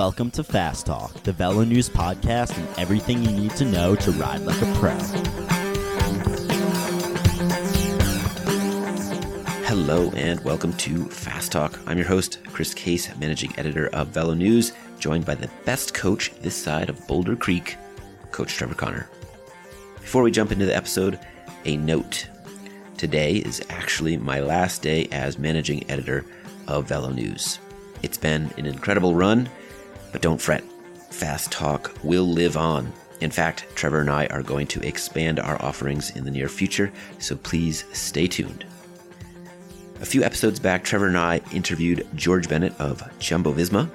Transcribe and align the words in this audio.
Welcome 0.00 0.30
to 0.30 0.44
Fast 0.44 0.86
Talk, 0.86 1.12
the 1.24 1.32
Velo 1.32 1.64
News 1.64 1.88
podcast, 1.90 2.56
and 2.56 2.68
everything 2.78 3.20
you 3.20 3.32
need 3.32 3.50
to 3.56 3.64
know 3.64 3.96
to 3.96 4.12
ride 4.12 4.42
like 4.42 4.62
a 4.62 4.74
pro. 4.76 4.94
Hello 9.64 10.12
and 10.14 10.38
welcome 10.44 10.72
to 10.74 11.06
Fast 11.06 11.50
Talk. 11.50 11.80
I'm 11.88 11.98
your 11.98 12.06
host, 12.06 12.38
Chris 12.44 12.74
Case, 12.74 13.12
managing 13.16 13.52
editor 13.58 13.88
of 13.88 14.10
Velo 14.10 14.34
News, 14.34 14.72
joined 15.00 15.26
by 15.26 15.34
the 15.34 15.50
best 15.64 15.94
coach 15.94 16.32
this 16.42 16.54
side 16.54 16.90
of 16.90 17.04
Boulder 17.08 17.34
Creek, 17.34 17.76
Coach 18.30 18.54
Trevor 18.54 18.76
Connor. 18.76 19.10
Before 19.96 20.22
we 20.22 20.30
jump 20.30 20.52
into 20.52 20.66
the 20.66 20.76
episode, 20.76 21.18
a 21.64 21.76
note. 21.76 22.28
Today 22.96 23.38
is 23.38 23.64
actually 23.68 24.16
my 24.16 24.38
last 24.38 24.80
day 24.80 25.08
as 25.10 25.40
managing 25.40 25.90
editor 25.90 26.24
of 26.68 26.86
Velo 26.86 27.10
News. 27.10 27.58
It's 28.04 28.16
been 28.16 28.52
an 28.58 28.64
incredible 28.64 29.16
run 29.16 29.50
but 30.12 30.22
don't 30.22 30.40
fret, 30.40 30.64
Fast 31.10 31.50
Talk 31.50 31.92
will 32.04 32.28
live 32.28 32.56
on. 32.56 32.92
In 33.20 33.30
fact, 33.30 33.66
Trevor 33.74 34.00
and 34.00 34.10
I 34.10 34.26
are 34.26 34.42
going 34.42 34.66
to 34.68 34.86
expand 34.86 35.40
our 35.40 35.60
offerings 35.60 36.14
in 36.14 36.24
the 36.24 36.30
near 36.30 36.48
future, 36.48 36.92
so 37.18 37.36
please 37.36 37.84
stay 37.92 38.28
tuned. 38.28 38.64
A 40.00 40.06
few 40.06 40.22
episodes 40.22 40.60
back, 40.60 40.84
Trevor 40.84 41.08
and 41.08 41.18
I 41.18 41.40
interviewed 41.52 42.06
George 42.14 42.48
Bennett 42.48 42.78
of 42.80 43.02
Jumbo 43.18 43.52
Visma, 43.52 43.90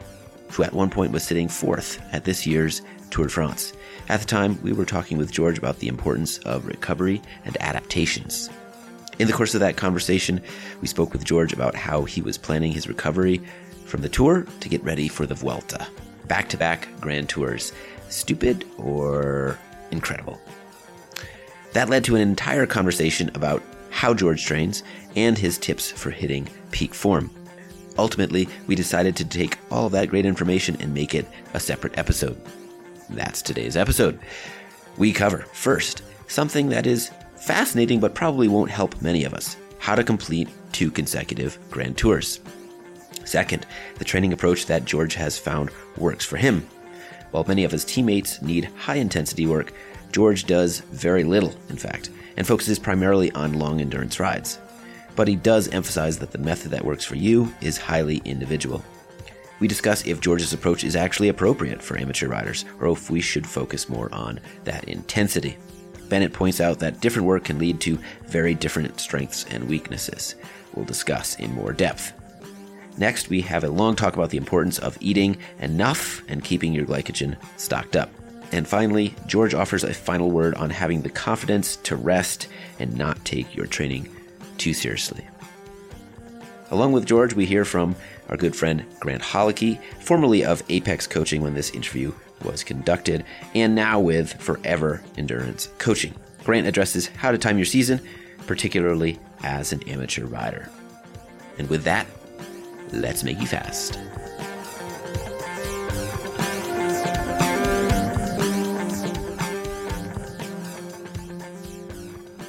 who 0.52 0.64
at 0.64 0.74
one 0.74 0.90
point 0.90 1.14
was 1.14 1.24
sitting 1.24 1.48
fourth 1.48 2.02
at 2.12 2.26
this 2.26 2.46
year's 2.46 2.82
Tour 3.10 3.28
de 3.28 3.32
France. 3.32 3.72
At 4.10 4.20
the 4.20 4.26
time, 4.26 4.62
we 4.62 4.74
were 4.74 4.86
talking 4.86 5.18
with 5.18 5.32
George 5.32 5.58
about 5.58 5.80
the 5.80 5.88
importance 5.88 6.40
of 6.40 6.66
recovery 6.66 7.22
and 7.46 7.56
adaptations. 7.62 8.50
In 9.18 9.28
the 9.28 9.34
course 9.34 9.54
of 9.54 9.62
that 9.62 9.78
conversation, 9.78 10.42
we 10.82 10.88
spoke 10.88 11.14
with 11.14 11.24
George 11.24 11.54
about 11.54 11.76
how 11.76 12.04
he 12.04 12.22
was 12.22 12.38
planning 12.38 12.74
his 12.74 12.90
recovery 12.90 13.42
from 13.86 14.02
the 14.02 14.10
tour 14.10 14.46
to 14.60 14.70
get 14.70 14.84
ready 14.84 15.08
for 15.08 15.26
the 15.26 15.36
Vuelta 15.36 15.88
back 16.28 16.50
to 16.50 16.58
back 16.58 16.88
Grand 17.00 17.30
Tours. 17.30 17.74
Stupid 18.10 18.66
or 18.78 19.58
incredible? 19.92 20.40
That 21.74 21.90
led 21.90 22.04
to 22.06 22.16
an 22.16 22.22
entire 22.22 22.66
conversation 22.66 23.32
about 23.34 23.64
how 23.90 24.14
George 24.14 24.46
trains 24.46 24.84
and 25.16 25.38
his 25.38 25.58
tips 25.58 25.92
for 25.92 26.12
hitting 26.12 26.48
peak 26.72 26.94
form. 26.94 27.32
Ultimately, 27.98 28.48
we 28.68 28.76
decided 28.76 29.16
to 29.18 29.26
take 29.26 29.58
all 29.70 29.90
that 29.90 30.10
great 30.10 30.26
information 30.26 30.78
and 30.80 30.94
make 30.94 31.14
it 31.14 31.28
a 31.54 31.60
separate 31.60 31.98
episode. 31.98 32.40
That's 33.10 33.42
today's 33.42 33.78
episode. 33.78 34.20
We 34.98 35.14
cover, 35.14 35.46
first, 35.54 36.04
something 36.28 36.70
that 36.70 36.88
is 36.88 37.12
fascinating 37.36 38.00
but 38.00 38.16
probably 38.16 38.48
won't 38.48 38.72
help 38.72 39.02
many 39.02 39.24
of 39.26 39.34
us 39.34 39.58
how 39.84 39.96
to 39.96 40.04
complete 40.04 40.48
two 40.72 40.90
consecutive 40.90 41.60
Grand 41.70 41.98
Tours. 41.98 42.40
Second, 43.26 43.66
the 43.98 44.06
training 44.06 44.34
approach 44.34 44.66
that 44.66 44.86
George 44.86 45.16
has 45.16 45.38
found 45.38 45.72
works 45.98 46.26
for 46.26 46.38
him. 46.38 46.68
While 47.32 47.46
many 47.48 47.64
of 47.64 47.72
his 47.72 47.86
teammates 47.86 48.42
need 48.42 48.66
high 48.78 48.96
intensity 48.96 49.48
work, 49.48 49.74
George 50.12 50.46
does 50.46 50.82
very 50.82 51.24
little, 51.24 51.56
in 51.70 51.78
fact, 51.78 52.12
and 52.38 52.46
focuses 52.46 52.78
primarily 52.78 53.32
on 53.32 53.54
long 53.54 53.82
endurance 53.82 54.20
rides. 54.20 54.60
But 55.16 55.28
he 55.28 55.36
does 55.36 55.68
emphasize 55.70 56.20
that 56.20 56.32
the 56.32 56.38
method 56.38 56.72
that 56.72 56.86
works 56.86 57.06
for 57.06 57.16
you 57.16 57.54
is 57.62 57.78
highly 57.78 58.18
individual. 58.26 58.84
We 59.60 59.68
discuss 59.68 60.06
if 60.06 60.20
George's 60.20 60.54
approach 60.54 60.84
is 60.84 60.96
actually 60.96 61.30
appropriate 61.30 61.82
for 61.82 61.98
amateur 61.98 62.28
riders, 62.28 62.66
or 62.80 62.90
if 62.90 63.10
we 63.10 63.22
should 63.22 63.48
focus 63.48 63.90
more 63.90 64.14
on 64.14 64.40
that 64.66 64.84
intensity. 64.86 65.58
Bennett 66.10 66.34
points 66.34 66.60
out 66.60 66.80
that 66.80 67.00
different 67.00 67.28
work 67.28 67.46
can 67.46 67.60
lead 67.60 67.80
to 67.82 67.98
very 68.28 68.54
different 68.54 69.00
strengths 69.00 69.46
and 69.46 69.68
weaknesses. 69.68 70.36
We'll 70.76 70.86
discuss 70.86 71.36
in 71.36 71.54
more 71.54 71.74
depth. 71.74 72.14
Next, 72.98 73.30
we 73.30 73.42
have 73.42 73.64
a 73.64 73.70
long 73.70 73.96
talk 73.96 74.16
about 74.16 74.30
the 74.30 74.38
importance 74.38 74.78
of 74.78 74.98
eating 75.02 75.38
enough 75.60 76.22
and 76.28 76.44
keeping 76.44 76.74
your 76.74 76.86
glycogen 76.86 77.36
stocked 77.58 77.96
up. 77.96 78.12
And 78.52 78.68
finally, 78.68 79.16
George 79.26 79.56
offers 79.56 79.84
a 79.84 79.94
final 79.94 80.30
word 80.30 80.54
on 80.56 80.70
having 80.70 81.02
the 81.02 81.10
confidence 81.10 81.78
to 81.78 81.96
rest 81.96 82.48
and 82.80 82.96
not 82.96 83.26
take 83.26 83.56
your 83.56 83.66
training 83.66 84.16
too 84.58 84.74
seriously. 84.74 85.28
Along 86.70 86.92
with 86.92 87.06
George, 87.06 87.34
we 87.34 87.46
hear 87.46 87.66
from 87.66 87.96
our 88.30 88.38
good 88.38 88.56
friend 88.56 88.86
Grant 89.00 89.24
Holicky, 89.24 89.80
formerly 90.00 90.46
of 90.46 90.64
Apex 90.70 91.08
Coaching 91.08 91.42
when 91.42 91.56
this 91.56 91.72
interview 91.72 92.14
was 92.44 92.64
conducted, 92.64 93.26
and 93.56 93.74
now 93.74 94.00
with 94.00 94.34
Forever 94.34 95.04
Endurance 95.18 95.70
Coaching. 95.78 96.14
Grant 96.44 96.68
addresses 96.68 97.08
how 97.08 97.32
to 97.32 97.38
time 97.38 97.58
your 97.58 97.66
season, 97.66 98.02
particularly 98.46 99.20
as 99.44 99.74
an 99.74 99.82
amateur 99.88 100.26
rider. 100.26 100.70
And 101.58 101.70
with 101.70 101.84
that, 101.84 102.06
let's 102.92 103.24
make 103.24 103.40
you 103.40 103.48
fast. 103.48 104.00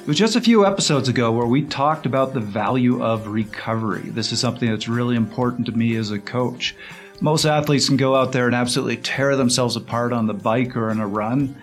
It 0.05 0.09
was 0.09 0.17
just 0.19 0.35
a 0.35 0.41
few 0.41 0.67
episodes 0.67 1.09
ago 1.09 1.31
where 1.31 1.47
we 1.47 1.63
talked 1.63 2.05
about 2.05 2.35
the 2.35 2.39
value 2.39 3.03
of 3.03 3.25
recovery. 3.25 4.03
This 4.03 4.31
is 4.31 4.39
something 4.39 4.69
that's 4.69 4.87
really 4.87 5.15
important 5.15 5.65
to 5.65 5.71
me 5.71 5.95
as 5.95 6.11
a 6.11 6.19
coach. 6.19 6.75
Most 7.21 7.43
athletes 7.43 7.87
can 7.87 7.97
go 7.97 8.15
out 8.15 8.31
there 8.31 8.45
and 8.45 8.53
absolutely 8.53 8.97
tear 8.97 9.35
themselves 9.35 9.75
apart 9.75 10.13
on 10.13 10.27
the 10.27 10.33
bike 10.35 10.77
or 10.77 10.91
in 10.91 10.99
a 10.99 11.07
run, 11.07 11.55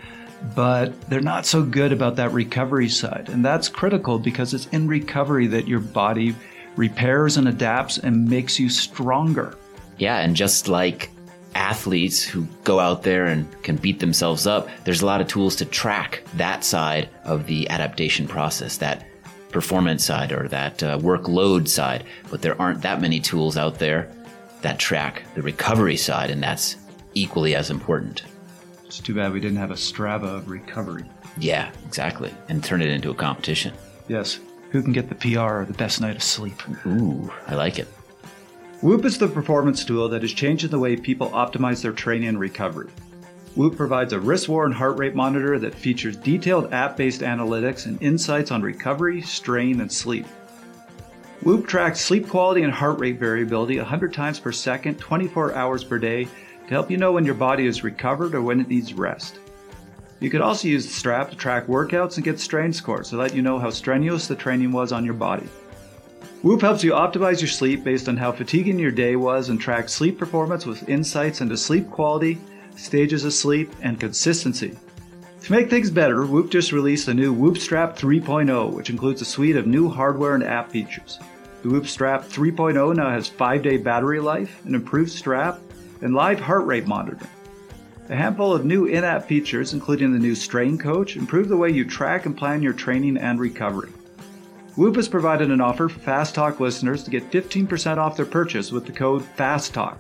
but 0.57 1.01
they're 1.03 1.21
not 1.21 1.47
so 1.47 1.63
good 1.63 1.93
about 1.93 2.17
that 2.17 2.33
recovery 2.33 2.89
side. 2.89 3.29
And 3.29 3.45
that's 3.45 3.69
critical 3.69 4.19
because 4.19 4.55
it's 4.55 4.67
in 4.67 4.89
recovery 4.89 5.47
that 5.47 5.69
your 5.69 5.79
body 5.79 6.35
repairs 6.77 7.37
and 7.37 7.49
adapts 7.49 7.99
and 7.99 8.29
makes 8.29 8.59
you 8.59 8.69
stronger. 8.69 9.57
Yeah, 9.99 10.19
and 10.19 10.35
just 10.35 10.69
like 10.69 11.11
athletes 11.55 12.23
who 12.23 12.47
go 12.65 12.81
out 12.81 13.03
there 13.03 13.27
and 13.27 13.63
can 13.63 13.77
beat 13.77 14.01
themselves 14.01 14.47
up, 14.47 14.69
there's 14.85 15.03
a 15.03 15.07
lot 15.07 15.21
of 15.21 15.29
tools 15.29 15.57
to 15.57 15.65
track 15.65 16.25
that 16.35 16.65
side 16.65 17.09
of 17.25 17.47
the 17.47 17.69
adaptation 17.69 18.27
process, 18.27 18.79
that 18.79 19.07
performance 19.51 20.05
side 20.05 20.33
or 20.33 20.49
that 20.49 20.83
uh, 20.83 20.99
workload 20.99 21.69
side. 21.69 22.05
But 22.31 22.43
there 22.43 22.61
aren't 22.61 22.83
that 22.83 23.01
many 23.01 23.21
tools 23.21 23.57
out 23.57 23.79
there 23.79 24.11
that 24.63 24.79
track 24.79 25.23
the 25.35 25.43
recovery 25.43 25.97
side, 25.97 26.31
and 26.31 26.43
that's 26.43 26.77
equally 27.15 27.55
as 27.55 27.71
important. 27.71 28.23
It's 28.87 29.01
too 29.01 29.15
bad 29.15 29.33
we 29.33 29.41
didn't 29.41 29.59
have 29.59 29.71
a 29.71 29.75
Strava 29.75 30.37
of 30.37 30.51
recovery. 30.51 31.05
Yeah, 31.39 31.71
exactly. 31.87 32.35
And 32.49 32.63
turn 32.63 32.83
it 32.83 32.89
into 32.89 33.11
a 33.11 33.15
competition. 33.15 33.73
Yes, 34.09 34.39
who 34.73 34.83
can 34.83 34.93
get 34.93 35.09
the 35.09 35.15
PR 35.15 35.61
or 35.61 35.65
the 35.67 35.75
best 35.75 36.01
night 36.01 36.17
of 36.17 36.23
sleep. 36.23 36.61
Ooh, 36.87 37.31
I 37.47 37.55
like 37.55 37.79
it. 37.79 37.87
Whoop 38.81 39.05
is 39.05 39.19
the 39.19 39.29
performance 39.29 39.85
tool 39.85 40.09
that 40.09 40.25
is 40.25 40.33
changing 40.33 40.71
the 40.71 40.79
way 40.79 40.97
people 40.97 41.29
optimize 41.31 41.83
their 41.83 41.93
training 41.93 42.29
and 42.29 42.41
recovery. 42.41 42.91
Whoop 43.55 43.77
provides 43.77 44.15
a 44.15 44.19
wrist 44.19 44.49
worn 44.49 44.73
heart 44.73 44.99
rate 44.99 45.15
monitor 45.15 45.59
that 45.59 45.75
features 45.75 46.17
detailed 46.17 46.73
app 46.73 46.97
based 46.97 47.21
analytics 47.21 47.85
and 47.85 48.03
insights 48.03 48.51
on 48.51 48.63
recovery, 48.63 49.21
strain, 49.21 49.83
and 49.83 49.93
sleep. 49.93 50.27
Whoop 51.43 51.67
tracks 51.67 52.01
sleep 52.01 52.29
quality 52.29 52.63
and 52.63 52.73
heart 52.73 52.99
rate 52.99 53.19
variability 53.19 53.77
100 53.77 54.15
times 54.15 54.41
per 54.41 54.53
second, 54.53 54.99
24 54.99 55.55
hours 55.55 55.85
per 55.85 55.99
day 55.99 56.25
to 56.25 56.69
help 56.71 56.91
you 56.91 56.97
know 56.97 57.13
when 57.13 57.27
your 57.27 57.35
body 57.35 57.67
is 57.67 57.85
recovered 57.85 58.35
or 58.35 58.41
when 58.41 58.59
it 58.61 58.69
needs 58.69 58.95
rest. 58.95 59.39
You 60.23 60.31
could 60.31 60.41
also 60.41 60.69
use 60.69 60.87
the 60.87 60.93
strap 60.93 61.31
to 61.31 61.37
track 61.37 61.67
workouts 61.67 62.15
and 62.15 62.23
get 62.25 62.39
strain 62.39 62.73
scores 62.73 63.11
to 63.11 63.17
let 63.17 63.35
you 63.35 63.43
know 63.43 63.59
how 63.59 63.71
strenuous 63.71 64.29
the 64.29 64.37
training 64.37 64.71
was 64.71 64.93
on 64.93 65.05
your 65.05 65.15
body. 65.15 65.49
Whoop 66.43 66.61
helps 66.61 66.85
you 66.85 66.93
optimize 66.93 67.41
your 67.41 67.49
sleep 67.49 67.83
based 67.83 68.09
on 68.09 68.17
how 68.17 68.31
fatiguing 68.31 68.79
your 68.79 68.93
day 68.93 69.17
was 69.17 69.49
and 69.49 69.61
track 69.61 69.89
sleep 69.89 70.17
performance 70.17 70.65
with 70.65 70.89
insights 70.89 71.41
into 71.41 71.57
sleep 71.57 71.91
quality, 71.91 72.39
stages 72.77 73.25
of 73.25 73.33
sleep, 73.33 73.73
and 73.83 73.99
consistency. 73.99 74.79
To 75.41 75.53
make 75.53 75.69
things 75.69 75.91
better, 75.91 76.25
Whoop 76.25 76.53
just 76.53 76.71
released 76.71 77.09
a 77.09 77.15
new 77.15 77.33
Whoop 77.33 77.59
Strap 77.59 77.99
3.0, 77.99 78.73
which 78.73 78.91
includes 78.91 79.23
a 79.23 79.25
suite 79.25 79.57
of 79.57 79.67
new 79.67 79.89
hardware 79.89 80.37
and 80.37 80.45
app 80.45 80.71
features. 80.71 81.19
The 81.63 81.69
Whoop 81.69 81.89
Strap 81.89 82.27
3.0 82.27 82.95
now 82.95 83.11
has 83.11 83.29
5 83.29 83.61
day 83.61 83.77
battery 83.77 84.21
life, 84.21 84.65
an 84.67 84.77
improved 84.77 85.11
strap, 85.11 85.59
and 86.01 86.15
live 86.15 86.39
heart 86.39 86.65
rate 86.65 86.87
monitoring. 86.87 87.29
A 88.13 88.15
handful 88.15 88.53
of 88.53 88.67
new 88.67 88.85
in 88.85 89.05
app 89.05 89.25
features, 89.25 89.73
including 89.73 90.13
the 90.13 90.19
new 90.19 90.35
Strain 90.35 90.77
Coach, 90.77 91.17
improve 91.17 91.49
the 91.49 91.57
way 91.57 91.71
you 91.71 91.87
track 91.87 92.27
and 92.27 92.37
plan 92.37 92.63
your 92.63 92.75
training 92.75 93.17
and 93.17 93.41
recovery. 93.41 93.91
Whoop 94.77 94.97
has 94.97 95.09
provided 95.09 95.51
an 95.51 95.63
offer 95.63 95.89
for 95.89 95.99
Fast 95.99 96.35
Talk 96.35 96.61
listeners 96.61 97.05
to 97.05 97.11
get 97.11 97.31
15% 97.31 97.97
off 97.97 98.19
their 98.19 98.27
purchase 98.27 98.71
with 98.71 98.85
the 98.85 98.93
code 98.93 99.23
FASTTALK. 99.39 99.97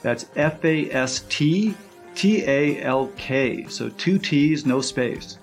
That's 0.00 0.24
F 0.36 0.64
A 0.64 0.90
S 0.90 1.26
T 1.28 1.74
T 2.14 2.42
A 2.46 2.82
L 2.82 3.12
K, 3.18 3.66
so 3.68 3.90
two 3.90 4.18
T's, 4.18 4.64
no 4.64 4.80
space. 4.80 5.36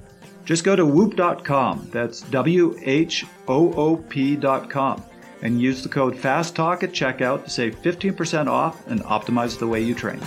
Just 0.43 0.63
go 0.63 0.75
to 0.75 0.87
whoop.com, 0.87 1.87
that's 1.91 2.21
W 2.21 2.75
H 2.81 3.27
O 3.47 3.71
O 3.73 3.95
P.com, 3.95 5.03
and 5.43 5.61
use 5.61 5.83
the 5.83 5.89
code 5.89 6.15
FASTTALK 6.15 6.81
at 6.81 6.91
checkout 6.93 7.43
to 7.43 7.51
save 7.51 7.79
15% 7.83 8.47
off 8.47 8.87
and 8.87 9.03
optimize 9.03 9.59
the 9.59 9.67
way 9.67 9.81
you 9.81 9.93
train. 9.93 10.19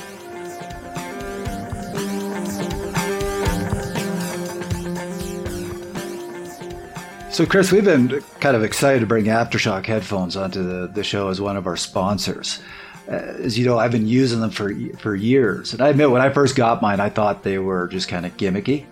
So, 7.31 7.47
Chris, 7.47 7.71
we've 7.71 7.85
been 7.85 8.23
kind 8.41 8.56
of 8.56 8.65
excited 8.65 9.00
to 9.00 9.06
bring 9.06 9.27
Aftershock 9.27 9.87
headphones 9.87 10.37
onto 10.37 10.65
the, 10.65 10.88
the 10.88 11.05
show 11.05 11.29
as 11.29 11.41
one 11.41 11.56
of 11.56 11.69
our 11.69 11.77
sponsors. 11.77 12.61
Uh, 13.09 13.12
as 13.12 13.56
you 13.56 13.65
know, 13.65 13.79
I've 13.79 13.93
been 13.93 14.09
using 14.09 14.41
them 14.41 14.50
for 14.50 14.75
for 14.99 15.15
years. 15.15 15.73
And 15.73 15.81
I 15.81 15.91
admit, 15.91 16.11
when 16.11 16.23
I 16.23 16.31
first 16.31 16.56
got 16.56 16.82
mine, 16.82 16.99
I 16.99 17.09
thought 17.09 17.44
they 17.44 17.59
were 17.59 17.87
just 17.87 18.09
kind 18.09 18.27
of 18.27 18.37
gimmicky. 18.37 18.85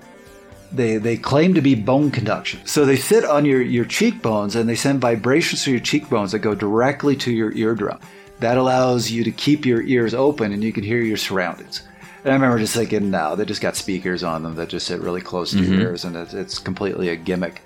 They 0.71 0.99
they 0.99 1.17
claim 1.17 1.55
to 1.55 1.61
be 1.61 1.75
bone 1.75 2.13
conduction. 2.13 2.65
So 2.65 2.85
they 2.85 2.95
sit 2.95 3.25
on 3.25 3.45
your 3.45 3.61
your 3.61 3.85
cheekbones 3.85 4.55
and 4.55 4.69
they 4.69 4.77
send 4.77 5.01
vibrations 5.01 5.65
through 5.65 5.75
your 5.75 5.83
cheekbones 5.83 6.31
that 6.31 6.39
go 6.39 6.55
directly 6.55 7.17
to 7.17 7.33
your 7.33 7.53
eardrum. 7.53 7.99
That 8.39 8.57
allows 8.57 9.11
you 9.11 9.25
to 9.25 9.33
keep 9.33 9.67
your 9.67 9.83
ears 9.83 10.15
open 10.15 10.53
and 10.53 10.63
you 10.63 10.73
can 10.73 10.85
hear 10.85 11.01
your 11.01 11.17
surroundings. 11.17 11.83
And 12.23 12.33
I 12.33 12.37
remember 12.37 12.59
just 12.59 12.75
thinking, 12.75 13.11
no, 13.11 13.35
they 13.35 13.45
just 13.45 13.61
got 13.61 13.75
speakers 13.75 14.23
on 14.23 14.45
them 14.45 14.55
that 14.57 14.69
just 14.69 14.87
sit 14.87 15.01
really 15.01 15.21
close 15.21 15.51
to 15.53 15.59
your 15.59 15.67
mm-hmm. 15.67 15.83
ears, 15.83 16.05
and 16.05 16.17
it's, 16.17 16.35
it's 16.35 16.59
completely 16.59 17.09
a 17.09 17.17
gimmick. 17.17 17.63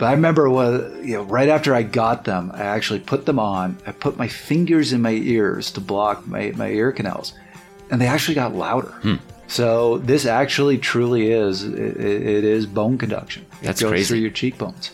But 0.00 0.06
I 0.06 0.12
remember 0.12 0.48
what 0.50 1.04
you 1.04 1.14
know, 1.18 1.22
right 1.24 1.48
after 1.48 1.74
I 1.74 1.82
got 1.84 2.24
them, 2.24 2.50
I 2.54 2.62
actually 2.62 3.00
put 3.00 3.26
them 3.26 3.38
on. 3.38 3.76
I 3.86 3.92
put 3.92 4.16
my 4.16 4.26
fingers 4.28 4.92
in 4.94 5.02
my 5.02 5.10
ears 5.12 5.70
to 5.72 5.80
block 5.80 6.26
my, 6.26 6.52
my 6.56 6.68
ear 6.70 6.90
canals, 6.90 7.34
and 7.90 8.00
they 8.00 8.06
actually 8.06 8.34
got 8.34 8.54
louder. 8.54 8.94
So 9.46 9.98
this 9.98 10.24
actually 10.26 10.78
truly 10.78 11.30
is 11.32 11.64
it, 11.64 11.74
it 11.98 12.44
is 12.44 12.66
bone 12.66 12.96
conduction. 12.98 13.44
It 13.60 13.66
That's 13.66 13.80
goes 13.82 13.90
crazy. 13.90 14.08
through 14.08 14.18
your 14.20 14.30
cheekbones. 14.30 14.90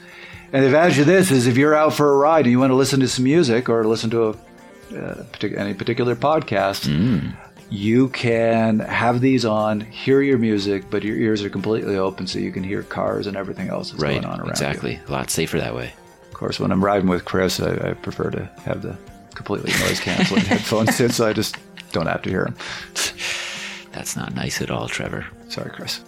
And 0.52 0.62
the 0.62 0.66
advantage 0.66 0.98
of 0.98 1.06
this 1.06 1.30
is 1.30 1.46
if 1.46 1.56
you're 1.56 1.74
out 1.74 1.92
for 1.94 2.12
a 2.12 2.16
ride 2.16 2.46
and 2.46 2.50
you 2.52 2.58
want 2.58 2.70
to 2.70 2.74
listen 2.76 3.00
to 3.00 3.08
some 3.08 3.24
music 3.24 3.68
or 3.68 3.84
listen 3.84 4.10
to 4.10 4.22
a, 4.24 4.30
uh, 4.30 5.24
partic- 5.32 5.56
any 5.58 5.74
particular 5.74 6.16
podcast, 6.16 6.88
Mm. 6.88 7.36
You 7.68 8.08
can 8.10 8.78
have 8.78 9.20
these 9.20 9.44
on, 9.44 9.80
hear 9.80 10.22
your 10.22 10.38
music, 10.38 10.84
but 10.88 11.02
your 11.02 11.16
ears 11.16 11.42
are 11.42 11.50
completely 11.50 11.96
open 11.96 12.26
so 12.26 12.38
you 12.38 12.52
can 12.52 12.62
hear 12.62 12.82
cars 12.84 13.26
and 13.26 13.36
everything 13.36 13.68
else 13.68 13.90
that's 13.90 14.02
Right. 14.02 14.20
going 14.20 14.24
on 14.24 14.38
around 14.38 14.46
you. 14.46 14.50
Exactly. 14.52 15.00
A 15.08 15.10
lot 15.12 15.30
safer 15.30 15.58
that 15.58 15.74
way. 15.74 15.92
Of 16.28 16.34
course, 16.34 16.60
when 16.60 16.70
I'm 16.70 16.84
riding 16.84 17.08
with 17.08 17.24
Chris, 17.24 17.58
I, 17.60 17.90
I 17.90 17.94
prefer 17.94 18.30
to 18.30 18.44
have 18.64 18.82
the 18.82 18.96
completely 19.34 19.72
noise 19.80 19.98
canceling 19.98 20.44
headphones 20.44 21.00
in, 21.00 21.10
so 21.10 21.26
I 21.26 21.32
just 21.32 21.56
don't 21.92 22.06
have 22.06 22.22
to 22.22 22.30
hear 22.30 22.44
them. 22.44 22.54
That's 23.92 24.14
not 24.16 24.34
nice 24.34 24.60
at 24.62 24.70
all, 24.70 24.86
Trevor. 24.88 25.26
Sorry, 25.48 25.70
Chris. 25.70 26.00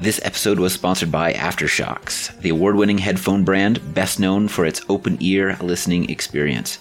This 0.00 0.20
episode 0.24 0.58
was 0.58 0.72
sponsored 0.72 1.10
by 1.10 1.32
AfterShokz, 1.32 2.38
the 2.40 2.48
award 2.50 2.76
winning 2.76 2.98
headphone 2.98 3.44
brand 3.44 3.94
best 3.94 4.20
known 4.20 4.48
for 4.48 4.64
its 4.64 4.82
open 4.88 5.16
ear 5.20 5.56
listening 5.60 6.08
experience. 6.10 6.78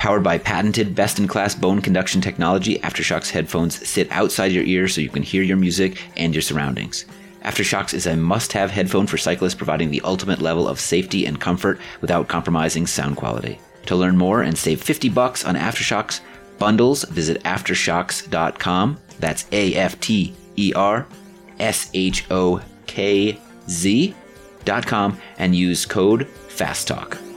Powered 0.00 0.22
by 0.22 0.38
patented 0.38 0.94
best 0.94 1.18
in 1.18 1.28
class 1.28 1.54
bone 1.54 1.82
conduction 1.82 2.22
technology, 2.22 2.78
AfterShokz 2.78 3.28
headphones 3.28 3.86
sit 3.86 4.10
outside 4.10 4.50
your 4.50 4.64
ear 4.64 4.88
so 4.88 5.02
you 5.02 5.10
can 5.10 5.22
hear 5.22 5.42
your 5.42 5.58
music 5.58 6.02
and 6.16 6.34
your 6.34 6.40
surroundings. 6.40 7.04
AfterShokz 7.44 7.92
is 7.92 8.06
a 8.06 8.16
must 8.16 8.54
have 8.54 8.70
headphone 8.70 9.06
for 9.06 9.18
cyclists, 9.18 9.54
providing 9.54 9.90
the 9.90 10.00
ultimate 10.00 10.40
level 10.40 10.66
of 10.66 10.80
safety 10.80 11.26
and 11.26 11.38
comfort 11.38 11.78
without 12.00 12.28
compromising 12.28 12.86
sound 12.86 13.18
quality. 13.18 13.60
To 13.86 13.94
learn 13.94 14.16
more 14.16 14.40
and 14.40 14.56
save 14.56 14.82
50 14.82 15.10
bucks 15.10 15.44
on 15.44 15.54
AfterShokz 15.54 16.20
bundles, 16.58 17.04
visit 17.04 17.42
aftershokz.com. 17.42 18.98
That's 19.18 19.44
A 19.52 19.74
F 19.74 20.00
T 20.00 20.34
E 20.56 20.72
R 20.74 21.06
S 21.58 21.90
H 21.92 22.24
O 22.30 22.62
K 22.86 23.38
Z 23.68 24.14
dot 24.64 24.86
com 24.86 25.20
and 25.36 25.54
use 25.54 25.84
code 25.84 26.26
FASTTALK. 26.48 27.29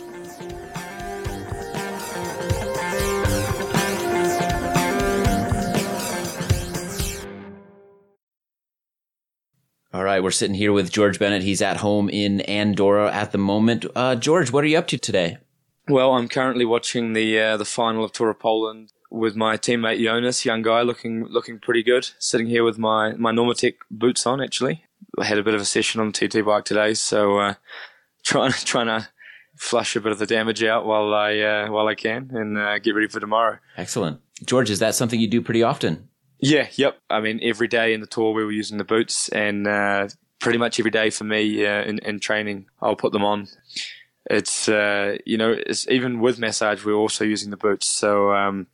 All 9.94 10.04
right, 10.04 10.24
we're 10.24 10.32
sitting 10.32 10.56
here 10.56 10.74
with 10.74 10.92
George 10.92 11.20
Bennett. 11.20 11.44
He's 11.44 11.62
at 11.62 11.78
home 11.78 12.10
in 12.10 12.42
Andorra 12.42 13.14
at 13.14 13.32
the 13.32 13.38
moment. 13.38 13.86
Uh, 13.96 14.16
George, 14.16 14.52
what 14.52 14.64
are 14.64 14.68
you 14.68 14.80
up 14.80 14.88
to 14.88 14.98
today? 14.98 15.38
Well, 15.88 16.14
I'm 16.14 16.28
currently 16.28 16.66
watching 16.66 17.14
the 17.14 17.40
uh, 17.40 17.58
the 17.58 17.66
final 17.66 18.04
of 18.04 18.12
Tour 18.12 18.32
of 18.32 18.40
Poland 18.40 18.92
with 19.12 19.36
my 19.36 19.56
teammate 19.56 20.04
Jonas, 20.04 20.46
young 20.46 20.64
guy, 20.64 20.82
looking 20.82 21.26
looking 21.26 21.60
pretty 21.60 21.84
good. 21.84 22.10
Sitting 22.18 22.48
here 22.48 22.64
with 22.64 22.80
my 22.80 23.12
my 23.14 23.32
Normatec 23.32 23.76
boots 23.92 24.26
on. 24.26 24.42
Actually, 24.42 24.84
I 25.20 25.26
had 25.26 25.38
a 25.38 25.44
bit 25.44 25.54
of 25.54 25.62
a 25.62 25.66
session 25.66 26.02
on 26.02 26.12
the 26.12 26.28
TT 26.28 26.44
bike 26.44 26.66
today, 26.66 26.96
so 26.96 27.38
uh, 27.38 27.54
trying 28.24 28.52
trying 28.52 28.88
to 28.88 29.10
flush 29.58 29.96
a 29.96 30.02
bit 30.02 30.12
of 30.12 30.18
the 30.18 30.26
damage 30.26 30.64
out 30.64 30.88
while 30.88 31.14
I 31.14 31.38
uh, 31.38 31.70
while 31.70 31.86
I 31.86 31.94
can 31.94 32.32
and 32.34 32.58
uh, 32.58 32.80
get 32.80 32.96
ready 32.96 33.08
for 33.08 33.20
tomorrow. 33.20 33.60
Excellent. 33.78 34.22
George, 34.44 34.72
is 34.72 34.80
that 34.80 34.96
something 34.96 35.20
you 35.20 35.28
do 35.28 35.40
pretty 35.40 35.62
often? 35.62 36.10
Yeah, 36.44 36.68
yep. 36.74 37.00
I 37.10 37.22
mean, 37.22 37.40
every 37.42 37.70
day 37.70 37.94
in 37.94 38.02
the 38.02 38.08
tour 38.08 38.34
we 38.34 38.44
were 38.44 38.52
using 38.52 38.78
the 38.78 38.84
boots, 38.84 39.30
and 39.30 39.66
uh, 39.66 40.10
pretty 40.40 40.58
much 40.58 40.78
every 40.78 40.92
day 40.92 41.10
for 41.10 41.24
me 41.24 41.66
uh, 41.66 41.84
in, 41.84 42.00
in 42.00 42.20
training, 42.20 42.66
I'll 42.82 42.98
put 42.98 43.14
them 43.14 43.24
on. 43.24 43.48
It's 44.30 44.68
uh, 44.68 45.18
you 45.26 45.38
know, 45.38 45.56
it's, 45.66 45.88
even 45.88 46.20
with 46.20 46.40
massage, 46.40 46.84
we're 46.84 46.96
also 46.96 47.24
using 47.24 47.50
the 47.50 47.58
boots, 47.58 47.88
so 47.88 48.34
um, 48.34 48.68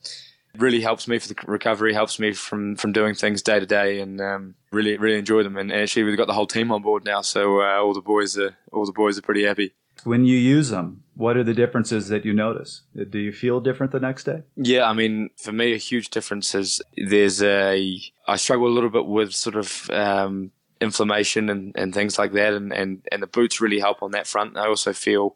really 0.58 0.82
helps 0.82 1.08
me 1.08 1.20
for 1.20 1.28
the 1.28 1.36
recovery, 1.46 1.94
helps 1.94 2.20
me 2.20 2.34
from 2.34 2.76
from 2.76 2.92
doing 2.92 3.14
things 3.14 3.44
day 3.44 3.60
to 3.60 3.68
day, 3.68 4.00
and 4.00 4.20
um, 4.20 4.56
really 4.72 4.98
really 4.98 5.20
enjoy 5.20 5.44
them. 5.44 5.56
And 5.56 5.72
actually, 5.72 6.04
we've 6.04 6.18
got 6.18 6.28
the 6.28 6.34
whole 6.34 6.48
team 6.48 6.72
on 6.72 6.82
board 6.82 7.06
now, 7.06 7.22
so 7.22 7.62
uh, 7.62 7.80
all 7.80 7.94
the 7.94 8.02
boys 8.02 8.36
are 8.36 8.58
all 8.72 8.88
the 8.88 8.92
boys 8.92 9.20
are 9.20 9.24
pretty 9.24 9.46
happy. 9.46 9.76
When 10.06 10.26
you 10.26 10.38
use 10.38 10.70
them, 10.70 11.04
what 11.20 11.36
are 11.36 11.44
the 11.44 11.54
differences 11.54 12.08
that 12.08 12.24
you 12.24 12.32
notice? 12.32 12.84
Do 13.10 13.20
you 13.20 13.34
feel 13.34 13.60
different 13.60 13.92
the 13.92 14.00
next 14.00 14.24
day? 14.24 14.44
Yeah, 14.56 14.86
I 14.86 14.94
mean, 14.94 15.32
for 15.36 15.52
me, 15.52 15.74
a 15.74 15.78
huge 15.78 16.12
difference 16.12 16.56
is 16.56 16.82
there's 16.96 17.44
a. 17.44 18.00
I 18.26 18.38
struggle 18.38 18.68
a 18.68 18.76
little 18.76 18.90
bit 18.90 19.06
with 19.06 19.34
sort 19.34 19.58
of 19.58 19.90
um, 19.90 20.52
inflammation 20.80 21.50
and, 21.50 21.74
and 21.76 21.94
things 21.94 22.18
like 22.18 22.32
that, 22.32 22.54
and, 22.54 22.72
and, 22.72 23.06
and 23.12 23.22
the 23.22 23.28
boots 23.28 23.60
really 23.60 23.82
help 23.82 24.02
on 24.02 24.12
that 24.12 24.28
front. 24.28 24.56
I 24.56 24.68
also 24.68 24.94
feel 24.94 25.36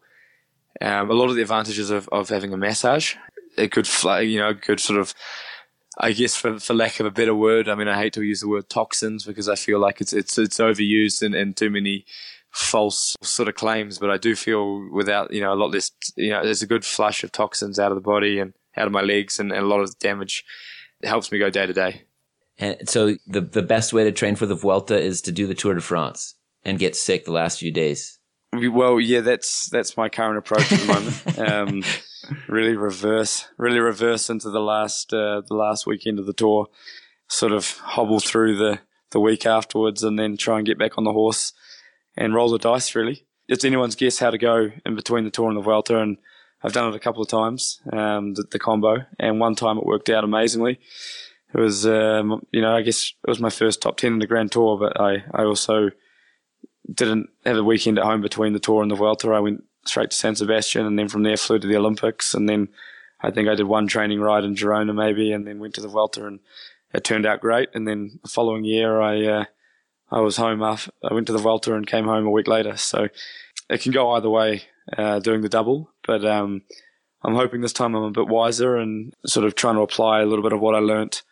um, 0.80 1.10
a 1.10 1.12
lot 1.12 1.28
of 1.28 1.36
the 1.36 1.42
advantages 1.42 1.90
of, 1.90 2.08
of 2.08 2.30
having 2.30 2.54
a 2.54 2.56
massage. 2.56 3.16
It 3.58 3.70
could, 3.70 3.86
you 4.22 4.38
know, 4.38 4.54
could 4.54 4.80
sort 4.80 4.98
of. 4.98 5.14
I 5.98 6.12
guess 6.12 6.34
for, 6.34 6.58
for 6.58 6.72
lack 6.72 6.98
of 6.98 7.06
a 7.06 7.10
better 7.10 7.34
word, 7.34 7.68
I 7.68 7.74
mean, 7.76 7.88
I 7.88 7.96
hate 7.96 8.14
to 8.14 8.22
use 8.22 8.40
the 8.40 8.48
word 8.48 8.70
toxins 8.70 9.24
because 9.24 9.50
I 9.50 9.54
feel 9.54 9.78
like 9.78 10.00
it's 10.00 10.14
it's 10.14 10.38
it's 10.38 10.58
overused 10.58 11.22
and, 11.22 11.34
and 11.34 11.54
too 11.54 11.68
many 11.68 12.06
false 12.54 13.16
sort 13.20 13.48
of 13.48 13.56
claims, 13.56 13.98
but 13.98 14.10
I 14.10 14.16
do 14.16 14.36
feel 14.36 14.88
without, 14.92 15.32
you 15.32 15.40
know, 15.40 15.52
a 15.52 15.56
lot 15.56 15.72
less, 15.72 15.90
you 16.16 16.30
know, 16.30 16.44
there's 16.44 16.62
a 16.62 16.68
good 16.68 16.84
flush 16.84 17.24
of 17.24 17.32
toxins 17.32 17.80
out 17.80 17.90
of 17.90 17.96
the 17.96 18.00
body 18.00 18.38
and 18.38 18.54
out 18.76 18.86
of 18.86 18.92
my 18.92 19.02
legs 19.02 19.40
and, 19.40 19.50
and 19.50 19.64
a 19.64 19.66
lot 19.66 19.80
of 19.80 19.98
damage. 19.98 20.44
It 21.02 21.08
helps 21.08 21.32
me 21.32 21.38
go 21.40 21.50
day 21.50 21.66
to 21.66 21.72
day. 21.72 22.02
And 22.56 22.88
so 22.88 23.16
the 23.26 23.40
the 23.40 23.62
best 23.62 23.92
way 23.92 24.04
to 24.04 24.12
train 24.12 24.36
for 24.36 24.46
the 24.46 24.54
Vuelta 24.54 24.96
is 24.96 25.20
to 25.22 25.32
do 25.32 25.48
the 25.48 25.56
Tour 25.56 25.74
de 25.74 25.80
France 25.80 26.36
and 26.64 26.78
get 26.78 26.94
sick 26.94 27.24
the 27.24 27.32
last 27.32 27.58
few 27.58 27.72
days. 27.72 28.20
Well, 28.52 29.00
yeah, 29.00 29.20
that's 29.20 29.68
that's 29.70 29.96
my 29.96 30.08
current 30.08 30.38
approach 30.38 30.70
at 30.70 30.78
the 30.78 30.86
moment. 30.86 31.38
um, 31.50 31.82
really 32.46 32.76
reverse, 32.76 33.48
really 33.58 33.80
reverse 33.80 34.30
into 34.30 34.50
the 34.50 34.60
last 34.60 35.12
uh, 35.12 35.42
the 35.48 35.56
last 35.56 35.84
weekend 35.84 36.20
of 36.20 36.26
the 36.26 36.32
tour. 36.32 36.68
Sort 37.26 37.50
of 37.50 37.78
hobble 37.78 38.20
through 38.20 38.56
the 38.56 38.78
the 39.10 39.18
week 39.18 39.44
afterwards, 39.44 40.04
and 40.04 40.16
then 40.16 40.36
try 40.36 40.58
and 40.58 40.66
get 40.66 40.78
back 40.78 40.96
on 40.96 41.02
the 41.02 41.12
horse 41.12 41.52
and 42.16 42.34
roll 42.34 42.50
the 42.50 42.58
dice. 42.58 42.94
Really, 42.94 43.26
it's 43.48 43.64
anyone's 43.64 43.96
guess 43.96 44.18
how 44.18 44.30
to 44.30 44.38
go 44.38 44.70
in 44.84 44.94
between 44.94 45.24
the 45.24 45.30
tour 45.30 45.48
and 45.48 45.56
the 45.56 45.62
Vuelta, 45.62 45.98
and 45.98 46.18
I've 46.62 46.72
done 46.72 46.92
it 46.92 46.96
a 46.96 47.00
couple 47.00 47.22
of 47.22 47.28
times, 47.28 47.80
um, 47.92 48.34
the, 48.34 48.44
the 48.50 48.58
combo, 48.58 49.04
and 49.18 49.40
one 49.40 49.54
time 49.54 49.78
it 49.78 49.86
worked 49.86 50.08
out 50.08 50.24
amazingly. 50.24 50.80
It 51.54 51.60
was, 51.60 51.86
um, 51.86 52.44
you 52.50 52.60
know, 52.60 52.74
I 52.74 52.82
guess 52.82 53.12
it 53.26 53.30
was 53.30 53.38
my 53.38 53.50
first 53.50 53.82
top 53.82 53.96
ten 53.96 54.14
in 54.14 54.18
the 54.18 54.26
Grand 54.26 54.50
Tour, 54.50 54.78
but 54.78 55.00
I, 55.00 55.24
I 55.32 55.44
also 55.44 55.90
didn't 56.92 57.30
have 57.44 57.56
a 57.56 57.64
weekend 57.64 57.98
at 57.98 58.04
home 58.04 58.20
between 58.20 58.52
the 58.52 58.58
tour 58.58 58.82
and 58.82 58.90
the 58.90 58.96
Vuelta. 58.96 59.30
I 59.30 59.40
went 59.40 59.64
straight 59.86 60.10
to 60.10 60.16
San 60.16 60.34
Sebastian 60.34 60.86
and 60.86 60.98
then 60.98 61.08
from 61.08 61.22
there 61.22 61.36
flew 61.36 61.58
to 61.58 61.66
the 61.66 61.76
Olympics. 61.76 62.34
And 62.34 62.48
then 62.48 62.68
I 63.20 63.30
think 63.30 63.48
I 63.48 63.54
did 63.54 63.66
one 63.66 63.86
training 63.86 64.20
ride 64.20 64.44
in 64.44 64.54
Girona 64.54 64.94
maybe 64.94 65.32
and 65.32 65.46
then 65.46 65.58
went 65.58 65.74
to 65.74 65.80
the 65.80 65.88
Vuelta 65.88 66.26
and 66.26 66.40
it 66.92 67.04
turned 67.04 67.26
out 67.26 67.40
great. 67.40 67.70
And 67.74 67.88
then 67.88 68.18
the 68.22 68.28
following 68.28 68.64
year 68.64 69.00
I, 69.00 69.24
uh, 69.26 69.44
I 70.14 70.20
was 70.20 70.36
home 70.36 70.62
after, 70.62 70.92
I 71.02 71.12
went 71.12 71.26
to 71.26 71.32
the 71.32 71.40
Vuelta 71.40 71.74
and 71.74 71.86
came 71.86 72.04
home 72.04 72.24
a 72.24 72.30
week 72.30 72.46
later. 72.46 72.76
So 72.76 73.08
it 73.68 73.80
can 73.80 73.90
go 73.90 74.12
either 74.12 74.30
way, 74.30 74.62
uh, 74.96 75.18
doing 75.18 75.40
the 75.40 75.48
double, 75.48 75.90
but, 76.06 76.24
um, 76.24 76.62
I'm 77.24 77.34
hoping 77.34 77.62
this 77.62 77.72
time 77.72 77.94
I'm 77.94 78.04
a 78.04 78.10
bit 78.10 78.28
wiser 78.28 78.76
and 78.76 79.12
sort 79.26 79.46
of 79.46 79.54
trying 79.54 79.74
to 79.76 79.80
apply 79.80 80.20
a 80.20 80.26
little 80.26 80.42
bit 80.42 80.52
of 80.52 80.60
what 80.60 80.74
I 80.74 80.78
learnt 80.78 81.22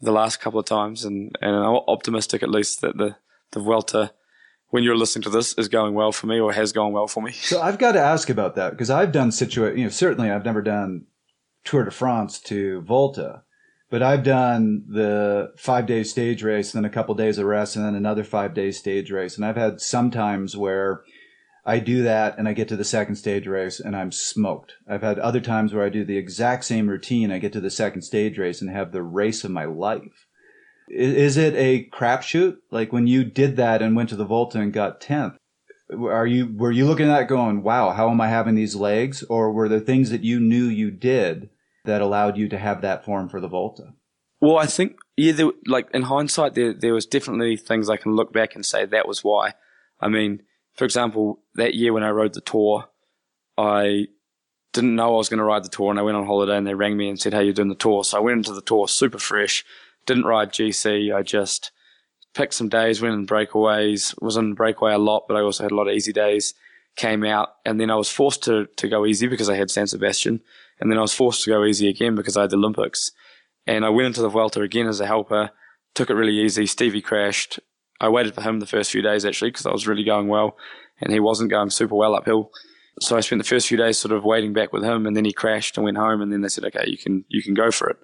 the 0.00 0.12
last 0.12 0.40
couple 0.40 0.60
of 0.60 0.66
times 0.66 1.04
and, 1.04 1.36
and 1.40 1.54
I'm 1.54 1.80
optimistic 1.88 2.42
at 2.42 2.50
least 2.50 2.80
that 2.80 2.96
the, 2.96 3.16
the 3.50 3.60
Vuelta, 3.60 4.12
when 4.68 4.84
you're 4.84 4.96
listening 4.96 5.24
to 5.24 5.30
this, 5.30 5.52
is 5.54 5.68
going 5.68 5.94
well 5.94 6.12
for 6.12 6.26
me 6.26 6.40
or 6.40 6.52
has 6.52 6.72
gone 6.72 6.92
well 6.92 7.08
for 7.08 7.22
me. 7.22 7.32
So 7.32 7.60
I've 7.60 7.78
got 7.78 7.92
to 7.92 8.00
ask 8.00 8.30
about 8.30 8.54
that 8.54 8.70
because 8.70 8.90
I've 8.90 9.12
done 9.12 9.30
situa- 9.30 9.76
you 9.76 9.84
know, 9.84 9.90
certainly 9.90 10.30
I've 10.30 10.44
never 10.44 10.62
done 10.62 11.06
Tour 11.64 11.84
de 11.84 11.90
France 11.90 12.40
to 12.42 12.80
Vuelta, 12.82 13.43
but 13.94 14.02
I've 14.02 14.24
done 14.24 14.82
the 14.88 15.52
five 15.56 15.86
day 15.86 16.02
stage 16.02 16.42
race, 16.42 16.74
and 16.74 16.82
then 16.82 16.90
a 16.90 16.92
couple 16.92 17.14
days 17.14 17.38
of 17.38 17.46
rest, 17.46 17.76
and 17.76 17.84
then 17.84 17.94
another 17.94 18.24
five 18.24 18.52
day 18.52 18.72
stage 18.72 19.12
race. 19.12 19.36
And 19.36 19.46
I've 19.46 19.54
had 19.54 19.80
some 19.80 20.10
times 20.10 20.56
where 20.56 21.04
I 21.64 21.78
do 21.78 22.02
that 22.02 22.36
and 22.36 22.48
I 22.48 22.54
get 22.54 22.66
to 22.70 22.76
the 22.76 22.82
second 22.82 23.14
stage 23.14 23.46
race 23.46 23.78
and 23.78 23.94
I'm 23.94 24.10
smoked. 24.10 24.72
I've 24.88 25.02
had 25.02 25.20
other 25.20 25.40
times 25.40 25.72
where 25.72 25.84
I 25.84 25.90
do 25.90 26.04
the 26.04 26.16
exact 26.18 26.64
same 26.64 26.90
routine. 26.90 27.30
I 27.30 27.38
get 27.38 27.52
to 27.52 27.60
the 27.60 27.70
second 27.70 28.02
stage 28.02 28.36
race 28.36 28.60
and 28.60 28.68
have 28.68 28.90
the 28.90 29.04
race 29.04 29.44
of 29.44 29.52
my 29.52 29.64
life. 29.64 30.26
Is 30.88 31.36
it 31.36 31.54
a 31.54 31.88
crapshoot? 31.88 32.56
Like 32.72 32.92
when 32.92 33.06
you 33.06 33.22
did 33.22 33.54
that 33.58 33.80
and 33.80 33.94
went 33.94 34.08
to 34.08 34.16
the 34.16 34.24
Vuelta 34.24 34.58
and 34.58 34.72
got 34.72 35.00
10th, 35.00 35.36
are 35.88 36.26
you, 36.26 36.52
were 36.52 36.72
you 36.72 36.84
looking 36.84 37.08
at 37.08 37.16
that 37.16 37.28
going, 37.28 37.62
wow, 37.62 37.92
how 37.92 38.10
am 38.10 38.20
I 38.20 38.26
having 38.26 38.56
these 38.56 38.74
legs? 38.74 39.22
Or 39.22 39.52
were 39.52 39.68
there 39.68 39.78
things 39.78 40.10
that 40.10 40.24
you 40.24 40.40
knew 40.40 40.64
you 40.64 40.90
did 40.90 41.48
that 41.84 42.00
allowed 42.00 42.36
you 42.36 42.48
to 42.48 42.58
have 42.58 42.82
that 42.82 43.04
form 43.04 43.28
for 43.28 43.40
the 43.40 43.48
Vuelta? 43.48 43.94
Well, 44.40 44.58
I 44.58 44.66
think 44.66 44.96
yeah, 45.16 45.32
there, 45.32 45.50
like 45.66 45.88
in 45.92 46.02
hindsight, 46.02 46.54
there 46.54 46.74
there 46.74 46.94
was 46.94 47.06
definitely 47.06 47.56
things 47.56 47.88
I 47.88 47.96
can 47.96 48.14
look 48.14 48.32
back 48.32 48.54
and 48.54 48.64
say 48.64 48.84
that 48.84 49.08
was 49.08 49.24
why. 49.24 49.54
I 50.00 50.08
mean, 50.08 50.42
for 50.74 50.84
example, 50.84 51.40
that 51.54 51.74
year 51.74 51.92
when 51.92 52.02
I 52.02 52.10
rode 52.10 52.34
the 52.34 52.40
tour, 52.40 52.84
I 53.56 54.08
didn't 54.72 54.96
know 54.96 55.14
I 55.14 55.18
was 55.18 55.28
going 55.28 55.38
to 55.38 55.44
ride 55.44 55.64
the 55.64 55.70
tour, 55.70 55.90
and 55.90 55.98
I 55.98 56.02
went 56.02 56.16
on 56.16 56.26
holiday, 56.26 56.56
and 56.56 56.66
they 56.66 56.74
rang 56.74 56.96
me 56.96 57.08
and 57.08 57.18
said, 57.18 57.32
"Hey, 57.32 57.44
you're 57.44 57.54
doing 57.54 57.68
the 57.68 57.74
tour." 57.74 58.04
So 58.04 58.18
I 58.18 58.20
went 58.20 58.38
into 58.38 58.52
the 58.52 58.60
tour 58.60 58.88
super 58.88 59.18
fresh. 59.18 59.64
Didn't 60.04 60.24
ride 60.24 60.52
GC. 60.52 61.14
I 61.14 61.22
just 61.22 61.70
picked 62.34 62.54
some 62.54 62.68
days, 62.68 63.00
went 63.00 63.14
in 63.14 63.26
breakaways. 63.26 64.20
Was 64.20 64.36
in 64.36 64.54
breakaway 64.54 64.92
a 64.92 64.98
lot, 64.98 65.24
but 65.28 65.36
I 65.36 65.40
also 65.40 65.62
had 65.62 65.72
a 65.72 65.76
lot 65.76 65.88
of 65.88 65.94
easy 65.94 66.12
days. 66.12 66.54
Came 66.96 67.24
out, 67.24 67.50
and 67.64 67.80
then 67.80 67.90
I 67.90 67.96
was 67.96 68.10
forced 68.10 68.42
to 68.44 68.66
to 68.76 68.88
go 68.88 69.06
easy 69.06 69.26
because 69.26 69.48
I 69.48 69.56
had 69.56 69.70
San 69.70 69.86
Sebastian, 69.86 70.42
and 70.80 70.90
then 70.90 70.98
I 70.98 71.02
was 71.02 71.14
forced 71.14 71.44
to 71.44 71.50
go 71.50 71.64
easy 71.64 71.88
again 71.88 72.14
because 72.14 72.36
I 72.36 72.42
had 72.42 72.50
the 72.50 72.56
Olympics. 72.56 73.10
And 73.66 73.84
I 73.84 73.88
went 73.88 74.06
into 74.06 74.22
the 74.22 74.28
Vuelta 74.28 74.60
again 74.60 74.86
as 74.86 75.00
a 75.00 75.06
helper. 75.06 75.50
Took 75.94 76.10
it 76.10 76.14
really 76.14 76.38
easy. 76.38 76.66
Stevie 76.66 77.00
crashed. 77.00 77.60
I 78.00 78.08
waited 78.08 78.34
for 78.34 78.42
him 78.42 78.60
the 78.60 78.66
first 78.66 78.90
few 78.90 79.02
days 79.02 79.24
actually 79.24 79.50
because 79.50 79.66
I 79.66 79.72
was 79.72 79.86
really 79.86 80.04
going 80.04 80.28
well, 80.28 80.56
and 81.00 81.12
he 81.12 81.20
wasn't 81.20 81.50
going 81.50 81.70
super 81.70 81.94
well 81.94 82.14
uphill. 82.14 82.50
So 83.00 83.16
I 83.16 83.20
spent 83.20 83.40
the 83.40 83.48
first 83.48 83.68
few 83.68 83.76
days 83.76 83.98
sort 83.98 84.12
of 84.12 84.24
waiting 84.24 84.52
back 84.52 84.72
with 84.72 84.84
him, 84.84 85.06
and 85.06 85.16
then 85.16 85.24
he 85.24 85.32
crashed 85.32 85.76
and 85.76 85.84
went 85.84 85.96
home. 85.96 86.20
And 86.20 86.32
then 86.32 86.42
they 86.42 86.48
said, 86.48 86.64
"Okay, 86.64 86.84
you 86.86 86.98
can 86.98 87.24
you 87.28 87.42
can 87.42 87.54
go 87.54 87.70
for 87.70 87.88
it." 87.88 87.96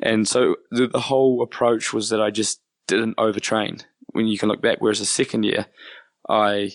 And 0.00 0.28
so 0.28 0.56
the, 0.70 0.86
the 0.86 1.00
whole 1.00 1.42
approach 1.42 1.92
was 1.92 2.08
that 2.10 2.20
I 2.20 2.30
just 2.30 2.60
didn't 2.86 3.16
overtrain. 3.16 3.84
When 4.08 4.26
you 4.26 4.38
can 4.38 4.48
look 4.48 4.62
back, 4.62 4.78
whereas 4.80 4.98
the 4.98 5.06
second 5.06 5.44
year, 5.44 5.66
I 6.28 6.72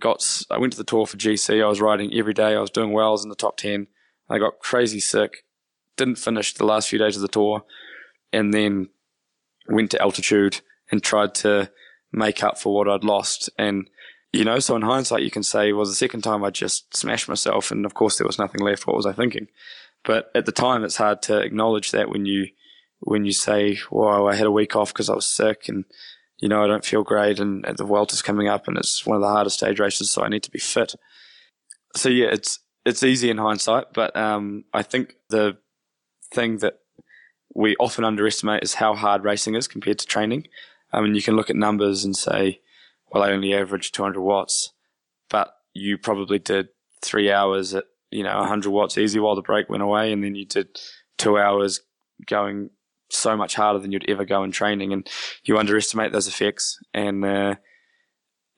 got 0.00 0.44
I 0.50 0.58
went 0.58 0.72
to 0.72 0.78
the 0.78 0.84
tour 0.84 1.06
for 1.06 1.16
GC. 1.16 1.62
I 1.62 1.68
was 1.68 1.80
riding 1.80 2.12
every 2.14 2.34
day. 2.34 2.54
I 2.54 2.60
was 2.60 2.70
doing 2.70 2.92
well. 2.92 3.08
I 3.08 3.10
was 3.10 3.24
in 3.24 3.30
the 3.30 3.36
top 3.36 3.56
ten. 3.56 3.88
I 4.28 4.38
got 4.38 4.58
crazy 4.58 5.00
sick. 5.00 5.44
Didn't 5.96 6.16
finish 6.16 6.54
the 6.54 6.66
last 6.66 6.88
few 6.88 6.98
days 6.98 7.16
of 7.16 7.22
the 7.22 7.28
tour, 7.28 7.64
and 8.32 8.52
then 8.52 8.88
went 9.68 9.90
to 9.92 10.02
altitude 10.02 10.60
and 10.90 11.02
tried 11.02 11.34
to 11.36 11.70
make 12.12 12.42
up 12.42 12.58
for 12.58 12.74
what 12.74 12.88
I'd 12.88 13.04
lost. 13.04 13.50
And 13.58 13.88
you 14.32 14.44
know, 14.44 14.58
so 14.58 14.74
in 14.74 14.82
hindsight, 14.82 15.22
you 15.22 15.30
can 15.30 15.44
say, 15.44 15.72
well, 15.72 15.84
the 15.84 15.94
second 15.94 16.22
time 16.22 16.42
I 16.42 16.50
just 16.50 16.96
smashed 16.96 17.28
myself, 17.28 17.70
and 17.70 17.86
of 17.86 17.94
course 17.94 18.18
there 18.18 18.26
was 18.26 18.38
nothing 18.38 18.60
left. 18.62 18.86
What 18.86 18.96
was 18.96 19.06
I 19.06 19.12
thinking? 19.12 19.46
But 20.04 20.30
at 20.34 20.44
the 20.44 20.52
time, 20.52 20.82
it's 20.84 20.96
hard 20.96 21.22
to 21.22 21.38
acknowledge 21.38 21.92
that 21.92 22.08
when 22.08 22.26
you 22.26 22.48
when 23.00 23.24
you 23.24 23.32
say, 23.32 23.78
"Well, 23.90 24.28
I 24.28 24.34
had 24.34 24.46
a 24.46 24.52
week 24.52 24.74
off 24.74 24.92
because 24.92 25.08
I 25.08 25.14
was 25.14 25.26
sick," 25.26 25.68
and 25.68 25.84
you 26.38 26.48
know, 26.48 26.64
I 26.64 26.66
don't 26.66 26.84
feel 26.84 27.04
great, 27.04 27.38
and, 27.38 27.64
the 27.64 27.84
Vuelta's 27.84 28.22
coming 28.22 28.48
up, 28.48 28.66
and 28.66 28.76
it's 28.76 29.06
one 29.06 29.16
of 29.16 29.22
the 29.22 29.28
hardest 29.28 29.58
stage 29.58 29.78
races, 29.78 30.10
so 30.10 30.22
I 30.22 30.28
need 30.28 30.42
to 30.42 30.50
be 30.50 30.58
fit. 30.58 30.94
So 31.94 32.08
yeah, 32.08 32.26
it's 32.32 32.58
it's 32.84 33.02
easy 33.02 33.30
in 33.30 33.38
hindsight, 33.38 33.86
but 33.92 34.16
um, 34.16 34.64
I 34.72 34.82
think 34.82 35.14
the 35.30 35.56
thing 36.32 36.58
that 36.58 36.80
we 37.54 37.76
often 37.76 38.04
underestimate 38.04 38.62
is 38.62 38.74
how 38.74 38.94
hard 38.94 39.24
racing 39.24 39.54
is 39.54 39.68
compared 39.68 39.98
to 40.00 40.06
training. 40.06 40.48
I 40.92 41.00
mean, 41.00 41.14
you 41.14 41.22
can 41.22 41.36
look 41.36 41.50
at 41.50 41.56
numbers 41.56 42.04
and 42.04 42.16
say, 42.16 42.60
well, 43.10 43.22
I 43.22 43.30
only 43.30 43.54
averaged 43.54 43.94
200 43.94 44.20
watts, 44.20 44.72
but 45.30 45.54
you 45.72 45.96
probably 45.98 46.38
did 46.38 46.68
three 47.02 47.30
hours 47.30 47.74
at, 47.74 47.84
you 48.10 48.22
know, 48.22 48.38
100 48.38 48.70
watts 48.70 48.98
easy 48.98 49.18
while 49.18 49.36
the 49.36 49.42
break 49.42 49.68
went 49.68 49.82
away. 49.82 50.12
And 50.12 50.22
then 50.22 50.34
you 50.34 50.44
did 50.44 50.68
two 51.16 51.38
hours 51.38 51.80
going 52.26 52.70
so 53.10 53.36
much 53.36 53.54
harder 53.54 53.78
than 53.78 53.92
you'd 53.92 54.08
ever 54.08 54.24
go 54.24 54.42
in 54.42 54.50
training. 54.50 54.92
And 54.92 55.08
you 55.44 55.58
underestimate 55.58 56.12
those 56.12 56.28
effects. 56.28 56.78
And, 56.92 57.24
uh, 57.24 57.54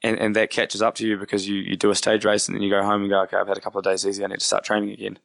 and, 0.02 0.18
and 0.18 0.36
that 0.36 0.50
catches 0.50 0.82
up 0.82 0.94
to 0.96 1.06
you 1.06 1.16
because 1.16 1.48
you, 1.48 1.56
you 1.56 1.76
do 1.76 1.90
a 1.90 1.94
stage 1.94 2.24
race 2.24 2.48
and 2.48 2.56
then 2.56 2.62
you 2.62 2.70
go 2.70 2.82
home 2.82 3.02
and 3.02 3.10
go, 3.10 3.22
okay, 3.22 3.36
I've 3.36 3.48
had 3.48 3.56
a 3.56 3.60
couple 3.60 3.78
of 3.78 3.84
days 3.84 4.06
easy. 4.06 4.24
I 4.24 4.28
need 4.28 4.40
to 4.40 4.44
start 4.44 4.64
training 4.64 4.90
again. 4.90 5.18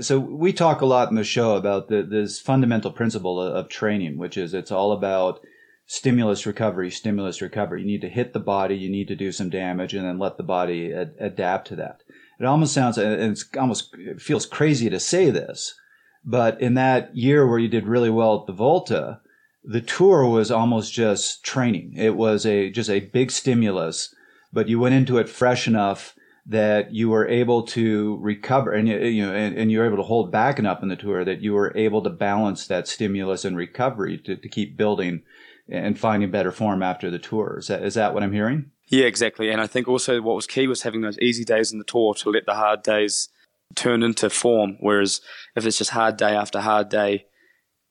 So 0.00 0.18
we 0.18 0.52
talk 0.52 0.80
a 0.80 0.86
lot 0.86 1.08
in 1.08 1.14
the 1.14 1.22
show 1.24 1.54
about 1.54 1.88
the, 1.88 2.02
this 2.02 2.40
fundamental 2.40 2.90
principle 2.90 3.40
of, 3.40 3.68
training, 3.68 4.18
which 4.18 4.36
is 4.36 4.52
it's 4.52 4.72
all 4.72 4.90
about 4.90 5.40
stimulus 5.86 6.46
recovery, 6.46 6.90
stimulus 6.90 7.40
recovery. 7.40 7.82
You 7.82 7.86
need 7.86 8.00
to 8.00 8.08
hit 8.08 8.32
the 8.32 8.40
body, 8.40 8.74
you 8.74 8.90
need 8.90 9.06
to 9.08 9.16
do 9.16 9.30
some 9.30 9.50
damage, 9.50 9.94
and 9.94 10.04
then 10.04 10.18
let 10.18 10.36
the 10.36 10.42
body 10.42 10.92
ad- 10.92 11.14
adapt 11.20 11.68
to 11.68 11.76
that. 11.76 12.00
It 12.40 12.46
almost 12.46 12.74
sounds, 12.74 12.98
it's 12.98 13.44
almost 13.56 13.94
it 13.96 14.20
feels 14.20 14.46
crazy 14.46 14.90
to 14.90 14.98
say 14.98 15.30
this, 15.30 15.78
but 16.24 16.60
in 16.60 16.74
that 16.74 17.16
year 17.16 17.46
where 17.46 17.60
you 17.60 17.68
did 17.68 17.86
really 17.86 18.10
well 18.10 18.40
at 18.40 18.46
the 18.46 18.52
Vuelta, 18.52 19.20
the 19.64 19.80
tour 19.80 20.26
was 20.26 20.50
almost 20.50 20.92
just 20.92 21.42
training. 21.42 21.94
It 21.96 22.16
was 22.16 22.44
a 22.44 22.70
just 22.70 22.90
a 22.90 23.00
big 23.00 23.30
stimulus, 23.30 24.14
but 24.52 24.68
you 24.68 24.78
went 24.78 24.94
into 24.94 25.18
it 25.18 25.28
fresh 25.28 25.66
enough 25.66 26.14
that 26.46 26.92
you 26.92 27.08
were 27.08 27.26
able 27.26 27.62
to 27.62 28.18
recover 28.20 28.72
and 28.72 28.86
you 28.86 29.26
know 29.26 29.34
and, 29.34 29.56
and 29.56 29.72
you 29.72 29.78
were 29.78 29.86
able 29.86 29.96
to 29.96 30.02
hold 30.02 30.30
back 30.30 30.58
enough 30.58 30.82
in 30.82 30.88
the 30.88 30.96
tour 30.96 31.24
that 31.24 31.40
you 31.40 31.54
were 31.54 31.72
able 31.74 32.02
to 32.02 32.10
balance 32.10 32.66
that 32.66 32.86
stimulus 32.86 33.44
and 33.46 33.56
recovery 33.56 34.18
to, 34.18 34.36
to 34.36 34.48
keep 34.48 34.76
building 34.76 35.22
and 35.68 35.98
finding 35.98 36.30
better 36.30 36.52
form 36.52 36.82
after 36.82 37.10
the 37.10 37.18
tour. 37.18 37.56
Is 37.58 37.68
that, 37.68 37.82
is 37.82 37.94
that 37.94 38.12
what 38.12 38.22
I'm 38.22 38.32
hearing? 38.32 38.70
Yeah, 38.88 39.06
exactly. 39.06 39.50
And 39.50 39.60
I 39.60 39.66
think 39.66 39.88
also 39.88 40.20
what 40.20 40.36
was 40.36 40.46
key 40.46 40.66
was 40.66 40.82
having 40.82 41.00
those 41.00 41.18
easy 41.18 41.44
days 41.44 41.72
in 41.72 41.78
the 41.78 41.84
tour 41.84 42.14
to 42.14 42.30
let 42.30 42.44
the 42.44 42.54
hard 42.54 42.82
days 42.82 43.30
turn 43.74 44.02
into 44.02 44.28
form. 44.28 44.76
Whereas 44.80 45.22
if 45.56 45.64
it's 45.64 45.78
just 45.78 45.90
hard 45.90 46.18
day 46.18 46.34
after 46.34 46.60
hard 46.60 46.90
day, 46.90 47.26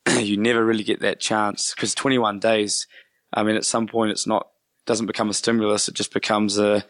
you 0.20 0.38
never 0.38 0.64
really 0.64 0.84
get 0.84 1.02
that 1.02 1.20
chance 1.20 1.74
because 1.74 1.96
21 1.96 2.40
days, 2.40 2.88
I 3.34 3.44
mean, 3.44 3.56
at 3.56 3.66
some 3.66 3.88
point 3.88 4.12
it's 4.12 4.28
not, 4.28 4.48
doesn't 4.86 5.08
become 5.08 5.30
a 5.30 5.34
stimulus. 5.34 5.88
It 5.88 5.96
just 5.96 6.14
becomes 6.14 6.58
a, 6.58 6.84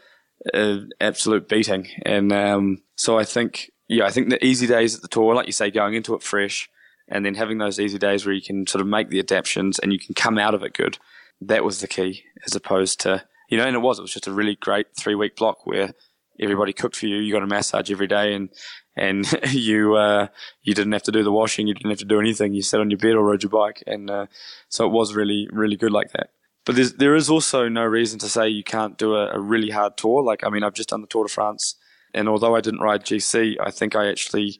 a 0.54 0.80
absolute 1.00 1.48
beating. 1.48 1.88
And, 2.06 2.32
um, 2.32 2.82
so 2.96 3.18
I 3.18 3.24
think, 3.24 3.72
yeah, 3.88 4.06
I 4.06 4.12
think 4.12 4.30
the 4.30 4.44
easy 4.44 4.68
days 4.68 4.96
at 4.96 5.02
the 5.02 5.08
tour, 5.08 5.36
like 5.36 5.46
you 5.46 5.52
say, 5.52 5.70
going 5.70 5.94
into 5.94 6.16
it 6.16 6.24
fresh, 6.24 6.70
and 7.10 7.26
then 7.26 7.36
having 7.36 7.58
those 7.58 7.80
easy 7.80 7.98
days 7.98 8.26
where 8.26 8.34
you 8.34 8.42
can 8.42 8.66
sort 8.66 8.82
of 8.82 8.88
make 8.88 9.10
the 9.10 9.20
adaptations 9.20 9.78
and 9.78 9.92
you 9.92 10.00
can 10.00 10.16
come 10.16 10.38
out 10.38 10.54
of 10.54 10.64
it 10.64 10.74
good. 10.74 10.98
That 11.42 11.66
was 11.66 11.82
the 11.82 11.88
key, 11.88 12.24
as 12.46 12.56
opposed 12.56 13.02
to 13.02 13.26
you 13.54 13.58
know, 13.58 13.68
and 13.68 13.76
it 13.76 13.80
was. 13.82 14.00
It 14.00 14.02
was 14.02 14.14
just 14.14 14.26
a 14.26 14.32
really 14.32 14.56
great 14.56 14.88
three 14.98 15.14
week 15.14 15.36
block 15.36 15.68
where 15.68 15.94
everybody 16.40 16.74
cooked 16.74 16.96
for 16.96 17.06
you. 17.06 17.18
You 17.18 17.32
got 17.32 17.44
a 17.44 17.48
massage 17.48 17.92
every 17.92 18.08
day, 18.08 18.34
and 18.34 18.50
and 18.96 19.26
you 19.52 19.96
uh, 19.96 20.28
you 20.62 20.74
didn't 20.74 20.94
have 20.94 21.04
to 21.04 21.12
do 21.12 21.24
the 21.24 21.32
washing. 21.32 21.68
You 21.68 21.74
didn't 21.74 21.92
have 21.92 22.00
to 22.00 22.06
do 22.06 22.20
anything. 22.20 22.54
You 22.54 22.62
sat 22.62 22.80
on 22.80 22.90
your 22.90 23.00
bed 23.00 23.16
or 23.16 23.26
rode 23.26 23.44
your 23.44 23.50
bike, 23.50 23.84
and 23.88 24.10
uh, 24.10 24.28
so 24.70 24.86
it 24.86 24.92
was 24.92 25.14
really 25.14 25.48
really 25.52 25.76
good 25.76 25.92
like 25.92 26.12
that. 26.14 26.30
But 26.66 26.76
there's, 26.76 26.94
there 26.94 27.16
is 27.16 27.30
also 27.30 27.68
no 27.68 27.84
reason 27.84 28.20
to 28.20 28.30
say 28.30 28.48
you 28.48 28.64
can't 28.64 28.98
do 28.98 29.16
a, 29.16 29.34
a 29.34 29.40
really 29.40 29.72
hard 29.72 29.98
tour. 29.98 30.24
Like 30.24 30.44
I 30.44 30.50
mean, 30.50 30.64
I've 30.64 30.74
just 30.74 30.90
done 30.90 31.02
the 31.02 31.08
Tour 31.08 31.26
de 31.26 31.30
France, 31.30 31.76
and 32.14 32.30
although 32.30 32.56
I 32.56 32.62
didn't 32.62 32.82
ride 32.82 33.04
GC, 33.04 33.56
I 33.60 33.72
think 33.72 33.96
I 33.96 34.10
actually 34.10 34.60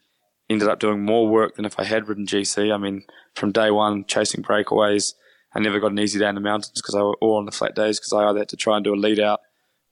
ended 0.50 0.68
up 0.68 0.80
doing 0.80 1.04
more 1.04 1.28
work 1.28 1.56
than 1.56 1.66
if 1.66 1.80
I 1.80 1.84
had 1.84 2.08
ridden 2.08 2.26
GC. 2.26 2.74
I 2.74 2.78
mean, 2.78 3.04
from 3.36 3.52
day 3.52 3.72
one, 3.72 4.06
chasing 4.06 4.44
breakaways. 4.44 5.14
I 5.56 5.60
never 5.60 5.80
got 5.80 5.92
an 5.92 6.00
easy 6.00 6.18
day 6.18 6.28
in 6.28 6.36
the 6.36 6.42
mountains 6.42 6.82
because 6.82 6.96
I 6.96 7.00
or 7.00 7.38
on 7.38 7.46
the 7.46 7.52
flat 7.52 7.76
days 7.76 8.00
because 8.00 8.12
I 8.12 8.26
either 8.26 8.40
had 8.40 8.50
to 8.50 8.58
try 8.58 8.76
and 8.76 8.84
do 8.84 8.94
a 8.94 8.96
lead 8.96 9.20
out 9.20 9.40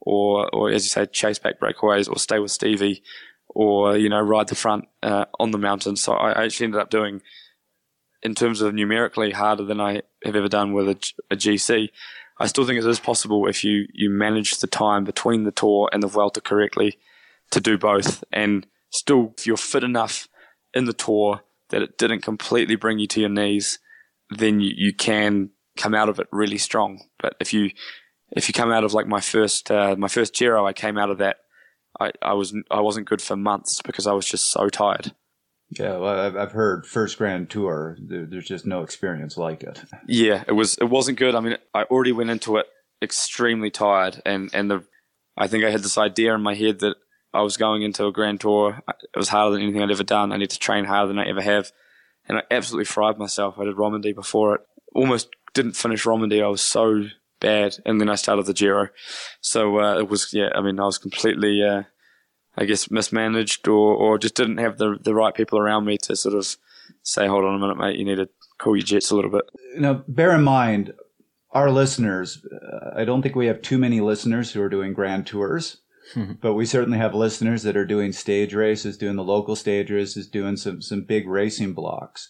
or, 0.02 0.50
or 0.54 0.70
as 0.72 0.84
you 0.84 0.90
say, 0.90 1.06
chase 1.06 1.40
back 1.40 1.60
breakaways 1.60 2.10
or 2.10 2.18
stay 2.18 2.40
with 2.40 2.52
Stevie 2.52 3.04
or, 3.53 3.98
you 3.98 4.10
know, 4.10 4.20
ride 4.20 4.48
the 4.48 4.55
front 4.55 4.86
uh, 5.03 5.25
on 5.39 5.51
the 5.51 5.58
mountain. 5.58 5.96
So 5.96 6.13
I 6.13 6.43
actually 6.43 6.65
ended 6.65 6.81
up 6.81 6.89
doing, 6.89 7.22
in 8.24 8.36
terms 8.36 8.62
of 8.62 8.74
numerically, 8.74 9.31
harder 9.31 9.63
than 9.63 9.79
I 9.79 10.01
have 10.24 10.36
ever 10.36 10.48
done 10.48 10.74
with 10.74 10.89
a, 10.89 11.13
a 11.31 11.36
GC. 11.36 11.89
I 12.39 12.48
still 12.48 12.65
think 12.65 12.79
it 12.79 12.88
is 12.88 13.00
possible 13.00 13.48
if 13.48 13.63
you, 13.63 13.88
you 13.93 14.10
manage 14.10 14.58
the 14.58 14.67
time 14.67 15.03
between 15.03 15.43
the 15.43 15.51
tour 15.51 15.89
and 15.91 16.01
the 16.01 16.08
Vuelta 16.08 16.41
correctly 16.41 16.98
to 17.51 17.60
do 17.60 17.77
both. 17.77 18.24
And 18.31 18.65
still, 18.89 19.34
if 19.38 19.46
you're 19.46 19.58
fit 19.58 19.84
enough 19.84 20.27
in 20.74 20.86
the 20.86 20.93
tour 20.93 21.41
that 21.70 21.81
it 21.81 21.98
didn't 21.98 22.22
completely 22.22 22.75
bring 22.75 23.00
you 23.00 23.08
to 23.08 23.20
your 23.20 23.29
knees, 23.29 23.79
then 24.29 24.60
you, 24.60 24.72
you 24.75 24.93
can 24.93 25.50
come 25.77 25.93
out 25.93 26.10
of 26.10 26.20
it 26.20 26.27
really 26.31 26.58
strong. 26.58 27.01
But 27.20 27.36
if 27.39 27.53
you 27.53 27.72
if 28.31 28.48
you 28.48 28.53
come 28.53 28.72
out 28.72 28.84
of 28.84 28.93
like 28.93 29.08
my 29.08 29.20
first 29.20 29.70
uh, 29.70 29.96
my 29.98 30.08
first 30.08 30.34
Giro, 30.34 30.65
I 30.65 30.74
came 30.74 30.98
out 30.98 31.10
of 31.10 31.17
that. 31.20 31.38
I, 32.00 32.12
I 32.22 32.34
was 32.34 32.54
I 32.70 32.82
wasn't 32.82 33.08
good 33.08 33.22
for 33.22 33.36
months 33.36 33.82
because 33.82 34.08
I 34.08 34.14
was 34.14 34.26
just 34.26 34.50
so 34.52 34.70
tired. 34.70 35.14
Yeah, 35.70 35.98
well, 35.98 36.38
I've 36.38 36.52
heard 36.52 36.86
first 36.86 37.18
Grand 37.18 37.50
Tour. 37.50 37.98
There's 38.02 38.48
just 38.48 38.66
no 38.66 38.84
experience 38.84 39.38
like 39.38 39.64
it. 39.64 39.82
Yeah, 40.08 40.44
it 40.48 40.52
was 40.54 40.78
it 40.78 40.90
wasn't 40.90 41.18
good. 41.18 41.34
I 41.34 41.40
mean, 41.40 41.58
I 41.74 41.84
already 41.84 42.12
went 42.12 42.30
into 42.30 42.58
it 42.58 42.66
extremely 43.02 43.72
tired, 43.72 44.22
and 44.26 44.50
and 44.54 44.70
the 44.70 44.84
I 45.38 45.48
think 45.48 45.64
I 45.64 45.72
had 45.72 45.82
this 45.82 45.98
idea 45.98 46.36
in 46.36 46.42
my 46.42 46.56
head 46.56 46.80
that 46.80 46.98
I 47.34 47.42
was 47.42 47.58
going 47.58 47.82
into 47.84 48.06
a 48.06 48.12
grand 48.12 48.42
tour. 48.42 48.82
It 48.88 49.18
was 49.18 49.30
harder 49.30 49.54
than 49.54 49.64
anything 49.64 49.82
I'd 49.82 49.92
ever 49.92 50.04
done. 50.04 50.32
I 50.32 50.38
need 50.38 50.50
to 50.50 50.60
train 50.60 50.86
harder 50.86 51.08
than 51.08 51.20
I 51.20 51.28
ever 51.28 51.42
have. 51.42 51.72
And 52.28 52.38
I 52.38 52.44
absolutely 52.52 52.86
fried 52.86 53.18
myself. 53.18 53.58
I 53.58 53.66
did 53.66 53.78
Romandy 53.78 54.14
before 54.14 54.56
it. 54.56 54.62
Almost 54.94 55.30
didn't 55.54 55.74
finish 55.74 56.06
Romandy. 56.06 56.42
I 56.42 56.48
was 56.48 56.62
so 56.62 57.06
bad. 57.42 57.76
And 57.86 58.00
then 58.00 58.10
I 58.10 58.16
started 58.16 58.46
the 58.46 58.54
Giro. 58.54 58.88
So 59.42 59.80
uh, 59.80 60.00
it 60.00 60.08
was, 60.08 60.32
yeah, 60.32 60.50
I 60.56 60.62
mean, 60.62 60.80
I 60.80 60.86
was 60.86 60.98
completely, 60.98 61.62
uh, 61.62 61.84
I 62.56 62.66
guess, 62.66 62.90
mismanaged 62.90 63.68
or, 63.68 63.94
or 63.94 64.18
just 64.18 64.36
didn't 64.36 64.60
have 64.60 64.78
the, 64.78 64.98
the 65.02 65.14
right 65.14 65.34
people 65.34 65.60
around 65.60 65.86
me 65.86 65.98
to 66.04 66.16
sort 66.16 66.36
of 66.36 66.56
say, 67.04 67.28
hold 67.28 67.44
on 67.44 67.56
a 67.56 67.60
minute, 67.60 67.78
mate, 67.78 67.98
you 67.98 68.06
need 68.06 68.16
to 68.16 68.30
cool 68.58 68.78
your 68.78 68.86
jets 68.86 69.12
a 69.12 69.16
little 69.16 69.32
bit. 69.32 69.44
Now, 69.78 70.06
bear 70.08 70.34
in 70.34 70.44
mind, 70.44 70.94
our 71.52 71.70
listeners, 71.70 72.46
uh, 72.46 72.92
I 72.96 73.04
don't 73.04 73.22
think 73.22 73.36
we 73.36 73.48
have 73.48 73.62
too 73.62 73.78
many 73.78 74.00
listeners 74.00 74.52
who 74.52 74.62
are 74.62 74.70
doing 74.70 74.94
grand 74.94 75.28
tours. 75.28 75.82
but 76.42 76.56
we 76.56 76.66
certainly 76.66 76.98
have 76.98 77.14
listeners 77.14 77.64
that 77.64 77.78
are 77.78 77.86
doing 77.86 78.12
stage 78.12 78.54
races, 78.54 78.98
doing 78.98 79.16
the 79.16 79.24
local 79.24 79.56
stage 79.56 79.90
races, 79.92 80.28
doing 80.28 80.58
some 80.58 80.82
some 80.82 81.04
big 81.04 81.28
racing 81.28 81.74
blocks. 81.74 82.30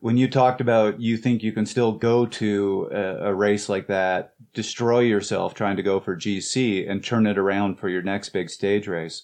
When 0.00 0.16
you 0.16 0.28
talked 0.28 0.60
about 0.60 1.00
you 1.00 1.16
think 1.16 1.42
you 1.42 1.52
can 1.52 1.66
still 1.66 1.92
go 1.92 2.24
to 2.26 2.88
a, 2.92 3.30
a 3.30 3.34
race 3.34 3.68
like 3.68 3.88
that, 3.88 4.34
destroy 4.54 5.00
yourself 5.00 5.54
trying 5.54 5.76
to 5.76 5.82
go 5.82 5.98
for 5.98 6.16
GC 6.16 6.88
and 6.88 7.02
turn 7.02 7.26
it 7.26 7.38
around 7.38 7.78
for 7.78 7.88
your 7.88 8.02
next 8.02 8.28
big 8.28 8.48
stage 8.48 8.86
race. 8.86 9.22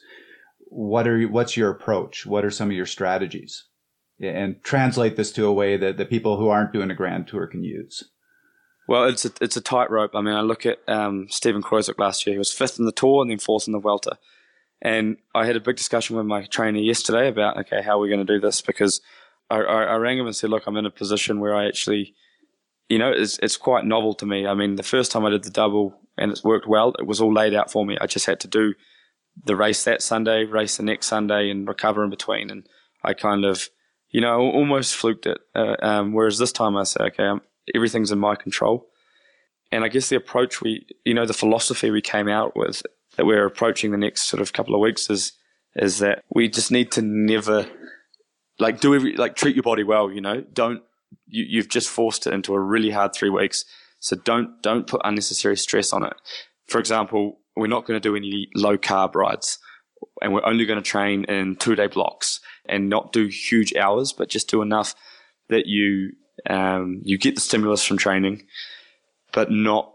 What 0.67 1.07
are 1.07 1.23
what's 1.29 1.57
your 1.57 1.71
approach? 1.71 2.27
What 2.27 2.45
are 2.45 2.51
some 2.51 2.71
of 2.71 2.77
your 2.77 2.87
strategies? 2.87 3.65
And 4.21 4.63
translate 4.63 5.17
this 5.17 5.33
to 5.33 5.47
a 5.47 5.53
way 5.53 5.77
that 5.77 5.97
the 5.97 6.05
people 6.05 6.39
who 6.39 6.49
aren't 6.49 6.73
doing 6.73 6.91
a 6.91 6.95
grand 6.95 7.29
tour 7.29 7.47
can 7.47 7.63
use. 7.63 8.05
Well, 8.87 9.05
it's 9.05 9.25
a, 9.25 9.31
it's 9.41 9.57
a 9.57 9.61
tightrope. 9.61 10.15
I 10.15 10.21
mean, 10.21 10.35
I 10.35 10.43
look 10.43 10.67
at 10.67 10.79
um, 10.87 11.27
Steven 11.31 11.63
Kruijswijk 11.63 11.99
last 11.99 12.27
year. 12.27 12.35
He 12.35 12.39
was 12.39 12.53
fifth 12.53 12.79
in 12.79 12.85
the 12.85 12.93
tour 12.93 13.23
and 13.23 13.31
then 13.31 13.39
fourth 13.39 13.67
in 13.67 13.73
the 13.73 13.81
Vuelta. 13.81 14.19
And 14.83 15.17
I 15.35 15.47
had 15.47 15.57
a 15.57 15.61
big 15.61 15.77
discussion 15.77 16.17
with 16.17 16.27
my 16.27 16.45
trainer 16.45 16.79
yesterday 16.79 17.29
about, 17.29 17.57
okay, 17.59 17.83
how 17.83 17.93
are 17.93 17.99
we 17.99 18.09
going 18.09 18.25
to 18.25 18.33
do 18.33 18.41
this? 18.41 18.61
Because 18.61 19.01
I, 19.51 19.57
I, 19.57 19.83
I, 19.85 19.97
rang 19.97 20.19
him 20.19 20.27
and 20.27 20.35
said, 20.35 20.51
look, 20.51 20.67
I'm 20.67 20.77
in 20.77 20.87
a 20.87 20.91
position 20.91 21.41
where 21.41 21.55
I 21.55 21.67
actually, 21.67 22.15
you 22.89 22.99
know, 22.99 23.11
it's, 23.11 23.39
it's 23.41 23.57
quite 23.57 23.85
novel 23.85 24.15
to 24.15 24.27
me. 24.27 24.47
I 24.47 24.55
mean, 24.55 24.77
the 24.77 24.83
first 24.83 25.13
time 25.13 25.25
I 25.25 25.31
did 25.31 25.45
the 25.45 25.51
double 25.51 25.99
and 26.17 26.31
it's 26.31 26.45
worked 26.45 26.67
well, 26.67 26.95
it 26.99 27.07
was 27.07 27.21
all 27.21 27.33
laid 27.33 27.55
out 27.55 27.71
for 27.71 27.85
me. 27.85 27.97
I 28.01 28.07
just 28.07 28.27
had 28.27 28.41
to 28.41 28.49
do 28.49 28.75
the 29.45 29.57
race 29.57 29.85
that 29.85 30.03
Sunday, 30.03 30.45
race 30.45 30.77
the 30.77 30.83
next 30.83 31.07
Sunday, 31.07 31.51
and 31.51 31.67
recover 31.67 32.05
in 32.05 32.11
between. 32.11 32.51
And 32.51 32.67
I 33.03 33.15
kind 33.15 33.45
of, 33.45 33.69
you 34.11 34.21
know, 34.21 34.41
almost 34.41 34.95
fluked 34.95 35.27
it. 35.27 35.39
Uh, 35.55 35.77
um, 35.83 36.13
whereas 36.13 36.39
this 36.39 36.53
time 36.53 36.77
I 36.77 36.85
say, 36.85 37.05
okay, 37.05 37.25
I'm, 37.25 37.41
everything's 37.75 38.13
in 38.13 38.19
my 38.19 38.37
control. 38.37 38.87
And 39.73 39.85
I 39.85 39.89
guess 39.89 40.09
the 40.09 40.17
approach 40.17 40.61
we, 40.61 40.87
you 41.05 41.15
know, 41.15 41.27
the 41.27 41.35
philosophy 41.35 41.91
we 41.91 42.01
came 42.01 42.29
out 42.29 42.57
with 42.57 42.83
that 43.17 43.27
we're 43.27 43.47
approaching 43.47 43.91
the 43.91 43.99
next 43.99 44.23
sort 44.23 44.41
of 44.41 44.53
couple 44.53 44.75
of 44.75 44.81
weeks 44.81 45.11
is, 45.11 45.33
is 45.77 45.99
that 45.99 46.23
we 46.33 46.49
just 46.49 46.71
need 46.71 46.93
to 46.93 47.03
never, 47.03 47.67
like, 48.59 48.81
do 48.81 48.95
every, 48.95 49.17
like, 49.17 49.37
treat 49.37 49.57
your 49.57 49.63
body 49.63 49.83
well, 49.83 50.11
you 50.11 50.21
know, 50.21 50.43
don't, 50.53 50.83
you, 51.27 51.45
you've 51.49 51.69
just 51.69 51.89
forced 51.89 52.27
it 52.27 52.35
into 52.35 52.55
a 52.55 52.61
really 52.61 52.91
hard 52.91 53.15
three 53.15 53.31
weeks. 53.31 53.65
So 54.01 54.17
don't, 54.17 54.63
don't 54.63 54.87
put 54.87 55.01
unnecessary 55.05 55.57
stress 55.57 55.93
on 55.93 56.05
it. 56.05 56.15
For 56.67 56.79
example, 56.79 57.39
we're 57.57 57.67
not 57.67 57.87
going 57.87 58.01
to 58.01 58.09
do 58.09 58.17
any 58.17 58.49
low 58.55 58.77
carb 58.77 59.15
rides 59.15 59.59
and 60.23 60.33
we're 60.33 60.45
only 60.45 60.65
going 60.67 60.83
to 60.83 60.89
train 60.89 61.25
in 61.25 61.57
two 61.57 61.75
day 61.75 61.87
blocks 61.87 62.41
and 62.67 62.89
not 62.89 63.13
do 63.13 63.27
huge 63.27 63.75
hours, 63.77 64.13
but 64.13 64.29
just 64.29 64.49
do 64.49 64.63
enough 64.63 64.95
that 65.49 65.67
you 65.67 66.13
um, 66.49 67.01
you 67.05 67.19
get 67.19 67.35
the 67.35 67.41
stimulus 67.41 67.85
from 67.85 67.97
training, 67.97 68.47
but 69.33 69.51
not 69.51 69.93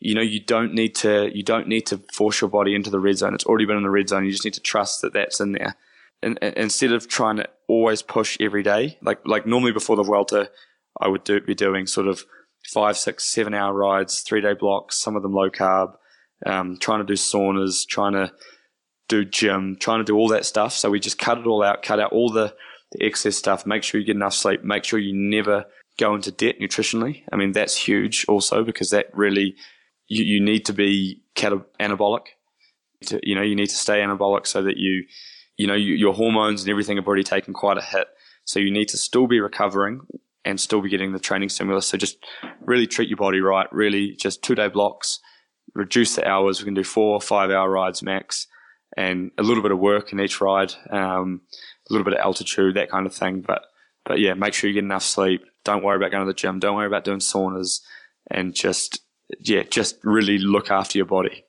you 0.00 0.14
know 0.14 0.22
you 0.22 0.40
don't 0.40 0.74
need 0.74 0.94
to 0.96 1.30
you 1.34 1.42
don't 1.42 1.68
need 1.68 1.86
to 1.86 2.00
force 2.12 2.40
your 2.40 2.50
body 2.50 2.74
into 2.74 2.90
the 2.90 3.00
red 3.00 3.18
zone. 3.18 3.34
It's 3.34 3.44
already 3.44 3.66
been 3.66 3.76
in 3.76 3.82
the 3.82 3.90
red 3.90 4.08
zone. 4.08 4.24
You 4.24 4.30
just 4.30 4.44
need 4.44 4.54
to 4.54 4.60
trust 4.60 5.02
that 5.02 5.12
that's 5.12 5.40
in 5.40 5.52
there. 5.52 5.76
And, 6.22 6.38
and 6.42 6.54
instead 6.56 6.92
of 6.92 7.08
trying 7.08 7.36
to 7.36 7.48
always 7.68 8.02
push 8.02 8.36
every 8.40 8.62
day, 8.62 8.98
like 9.02 9.20
like 9.24 9.46
normally 9.46 9.72
before 9.72 9.96
the 9.96 10.02
Vuelta, 10.02 10.50
I 11.00 11.08
would 11.08 11.24
do 11.24 11.40
be 11.40 11.54
doing 11.54 11.86
sort 11.86 12.08
of 12.08 12.24
five, 12.72 12.96
six, 12.96 13.24
seven 13.24 13.54
hour 13.54 13.72
rides, 13.72 14.20
three 14.20 14.40
day 14.40 14.54
blocks, 14.54 14.96
some 14.98 15.16
of 15.16 15.22
them 15.22 15.32
low 15.32 15.50
carb, 15.50 15.92
um, 16.44 16.76
trying 16.80 17.00
to 17.00 17.06
do 17.06 17.14
saunas, 17.14 17.86
trying 17.88 18.12
to 18.12 18.32
do 19.08 19.24
gym, 19.24 19.76
trying 19.80 20.00
to 20.00 20.04
do 20.04 20.16
all 20.16 20.28
that 20.28 20.44
stuff. 20.44 20.72
So 20.72 20.90
we 20.90 21.00
just 21.00 21.18
cut 21.18 21.38
it 21.38 21.46
all 21.46 21.62
out, 21.62 21.82
cut 21.82 22.00
out 22.00 22.12
all 22.12 22.30
the 22.30 22.54
the 22.92 23.04
excess 23.04 23.36
stuff. 23.36 23.66
Make 23.66 23.82
sure 23.82 24.00
you 24.00 24.06
get 24.06 24.16
enough 24.16 24.34
sleep. 24.34 24.64
Make 24.64 24.84
sure 24.84 24.98
you 24.98 25.14
never 25.14 25.66
go 25.98 26.14
into 26.14 26.30
debt 26.30 26.56
nutritionally. 26.60 27.22
I 27.32 27.36
mean, 27.36 27.52
that's 27.52 27.76
huge 27.76 28.24
also 28.28 28.64
because 28.64 28.90
that 28.90 29.06
really, 29.12 29.56
you, 30.06 30.24
you 30.24 30.44
need 30.44 30.64
to 30.66 30.72
be 30.72 31.22
anabolic. 31.36 32.26
To, 33.06 33.20
you 33.22 33.34
know, 33.34 33.42
you 33.42 33.54
need 33.54 33.68
to 33.68 33.76
stay 33.76 34.00
anabolic 34.00 34.46
so 34.46 34.62
that 34.62 34.76
you, 34.76 35.04
you 35.58 35.66
know, 35.66 35.74
you, 35.74 35.94
your 35.94 36.14
hormones 36.14 36.62
and 36.62 36.70
everything 36.70 36.96
have 36.96 37.06
already 37.06 37.24
taken 37.24 37.52
quite 37.52 37.76
a 37.76 37.82
hit. 37.82 38.08
So 38.44 38.58
you 38.58 38.70
need 38.70 38.88
to 38.88 38.96
still 38.96 39.26
be 39.26 39.40
recovering 39.40 40.00
and 40.44 40.58
still 40.58 40.80
be 40.80 40.88
getting 40.88 41.12
the 41.12 41.18
training 41.18 41.50
stimulus. 41.50 41.86
So 41.86 41.98
just 41.98 42.24
really 42.60 42.86
treat 42.86 43.10
your 43.10 43.18
body 43.18 43.40
right. 43.40 43.70
Really 43.70 44.12
just 44.12 44.42
two 44.42 44.54
day 44.54 44.68
blocks, 44.68 45.20
reduce 45.74 46.16
the 46.16 46.26
hours. 46.26 46.60
We 46.60 46.64
can 46.64 46.74
do 46.74 46.84
four 46.84 47.14
or 47.14 47.20
five 47.20 47.50
hour 47.50 47.70
rides 47.70 48.02
max 48.02 48.46
and 48.96 49.32
a 49.36 49.42
little 49.42 49.62
bit 49.62 49.72
of 49.72 49.78
work 49.78 50.12
in 50.12 50.20
each 50.20 50.40
ride. 50.40 50.72
Um, 50.90 51.42
a 51.88 51.92
little 51.92 52.04
bit 52.04 52.14
of 52.14 52.20
altitude, 52.20 52.76
that 52.76 52.90
kind 52.90 53.06
of 53.06 53.14
thing. 53.14 53.42
But 53.42 53.62
but 54.04 54.20
yeah, 54.20 54.34
make 54.34 54.54
sure 54.54 54.68
you 54.68 54.74
get 54.74 54.84
enough 54.84 55.02
sleep. 55.02 55.44
Don't 55.64 55.84
worry 55.84 55.96
about 55.96 56.12
going 56.12 56.24
to 56.24 56.30
the 56.30 56.34
gym. 56.34 56.60
Don't 56.60 56.76
worry 56.76 56.86
about 56.86 57.04
doing 57.04 57.18
saunas, 57.18 57.80
and 58.30 58.54
just 58.54 59.00
yeah, 59.40 59.64
just 59.64 59.98
really 60.04 60.38
look 60.38 60.70
after 60.70 60.98
your 60.98 61.06
body. 61.06 61.44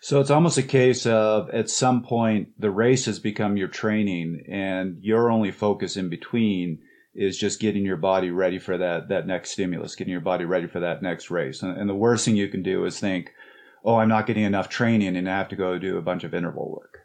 So 0.00 0.20
it's 0.20 0.30
almost 0.30 0.58
a 0.58 0.62
case 0.62 1.06
of 1.06 1.50
at 1.50 1.68
some 1.68 2.02
point 2.02 2.48
the 2.58 2.70
race 2.70 3.06
has 3.06 3.18
become 3.18 3.56
your 3.56 3.68
training, 3.68 4.44
and 4.48 4.98
your 5.00 5.30
only 5.30 5.50
focus 5.50 5.96
in 5.96 6.08
between 6.08 6.78
is 7.14 7.36
just 7.36 7.60
getting 7.60 7.84
your 7.84 7.96
body 7.96 8.30
ready 8.30 8.58
for 8.58 8.78
that 8.78 9.08
that 9.08 9.26
next 9.26 9.50
stimulus, 9.50 9.96
getting 9.96 10.12
your 10.12 10.20
body 10.20 10.44
ready 10.44 10.68
for 10.68 10.80
that 10.80 11.02
next 11.02 11.30
race. 11.30 11.62
And, 11.62 11.76
and 11.76 11.90
the 11.90 11.94
worst 11.94 12.24
thing 12.24 12.36
you 12.36 12.48
can 12.48 12.62
do 12.62 12.84
is 12.84 13.00
think, 13.00 13.32
"Oh, 13.84 13.96
I'm 13.96 14.08
not 14.08 14.26
getting 14.26 14.44
enough 14.44 14.68
training, 14.68 15.16
and 15.16 15.28
I 15.28 15.36
have 15.36 15.48
to 15.48 15.56
go 15.56 15.78
do 15.78 15.98
a 15.98 16.02
bunch 16.02 16.22
of 16.22 16.32
interval 16.32 16.70
work." 16.70 17.00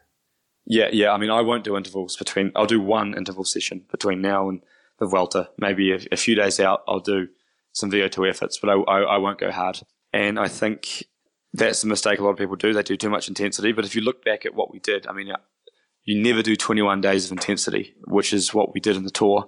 Yeah, 0.66 0.88
yeah. 0.92 1.12
I 1.12 1.18
mean, 1.18 1.30
I 1.30 1.40
won't 1.40 1.64
do 1.64 1.76
intervals 1.76 2.16
between. 2.16 2.52
I'll 2.54 2.66
do 2.66 2.80
one 2.80 3.14
interval 3.16 3.44
session 3.44 3.84
between 3.90 4.22
now 4.22 4.48
and 4.48 4.60
the 5.00 5.06
Vuelta. 5.06 5.50
Maybe 5.58 5.92
a, 5.92 5.98
a 6.12 6.16
few 6.16 6.36
days 6.36 6.60
out, 6.60 6.84
I'll 6.86 7.00
do 7.00 7.28
some 7.72 7.90
VO2 7.90 8.30
efforts, 8.30 8.58
but 8.58 8.70
I, 8.70 8.74
I, 8.74 9.00
I 9.00 9.18
won't 9.18 9.40
go 9.40 9.50
hard. 9.50 9.80
And 10.12 10.38
I 10.38 10.46
think 10.46 11.04
that's 11.54 11.84
a 11.84 11.86
mistake 11.86 12.18
a 12.18 12.24
lot 12.24 12.30
of 12.30 12.36
people 12.36 12.56
do. 12.56 12.72
They 12.72 12.82
do 12.82 12.96
too 12.96 13.08
much 13.08 13.28
intensity. 13.28 13.72
But 13.72 13.84
if 13.84 13.94
you 13.94 14.02
look 14.02 14.24
back 14.24 14.44
at 14.44 14.54
what 14.54 14.72
we 14.72 14.80
did, 14.80 15.06
I 15.06 15.12
mean, 15.12 15.30
uh, 15.30 15.36
you 16.04 16.20
never 16.20 16.42
do 16.42 16.56
21 16.56 17.00
days 17.00 17.26
of 17.26 17.32
intensity, 17.32 17.94
which 18.08 18.32
is 18.32 18.52
what 18.52 18.74
we 18.74 18.80
did 18.80 18.96
in 18.96 19.04
the 19.04 19.10
tour. 19.10 19.46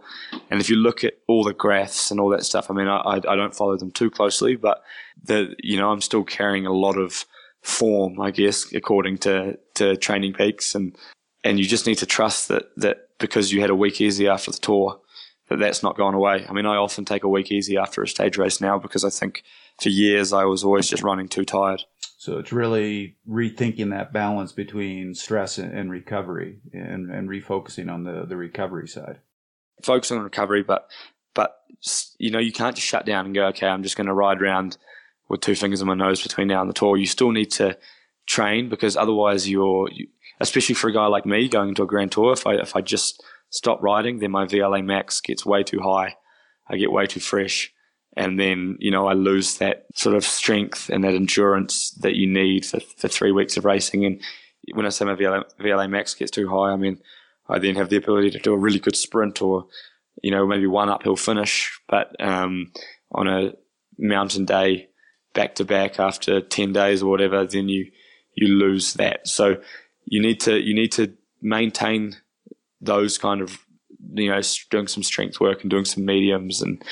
And 0.48 0.60
if 0.60 0.70
you 0.70 0.76
look 0.76 1.02
at 1.02 1.14
all 1.26 1.42
the 1.42 1.52
graphs 1.52 2.10
and 2.10 2.20
all 2.20 2.30
that 2.30 2.44
stuff, 2.44 2.70
I 2.70 2.74
mean, 2.74 2.86
I, 2.86 3.20
I 3.28 3.34
don't 3.34 3.54
follow 3.54 3.76
them 3.76 3.90
too 3.90 4.08
closely, 4.08 4.54
but 4.54 4.82
the, 5.22 5.54
you 5.58 5.76
know, 5.76 5.90
I'm 5.90 6.00
still 6.00 6.24
carrying 6.24 6.64
a 6.64 6.72
lot 6.72 6.96
of 6.96 7.26
form, 7.62 8.20
I 8.20 8.30
guess, 8.30 8.72
according 8.72 9.18
to, 9.18 9.58
to 9.74 9.96
training 9.96 10.34
peaks. 10.34 10.76
And, 10.76 10.96
and 11.42 11.58
you 11.58 11.66
just 11.66 11.88
need 11.88 11.98
to 11.98 12.06
trust 12.06 12.48
that, 12.48 12.70
that 12.76 13.08
because 13.18 13.52
you 13.52 13.60
had 13.60 13.70
a 13.70 13.74
week 13.74 14.00
easy 14.00 14.28
after 14.28 14.52
the 14.52 14.58
tour, 14.58 15.00
that 15.48 15.58
that's 15.58 15.82
not 15.82 15.96
gone 15.96 16.14
away. 16.14 16.46
I 16.48 16.52
mean, 16.52 16.66
I 16.66 16.76
often 16.76 17.04
take 17.04 17.24
a 17.24 17.28
week 17.28 17.50
easy 17.50 17.76
after 17.76 18.02
a 18.02 18.08
stage 18.08 18.38
race 18.38 18.60
now 18.60 18.78
because 18.78 19.04
I 19.04 19.10
think 19.10 19.42
for 19.80 19.88
years 19.88 20.32
I 20.32 20.44
was 20.44 20.64
always 20.64 20.88
just 20.88 21.02
running 21.02 21.28
too 21.28 21.44
tired. 21.44 21.82
So 22.18 22.38
it's 22.38 22.52
really 22.52 23.16
rethinking 23.28 23.90
that 23.90 24.12
balance 24.12 24.52
between 24.52 25.14
stress 25.14 25.58
and 25.58 25.90
recovery 25.90 26.58
and, 26.72 27.10
and 27.10 27.28
refocusing 27.28 27.92
on 27.92 28.04
the, 28.04 28.24
the 28.26 28.36
recovery 28.36 28.88
side. 28.88 29.20
Focusing 29.82 30.18
on 30.18 30.24
recovery, 30.24 30.62
but, 30.62 30.88
but, 31.34 31.58
you 32.18 32.30
know, 32.30 32.38
you 32.38 32.52
can't 32.52 32.74
just 32.74 32.88
shut 32.88 33.06
down 33.06 33.26
and 33.26 33.34
go, 33.34 33.46
okay, 33.48 33.68
I'm 33.68 33.82
just 33.82 33.96
going 33.96 34.06
to 34.06 34.14
ride 34.14 34.40
around 34.40 34.78
with 35.28 35.40
two 35.40 35.54
fingers 35.54 35.80
in 35.80 35.86
my 35.86 35.94
nose 35.94 36.22
between 36.22 36.48
now 36.48 36.62
and 36.62 36.70
the 36.70 36.74
tour. 36.74 36.96
You 36.96 37.06
still 37.06 37.30
need 37.30 37.50
to 37.52 37.78
train 38.26 38.68
because 38.68 38.96
otherwise 38.96 39.48
you're, 39.48 39.88
you, 39.92 40.08
especially 40.40 40.74
for 40.74 40.88
a 40.88 40.92
guy 40.92 41.06
like 41.06 41.26
me 41.26 41.48
going 41.48 41.68
into 41.68 41.82
a 41.82 41.86
grand 41.86 42.12
tour, 42.12 42.32
if 42.32 42.46
I, 42.46 42.54
if 42.54 42.74
I 42.74 42.80
just 42.80 43.22
stop 43.50 43.82
riding, 43.82 44.18
then 44.18 44.30
my 44.30 44.46
VLA 44.46 44.84
max 44.84 45.20
gets 45.20 45.46
way 45.46 45.62
too 45.62 45.80
high. 45.80 46.16
I 46.68 46.76
get 46.76 46.90
way 46.90 47.06
too 47.06 47.20
fresh. 47.20 47.72
And 48.16 48.40
then, 48.40 48.76
you 48.80 48.90
know, 48.90 49.06
I 49.06 49.12
lose 49.12 49.58
that 49.58 49.86
sort 49.94 50.16
of 50.16 50.24
strength 50.24 50.88
and 50.88 51.04
that 51.04 51.14
endurance 51.14 51.90
that 52.00 52.14
you 52.14 52.26
need 52.26 52.64
for, 52.64 52.80
for 52.80 53.08
three 53.08 53.30
weeks 53.30 53.56
of 53.56 53.66
racing. 53.66 54.06
And 54.06 54.20
when 54.72 54.86
I 54.86 54.88
say 54.88 55.04
my 55.04 55.14
VLA, 55.14 55.44
VLA 55.60 55.90
max 55.90 56.14
gets 56.14 56.30
too 56.30 56.48
high, 56.48 56.72
I 56.72 56.76
mean, 56.76 56.98
I 57.48 57.58
then 57.58 57.76
have 57.76 57.90
the 57.90 57.96
ability 57.96 58.30
to 58.30 58.38
do 58.38 58.54
a 58.54 58.58
really 58.58 58.78
good 58.78 58.96
sprint 58.96 59.42
or, 59.42 59.66
you 60.22 60.30
know, 60.30 60.46
maybe 60.46 60.66
one 60.66 60.88
uphill 60.88 61.16
finish. 61.16 61.78
But 61.88 62.16
um, 62.18 62.72
on 63.12 63.28
a 63.28 63.52
mountain 63.98 64.46
day, 64.46 64.88
back 65.34 65.54
to 65.56 65.66
back 65.66 66.00
after 66.00 66.40
10 66.40 66.72
days 66.72 67.02
or 67.02 67.10
whatever, 67.10 67.44
then 67.44 67.68
you, 67.68 67.90
you 68.34 68.48
lose 68.48 68.94
that. 68.94 69.28
So 69.28 69.60
you 70.06 70.22
need 70.22 70.40
to, 70.40 70.58
you 70.58 70.74
need 70.74 70.92
to 70.92 71.12
maintain 71.42 72.16
those 72.80 73.18
kind 73.18 73.42
of, 73.42 73.58
you 74.14 74.30
know, 74.30 74.40
doing 74.70 74.88
some 74.88 75.02
strength 75.02 75.38
work 75.38 75.60
and 75.60 75.70
doing 75.70 75.84
some 75.84 76.06
mediums 76.06 76.62
and 76.62 76.82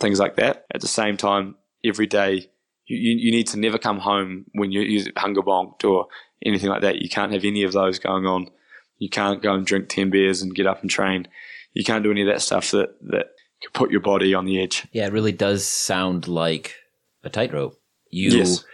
things 0.00 0.18
like 0.18 0.36
that. 0.36 0.66
At 0.74 0.80
the 0.80 0.88
same 0.88 1.16
time, 1.16 1.56
every 1.84 2.06
day, 2.06 2.50
you, 2.86 3.16
you 3.16 3.30
need 3.30 3.46
to 3.48 3.58
never 3.58 3.78
come 3.78 3.98
home 3.98 4.46
when 4.52 4.72
you, 4.72 4.80
you 4.80 5.12
hunger 5.16 5.42
bonked 5.42 5.84
or 5.84 6.06
anything 6.44 6.70
like 6.70 6.82
that. 6.82 7.02
You 7.02 7.08
can't 7.08 7.32
have 7.32 7.44
any 7.44 7.62
of 7.62 7.72
those 7.72 7.98
going 7.98 8.26
on. 8.26 8.50
You 8.98 9.08
can't 9.08 9.42
go 9.42 9.54
and 9.54 9.66
drink 9.66 9.88
10 9.88 10.10
beers 10.10 10.42
and 10.42 10.54
get 10.54 10.66
up 10.66 10.80
and 10.80 10.90
train. 10.90 11.28
You 11.72 11.84
can't 11.84 12.02
do 12.02 12.10
any 12.10 12.22
of 12.22 12.28
that 12.28 12.42
stuff 12.42 12.70
that, 12.72 12.96
that 13.10 13.26
could 13.62 13.72
put 13.74 13.90
your 13.90 14.00
body 14.00 14.34
on 14.34 14.44
the 14.44 14.60
edge. 14.60 14.86
Yeah, 14.92 15.06
it 15.06 15.12
really 15.12 15.32
does 15.32 15.64
sound 15.64 16.26
like 16.26 16.74
a 17.22 17.30
tightrope 17.30 17.78
you 18.10 18.30
yes. 18.30 18.64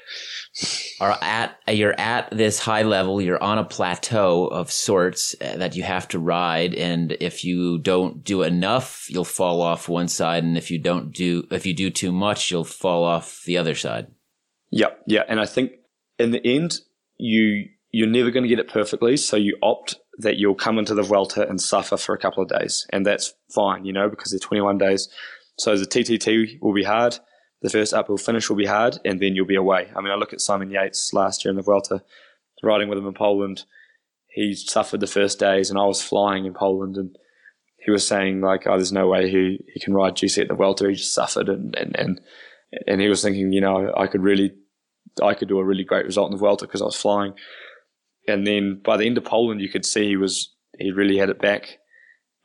Are 1.00 1.18
at 1.20 1.58
you're 1.68 1.98
at 1.98 2.30
this 2.30 2.60
high 2.60 2.82
level 2.82 3.20
you're 3.20 3.42
on 3.42 3.58
a 3.58 3.64
plateau 3.64 4.46
of 4.46 4.70
sorts 4.70 5.34
uh, 5.40 5.56
that 5.56 5.74
you 5.74 5.82
have 5.82 6.06
to 6.06 6.18
ride 6.18 6.74
and 6.74 7.16
if 7.20 7.44
you 7.44 7.78
don't 7.78 8.22
do 8.22 8.42
enough 8.42 9.06
you'll 9.08 9.24
fall 9.24 9.60
off 9.60 9.88
one 9.88 10.06
side 10.06 10.44
and 10.44 10.56
if 10.56 10.70
you 10.70 10.78
don't 10.78 11.12
do 11.12 11.44
if 11.50 11.66
you 11.66 11.74
do 11.74 11.90
too 11.90 12.12
much 12.12 12.50
you'll 12.50 12.62
fall 12.62 13.02
off 13.02 13.42
the 13.46 13.58
other 13.58 13.74
side 13.74 14.06
yeah 14.70 14.90
yeah 15.06 15.24
and 15.28 15.40
i 15.40 15.46
think 15.46 15.72
in 16.20 16.30
the 16.30 16.46
end 16.46 16.78
you 17.18 17.68
you're 17.94 18.08
never 18.08 18.32
going 18.32 18.42
to 18.42 18.48
get 18.48 18.58
it 18.58 18.66
perfectly. 18.66 19.16
So 19.16 19.36
you 19.36 19.56
opt 19.62 19.94
that 20.18 20.36
you'll 20.36 20.56
come 20.56 20.80
into 20.80 20.94
the 20.94 21.02
Vuelta 21.02 21.48
and 21.48 21.60
suffer 21.60 21.96
for 21.96 22.12
a 22.12 22.18
couple 22.18 22.42
of 22.42 22.48
days. 22.48 22.88
And 22.90 23.06
that's 23.06 23.34
fine, 23.54 23.84
you 23.84 23.92
know, 23.92 24.08
because 24.08 24.32
they're 24.32 24.40
21 24.40 24.78
days. 24.78 25.08
So 25.58 25.76
the 25.76 25.86
TTT 25.86 26.60
will 26.60 26.74
be 26.74 26.82
hard. 26.82 27.20
The 27.64 27.70
first 27.70 27.94
uphill 27.94 28.18
finish 28.18 28.50
will 28.50 28.56
be 28.56 28.66
hard, 28.66 28.98
and 29.06 29.18
then 29.18 29.34
you'll 29.34 29.46
be 29.46 29.54
away. 29.54 29.90
I 29.96 30.02
mean, 30.02 30.12
I 30.12 30.16
look 30.16 30.34
at 30.34 30.42
Simon 30.42 30.70
Yates 30.70 31.14
last 31.14 31.42
year 31.42 31.50
in 31.50 31.56
the 31.56 31.62
Vuelta, 31.62 32.02
riding 32.62 32.90
with 32.90 32.98
him 32.98 33.06
in 33.06 33.14
Poland. 33.14 33.64
He 34.28 34.54
suffered 34.54 35.00
the 35.00 35.06
first 35.06 35.38
days, 35.38 35.70
and 35.70 35.78
I 35.78 35.86
was 35.86 36.02
flying 36.02 36.44
in 36.44 36.52
Poland, 36.52 36.98
and 36.98 37.16
he 37.78 37.90
was 37.90 38.06
saying 38.06 38.42
like, 38.42 38.66
"Oh, 38.66 38.76
there's 38.76 38.92
no 38.92 39.08
way 39.08 39.30
he, 39.30 39.64
he 39.72 39.80
can 39.80 39.94
ride 39.94 40.14
GC 40.14 40.42
at 40.42 40.48
the 40.48 40.54
Vuelta. 40.54 40.86
He 40.86 40.94
just 40.94 41.14
suffered," 41.14 41.48
and 41.48 41.74
and 41.74 41.96
and 41.96 42.20
and 42.86 43.00
he 43.00 43.08
was 43.08 43.22
thinking, 43.22 43.50
you 43.50 43.62
know, 43.62 43.90
I 43.96 44.08
could 44.08 44.22
really, 44.22 44.52
I 45.22 45.32
could 45.32 45.48
do 45.48 45.58
a 45.58 45.64
really 45.64 45.84
great 45.84 46.04
result 46.04 46.30
in 46.30 46.36
the 46.36 46.44
Vuelta 46.44 46.66
because 46.66 46.82
I 46.82 46.86
was 46.86 47.00
flying. 47.00 47.32
And 48.28 48.46
then 48.46 48.82
by 48.84 48.98
the 48.98 49.06
end 49.06 49.16
of 49.16 49.24
Poland, 49.24 49.62
you 49.62 49.70
could 49.70 49.86
see 49.86 50.08
he 50.08 50.16
was 50.18 50.54
he 50.78 50.90
really 50.90 51.16
had 51.16 51.30
it 51.30 51.40
back. 51.40 51.78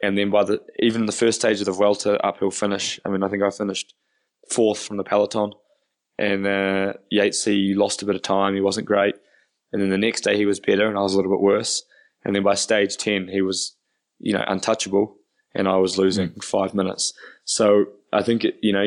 And 0.02 0.18
then 0.18 0.30
by 0.30 0.46
the 0.46 0.62
even 0.82 1.08
the 1.08 1.12
first 1.12 1.42
stage 1.42 1.60
of 1.60 1.66
the 1.66 1.74
Vuelta 1.74 2.26
uphill 2.26 2.52
finish, 2.52 3.02
I 3.04 3.10
mean, 3.10 3.22
I 3.22 3.28
think 3.28 3.44
I 3.44 3.50
finished 3.50 3.94
fourth 4.50 4.82
from 4.82 4.98
the 4.98 5.04
peloton, 5.04 5.54
and 6.18 6.46
uh, 6.46 6.94
Yatesy 7.14 7.76
lost 7.76 8.02
a 8.02 8.06
bit 8.06 8.16
of 8.16 8.22
time. 8.22 8.56
He 8.56 8.62
wasn't 8.62 8.88
great. 8.88 9.16
And 9.72 9.82
then 9.82 9.90
the 9.90 9.98
next 9.98 10.22
day 10.22 10.36
he 10.36 10.46
was 10.46 10.60
better, 10.60 10.88
and 10.88 10.98
I 10.98 11.02
was 11.02 11.14
a 11.14 11.18
little 11.18 11.32
bit 11.32 11.42
worse. 11.42 11.84
And 12.26 12.36
then 12.36 12.44
by 12.44 12.56
stage 12.56 12.98
ten, 12.98 13.28
he 13.28 13.42
was, 13.42 13.76
you 14.20 14.34
know, 14.34 14.44
untouchable, 14.48 15.16
and 15.54 15.68
I 15.68 15.78
was 15.78 15.98
losing 15.98 16.30
mm. 16.30 16.44
five 16.44 16.74
minutes. 16.74 17.14
So 17.46 17.86
I 18.12 18.24
think 18.24 18.44
it, 18.44 18.58
you 18.62 18.74
know 18.74 18.86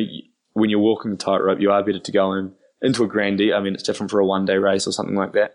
when 0.55 0.69
you're 0.69 0.81
walking 0.81 1.11
the 1.11 1.17
tightrope, 1.17 1.61
you 1.61 1.71
are 1.71 1.83
better 1.83 1.99
to 1.99 2.13
go 2.13 2.35
in 2.35 2.53
into 2.83 3.05
a 3.05 3.09
grandie. 3.09 3.55
I 3.55 3.61
mean, 3.61 3.75
it's 3.75 3.83
different 3.83 4.11
for 4.11 4.21
a 4.21 4.27
one 4.27 4.45
day 4.45 4.57
race 4.57 4.87
or 4.87 4.93
something 4.93 5.17
like 5.17 5.33
that, 5.33 5.55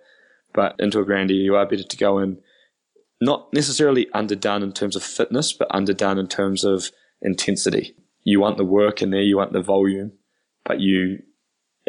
but 0.54 0.76
into 0.80 1.00
a 1.00 1.06
grandie, 1.06 1.36
you 1.36 1.56
are 1.56 1.68
better 1.68 1.84
to 1.84 1.98
go 1.98 2.20
in 2.20 2.40
not 3.20 3.52
necessarily 3.54 4.08
underdone 4.14 4.64
in 4.64 4.72
terms 4.72 4.96
of 4.96 5.04
fitness, 5.04 5.52
but 5.54 5.68
underdone 5.72 6.20
in 6.20 6.28
terms 6.28 6.64
of 6.64 6.92
intensity. 7.22 7.96
You 8.28 8.42
want 8.42 8.58
the 8.58 8.66
work 8.66 9.02
in 9.02 9.12
there, 9.12 9.22
you 9.22 9.38
want 9.38 9.54
the 9.54 9.62
volume, 9.62 10.12
but 10.66 10.82
you, 10.82 11.20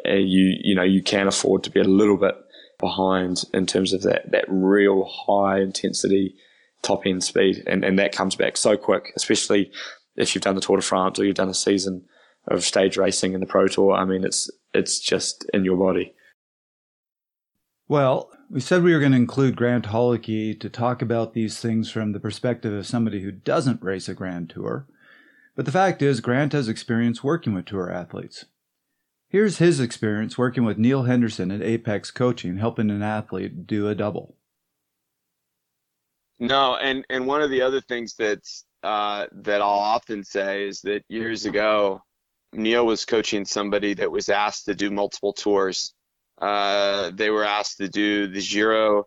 uh, 0.07 0.13
you, 0.13 0.57
you 0.63 0.73
know, 0.77 0.85
you 0.85 1.03
can 1.03 1.27
afford 1.27 1.65
to 1.65 1.71
be 1.71 1.81
a 1.81 1.85
little 1.85 2.17
bit 2.17 2.37
behind 2.79 3.43
in 3.53 3.67
terms 3.67 3.93
of 3.93 4.03
that, 4.03 4.31
that 4.31 4.45
real 4.47 5.05
high 5.05 5.59
intensity 5.59 6.37
top 6.83 7.05
end 7.05 7.25
speed. 7.25 7.65
And, 7.67 7.85
and 7.85 7.99
that 7.99 8.15
comes 8.15 8.37
back 8.37 8.57
so 8.57 8.77
quick, 8.77 9.13
especially 9.17 9.73
if 10.15 10.33
you've 10.33 10.45
done 10.45 10.55
the 10.55 10.61
Tour 10.61 10.77
de 10.77 10.83
France 10.83 11.19
or 11.19 11.25
you've 11.25 11.35
done 11.35 11.49
a 11.49 11.55
season 11.55 12.05
of 12.47 12.63
stage 12.63 12.97
racing 12.97 13.33
in 13.33 13.41
the 13.41 13.47
Pro 13.47 13.67
Tour. 13.67 13.95
I 13.95 14.05
mean, 14.05 14.23
it's, 14.23 14.49
it's 14.73 15.01
just 15.01 15.45
in 15.53 15.65
your 15.65 15.77
body. 15.77 16.15
Well, 17.89 18.31
we 18.49 18.61
said 18.61 18.85
we 18.85 18.95
were 18.95 19.01
going 19.01 19.11
to 19.11 19.19
include 19.19 19.57
Grant 19.57 19.87
Holicky 19.87 20.55
to 20.61 20.71
talk 20.71 21.03
about 21.03 21.35
these 21.35 21.59
things 21.59 21.91
from 21.91 22.13
the 22.13 22.21
perspective 22.21 22.73
of 22.73 22.87
somebody 22.87 23.23
who 23.23 23.33
doesn't 23.33 23.83
race 23.83 24.09
a 24.09 24.15
Grand 24.15 24.51
Tour. 24.51 24.87
But 25.59 25.67
the 25.67 25.73
fact 25.73 26.03
is, 26.03 26.21
Grant 26.21 26.53
has 26.53 26.69
experience 26.69 27.25
working 27.25 27.53
with 27.53 27.67
tour 27.67 27.91
athletes. 27.91 28.45
Here's 29.29 29.59
his 29.59 29.81
experience 29.81 30.39
working 30.39 30.65
with 30.65 30.79
Neil 30.79 31.03
Henderson 31.03 31.51
at 31.51 31.63
Apex 31.63 32.13
Coaching, 32.13 32.59
helping 32.59 32.91
an 32.91 33.03
athlete 33.03 33.67
do 33.67 33.89
a 33.89 33.95
double. 33.97 34.37
No, 36.39 36.77
and 36.77 37.05
and 37.11 37.27
one 37.27 37.43
of 37.43 37.51
the 37.51 37.61
other 37.61 37.81
things 37.81 38.15
that's 38.15 38.67
uh, 38.85 39.27
that 39.33 39.61
I'll 39.61 39.69
often 39.69 40.23
say 40.23 40.69
is 40.69 40.81
that 40.83 41.03
years 41.09 41.45
ago, 41.45 42.03
Neil 42.53 42.87
was 42.87 43.05
coaching 43.05 43.45
somebody 43.45 43.95
that 43.95 44.13
was 44.13 44.29
asked 44.29 44.67
to 44.67 44.77
do 44.77 44.93
multiple 44.93 45.33
tours 45.33 45.93
uh, 46.41 47.11
they 47.15 47.31
were 47.31 47.45
asked 47.45 47.79
to 47.79 47.89
do 47.89 48.29
the 48.29 48.41
Giro 48.41 49.07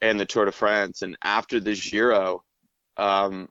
and 0.00 0.18
the 0.18 0.24
Tour 0.24 0.46
de 0.46 0.52
France. 0.52 1.02
And 1.02 1.16
after 1.22 1.60
the 1.60 1.74
Giro, 1.74 2.42
um, 2.96 3.48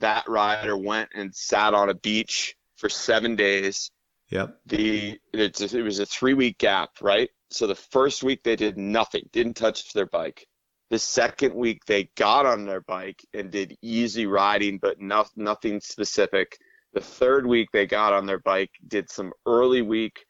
that 0.00 0.28
rider 0.28 0.76
went 0.76 1.10
and 1.14 1.34
sat 1.34 1.74
on 1.74 1.90
a 1.90 1.94
beach 1.94 2.54
for 2.76 2.88
seven 2.88 3.36
days. 3.36 3.90
Yep. 4.30 4.58
The 4.66 5.18
it, 5.32 5.60
it 5.60 5.82
was 5.82 5.98
a 5.98 6.06
three 6.06 6.34
week 6.34 6.58
gap, 6.58 6.90
right? 7.00 7.30
So 7.50 7.66
the 7.66 7.74
first 7.74 8.22
week 8.22 8.42
they 8.42 8.56
did 8.56 8.76
nothing, 8.76 9.28
didn't 9.32 9.54
touch 9.54 9.92
their 9.92 10.06
bike. 10.06 10.46
The 10.90 10.98
second 10.98 11.54
week 11.54 11.84
they 11.86 12.10
got 12.16 12.46
on 12.46 12.64
their 12.64 12.80
bike 12.80 13.24
and 13.34 13.50
did 13.50 13.76
easy 13.82 14.26
riding, 14.26 14.78
but 14.78 15.00
no, 15.00 15.24
nothing 15.36 15.80
specific. 15.80 16.56
The 16.92 17.00
third 17.00 17.46
week 17.46 17.68
they 17.72 17.86
got 17.86 18.12
on 18.12 18.26
their 18.26 18.38
bike, 18.38 18.70
did 18.86 19.10
some 19.10 19.32
early 19.46 19.82
week 19.82 20.24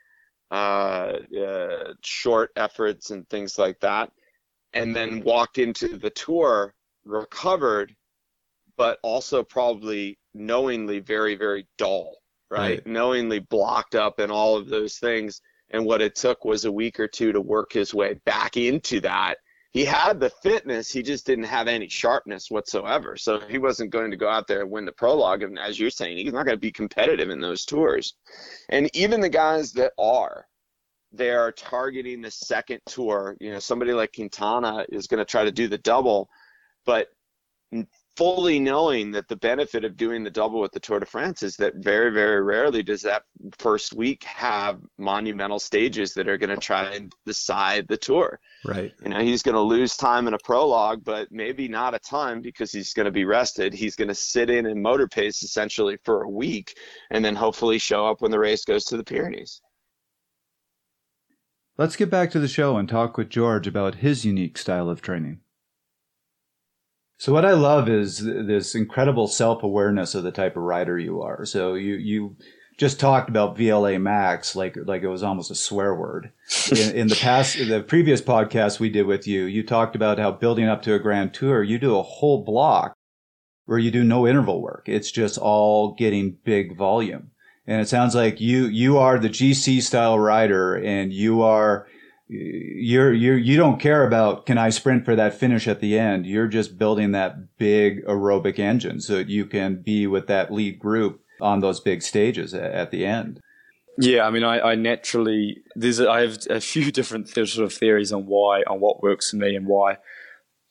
uh, 0.50 1.18
uh, 1.38 1.92
short 2.02 2.50
efforts 2.56 3.10
and 3.10 3.28
things 3.28 3.58
like 3.58 3.80
that, 3.80 4.10
and 4.72 4.94
then 4.94 5.22
walked 5.22 5.58
into 5.58 5.96
the 5.98 6.10
tour 6.10 6.74
recovered, 7.04 7.94
but 8.76 8.98
also 9.02 9.42
probably 9.42 10.18
knowingly 10.34 11.00
very 11.00 11.34
very 11.34 11.66
dull, 11.78 12.16
right? 12.50 12.58
right? 12.58 12.86
Knowingly 12.86 13.38
blocked 13.38 13.94
up 13.94 14.18
and 14.18 14.30
all 14.30 14.56
of 14.56 14.68
those 14.68 14.98
things. 14.98 15.40
And 15.70 15.84
what 15.84 16.00
it 16.00 16.14
took 16.14 16.44
was 16.44 16.64
a 16.64 16.70
week 16.70 17.00
or 17.00 17.08
two 17.08 17.32
to 17.32 17.40
work 17.40 17.72
his 17.72 17.92
way 17.92 18.14
back 18.24 18.56
into 18.56 19.00
that 19.00 19.38
he 19.76 19.84
had 19.84 20.20
the 20.20 20.30
fitness, 20.30 20.90
he 20.90 21.02
just 21.02 21.26
didn't 21.26 21.44
have 21.44 21.68
any 21.68 21.86
sharpness 21.86 22.50
whatsoever. 22.50 23.14
So 23.18 23.40
he 23.40 23.58
wasn't 23.58 23.90
going 23.90 24.10
to 24.10 24.16
go 24.16 24.26
out 24.26 24.46
there 24.46 24.62
and 24.62 24.70
win 24.70 24.86
the 24.86 24.92
prologue. 24.92 25.42
And 25.42 25.58
as 25.58 25.78
you're 25.78 25.90
saying, 25.90 26.16
he's 26.16 26.32
not 26.32 26.46
going 26.46 26.56
to 26.56 26.60
be 26.60 26.72
competitive 26.72 27.28
in 27.28 27.42
those 27.42 27.66
tours. 27.66 28.14
And 28.70 28.88
even 28.96 29.20
the 29.20 29.28
guys 29.28 29.72
that 29.72 29.92
are, 29.98 30.46
they 31.12 31.28
are 31.28 31.52
targeting 31.52 32.22
the 32.22 32.30
second 32.30 32.80
tour. 32.86 33.36
You 33.38 33.52
know, 33.52 33.58
somebody 33.58 33.92
like 33.92 34.14
Quintana 34.14 34.86
is 34.88 35.06
going 35.06 35.18
to 35.18 35.26
try 35.26 35.44
to 35.44 35.52
do 35.52 35.68
the 35.68 35.76
double, 35.76 36.30
but 36.86 37.08
fully 38.16 38.58
knowing 38.58 39.10
that 39.10 39.28
the 39.28 39.36
benefit 39.36 39.84
of 39.84 39.96
doing 39.96 40.24
the 40.24 40.30
double 40.30 40.60
with 40.60 40.72
the 40.72 40.80
Tour 40.80 41.00
de 41.00 41.06
France 41.06 41.42
is 41.42 41.56
that 41.56 41.76
very, 41.76 42.10
very 42.10 42.42
rarely 42.42 42.82
does 42.82 43.02
that 43.02 43.24
first 43.58 43.92
week 43.92 44.24
have 44.24 44.80
monumental 44.98 45.58
stages 45.58 46.14
that 46.14 46.28
are 46.28 46.38
going 46.38 46.54
to 46.54 46.56
try 46.56 46.94
and 46.94 47.12
decide 47.26 47.86
the 47.88 47.96
tour. 47.96 48.40
Right. 48.64 48.92
You 49.02 49.10
know, 49.10 49.20
he's 49.20 49.42
going 49.42 49.54
to 49.54 49.60
lose 49.60 49.96
time 49.96 50.26
in 50.26 50.34
a 50.34 50.38
prologue, 50.38 51.04
but 51.04 51.30
maybe 51.30 51.68
not 51.68 51.94
a 51.94 51.98
ton 51.98 52.40
because 52.40 52.72
he's 52.72 52.94
going 52.94 53.04
to 53.04 53.12
be 53.12 53.26
rested. 53.26 53.74
He's 53.74 53.96
going 53.96 54.08
to 54.08 54.14
sit 54.14 54.48
in 54.48 54.66
and 54.66 54.82
motor 54.82 55.08
pace 55.08 55.42
essentially 55.42 55.98
for 56.04 56.22
a 56.22 56.30
week 56.30 56.78
and 57.10 57.24
then 57.24 57.36
hopefully 57.36 57.78
show 57.78 58.06
up 58.06 58.22
when 58.22 58.30
the 58.30 58.38
race 58.38 58.64
goes 58.64 58.84
to 58.86 58.96
the 58.96 59.04
Pyrenees. 59.04 59.60
Let's 61.76 61.96
get 61.96 62.08
back 62.08 62.30
to 62.30 62.38
the 62.38 62.48
show 62.48 62.78
and 62.78 62.88
talk 62.88 63.18
with 63.18 63.28
George 63.28 63.66
about 63.66 63.96
his 63.96 64.24
unique 64.24 64.56
style 64.56 64.88
of 64.88 65.02
training. 65.02 65.40
So 67.18 67.32
what 67.32 67.44
I 67.44 67.52
love 67.52 67.88
is 67.88 68.18
this 68.18 68.74
incredible 68.74 69.26
self-awareness 69.26 70.14
of 70.14 70.22
the 70.22 70.32
type 70.32 70.56
of 70.56 70.62
rider 70.62 70.98
you 70.98 71.22
are. 71.22 71.44
So 71.46 71.74
you 71.74 71.94
you 71.94 72.36
just 72.76 73.00
talked 73.00 73.30
about 73.30 73.56
VLA 73.56 74.00
Max 74.00 74.54
like 74.54 74.76
like 74.84 75.02
it 75.02 75.08
was 75.08 75.22
almost 75.22 75.50
a 75.50 75.54
swear 75.54 75.94
word. 75.94 76.30
In, 76.70 76.76
in, 76.94 77.08
the 77.08 77.16
past, 77.16 77.56
the 77.56 77.82
previous 77.82 78.20
podcast 78.20 78.80
we 78.80 78.90
did 78.90 79.06
with 79.06 79.26
you, 79.26 79.44
you 79.44 79.62
talked 79.62 79.96
about 79.96 80.18
how 80.18 80.30
building 80.30 80.66
up 80.66 80.82
to 80.82 80.94
a 80.94 80.98
grand 80.98 81.32
tour, 81.32 81.62
you 81.62 81.78
do 81.78 81.96
a 81.96 82.02
whole 82.02 82.44
block 82.44 82.94
where 83.64 83.78
you 83.78 83.90
do 83.90 84.04
no 84.04 84.26
interval 84.26 84.60
work. 84.60 84.84
It's 84.86 85.10
just 85.10 85.38
all 85.38 85.94
getting 85.94 86.38
big 86.44 86.76
volume. 86.76 87.30
And 87.66 87.80
it 87.80 87.88
sounds 87.88 88.14
like 88.14 88.40
you 88.40 88.66
you 88.66 88.98
are 88.98 89.18
the 89.18 89.28
GC 89.28 89.82
style 89.82 90.18
rider, 90.18 90.76
and 90.76 91.12
you 91.12 91.42
are 91.42 91.86
you're 92.28 93.12
you're 93.12 93.38
you 93.38 93.56
don't 93.56 93.78
care 93.78 94.04
about 94.04 94.46
can 94.46 94.58
I 94.58 94.70
sprint 94.70 95.04
for 95.04 95.14
that 95.14 95.38
finish 95.38 95.68
at 95.68 95.80
the 95.80 95.98
end. 95.98 96.26
You're 96.26 96.48
just 96.48 96.76
building 96.76 97.12
that 97.12 97.56
big 97.56 98.04
aerobic 98.04 98.58
engine 98.58 99.00
so 99.00 99.14
that 99.14 99.28
you 99.28 99.46
can 99.46 99.82
be 99.82 100.06
with 100.06 100.26
that 100.26 100.52
lead 100.52 100.78
group 100.78 101.20
on 101.40 101.60
those 101.60 101.80
big 101.80 102.02
stages 102.02 102.52
at 102.52 102.90
the 102.90 103.06
end. 103.06 103.40
Yeah, 103.98 104.26
I 104.26 104.30
mean, 104.30 104.44
I, 104.44 104.60
I 104.60 104.74
naturally 104.74 105.58
there's 105.76 106.00
I 106.00 106.20
have 106.20 106.38
a 106.50 106.60
few 106.60 106.90
different 106.90 107.28
sort 107.28 107.58
of 107.58 107.72
theories 107.72 108.12
on 108.12 108.26
why 108.26 108.62
on 108.62 108.80
what 108.80 109.02
works 109.02 109.30
for 109.30 109.36
me 109.36 109.54
and 109.54 109.66
why. 109.66 109.98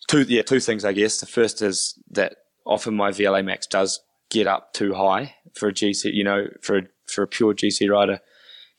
Two 0.08 0.24
yeah, 0.24 0.42
two 0.42 0.60
things 0.60 0.84
I 0.84 0.92
guess. 0.92 1.20
The 1.20 1.26
first 1.26 1.62
is 1.62 1.98
that 2.12 2.36
often 2.66 2.96
my 2.96 3.12
VLA 3.12 3.46
max 3.46 3.66
does 3.66 4.02
get 4.30 4.46
up 4.46 4.74
too 4.74 4.94
high 4.94 5.36
for 5.56 5.70
a 5.70 5.74
GC. 5.74 6.14
You 6.14 6.26
know, 6.26 6.48
for 6.62 6.80
a, 6.80 6.82
for 7.08 7.24
a 7.24 7.28
pure 7.28 7.54
GC 7.54 7.90
rider, 7.90 8.20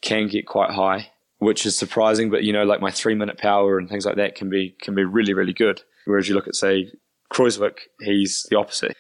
can 0.02 0.28
get 0.28 0.46
quite 0.46 0.70
high 0.70 1.10
which 1.38 1.66
is 1.66 1.77
surprising. 1.77 2.31
But 2.31 2.44
you 2.44 2.53
know, 2.53 2.64
like 2.64 2.81
my 2.81 2.90
three 2.90 3.14
minute 3.14 3.38
power 3.38 3.79
and 3.79 3.88
things 3.88 4.07
like 4.07 4.16
that 4.16 4.35
can 4.35 4.51
be 4.51 4.75
can 4.81 4.94
be 4.94 5.05
really 5.05 5.35
really 5.35 5.53
good. 5.53 5.83
Whereas 6.05 6.29
you 6.29 6.35
look 6.35 6.49
at 6.49 6.55
say 6.55 6.92
Kruijswijk, 7.33 7.79
he's 8.01 8.46
the 8.51 8.57
opposite. 8.57 8.96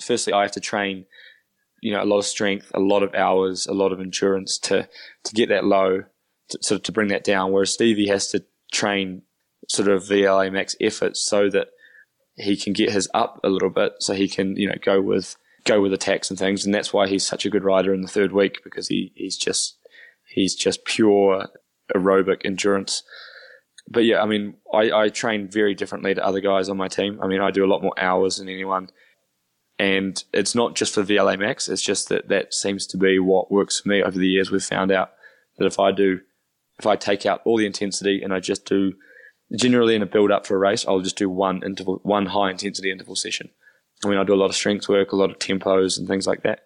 Firstly, 0.00 0.32
I 0.32 0.42
have 0.42 0.52
to 0.52 0.60
train, 0.60 1.06
you 1.80 1.92
know, 1.92 2.02
a 2.02 2.04
lot 2.04 2.18
of 2.18 2.24
strength, 2.24 2.70
a 2.74 2.80
lot 2.80 3.02
of 3.02 3.14
hours, 3.14 3.66
a 3.66 3.72
lot 3.72 3.92
of 3.92 4.00
endurance 4.00 4.58
to 4.60 4.88
to 5.24 5.34
get 5.34 5.48
that 5.48 5.64
low, 5.64 6.04
to, 6.50 6.58
sort 6.62 6.80
of 6.80 6.82
to 6.84 6.92
bring 6.92 7.08
that 7.08 7.24
down. 7.24 7.52
Whereas 7.52 7.72
Stevie 7.72 8.08
has 8.08 8.28
to 8.28 8.44
train 8.72 9.22
sort 9.68 9.88
of 9.88 10.02
VLA 10.02 10.52
max 10.52 10.74
effort 10.80 11.16
so 11.16 11.48
that 11.50 11.68
he 12.34 12.56
can 12.56 12.72
get 12.72 12.90
his 12.90 13.08
up 13.14 13.40
a 13.44 13.48
little 13.48 13.70
bit, 13.70 13.94
so 14.00 14.14
he 14.14 14.28
can 14.28 14.56
you 14.56 14.68
know 14.68 14.78
go 14.82 15.00
with 15.00 15.36
go 15.64 15.80
with 15.80 15.92
attacks 15.92 16.30
and 16.30 16.38
things, 16.38 16.64
and 16.64 16.74
that's 16.74 16.92
why 16.92 17.06
he's 17.06 17.26
such 17.26 17.44
a 17.44 17.50
good 17.50 17.64
rider 17.64 17.94
in 17.94 18.00
the 18.00 18.08
third 18.08 18.32
week 18.32 18.62
because 18.64 18.88
he 18.88 19.12
he's 19.14 19.36
just 19.36 19.76
he's 20.26 20.54
just 20.54 20.84
pure 20.84 21.48
aerobic 21.94 22.42
endurance. 22.44 23.02
but 23.88 24.04
yeah, 24.04 24.22
I 24.22 24.26
mean, 24.26 24.54
I, 24.72 24.92
I 24.92 25.08
train 25.08 25.48
very 25.48 25.74
differently 25.74 26.14
to 26.14 26.24
other 26.24 26.40
guys 26.40 26.68
on 26.68 26.76
my 26.76 26.88
team. 26.88 27.18
I 27.22 27.26
mean, 27.26 27.40
I 27.40 27.50
do 27.50 27.64
a 27.64 27.72
lot 27.72 27.82
more 27.82 27.98
hours 27.98 28.36
than 28.36 28.48
anyone. 28.48 28.90
And 29.78 30.22
it's 30.34 30.54
not 30.54 30.76
just 30.76 30.92
for 30.92 31.02
VLA 31.02 31.38
Max, 31.38 31.66
it's 31.66 31.80
just 31.80 32.10
that 32.10 32.28
that 32.28 32.52
seems 32.52 32.86
to 32.88 32.98
be 32.98 33.18
what 33.18 33.50
works 33.50 33.80
for 33.80 33.88
me 33.88 34.02
over 34.02 34.18
the 34.18 34.28
years. 34.28 34.50
We've 34.50 34.62
found 34.62 34.92
out 34.92 35.12
that 35.56 35.64
if 35.64 35.80
I 35.80 35.90
do, 35.90 36.20
if 36.78 36.86
I 36.86 36.96
take 36.96 37.24
out 37.24 37.40
all 37.46 37.56
the 37.56 37.64
intensity 37.64 38.20
and 38.22 38.32
I 38.32 38.40
just 38.40 38.66
do, 38.66 38.92
generally 39.56 39.94
in 39.94 40.02
a 40.02 40.06
build 40.06 40.30
up 40.30 40.46
for 40.46 40.54
a 40.54 40.58
race, 40.58 40.84
I'll 40.86 41.00
just 41.00 41.16
do 41.16 41.30
one 41.30 41.62
interval, 41.64 41.98
one 42.02 42.26
high 42.26 42.50
intensity 42.50 42.92
interval 42.92 43.16
session. 43.16 43.48
I 44.04 44.08
mean, 44.08 44.18
I 44.18 44.24
do 44.24 44.34
a 44.34 44.36
lot 44.36 44.50
of 44.50 44.54
strength 44.54 44.86
work, 44.86 45.12
a 45.12 45.16
lot 45.16 45.30
of 45.30 45.38
tempos 45.38 45.98
and 45.98 46.06
things 46.06 46.26
like 46.26 46.42
that, 46.42 46.60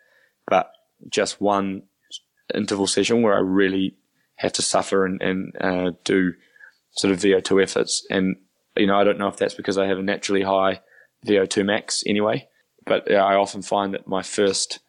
but 0.49 0.71
just 1.09 1.41
one 1.41 1.85
interval 2.53 2.89
session 2.89 3.23
where 3.23 3.35
I 3.35 3.41
really 3.41 3.97
have 4.37 4.53
to 4.55 4.63
suffer 4.63 5.05
and, 5.05 5.21
and 5.23 5.53
uh, 5.61 5.93
do 6.05 6.33
sort 6.93 7.13
of 7.13 7.21
VO2 7.21 7.63
efforts. 7.63 8.07
And, 8.11 8.37
you 8.77 8.87
know, 8.87 8.99
I 8.99 9.05
don't 9.05 9.19
know 9.19 9.29
if 9.29 9.37
that's 9.37 9.55
because 9.55 9.79
I 9.79 9.87
have 9.87 9.99
a 9.99 10.03
naturally 10.03 10.43
high 10.43 10.81
VO2 11.27 11.65
max 11.65 12.03
anyway, 12.07 12.49
but 12.87 13.11
I 13.11 13.35
often 13.35 13.63
find 13.63 13.95
that 13.95 14.07
my 14.07 14.23
first 14.23 14.81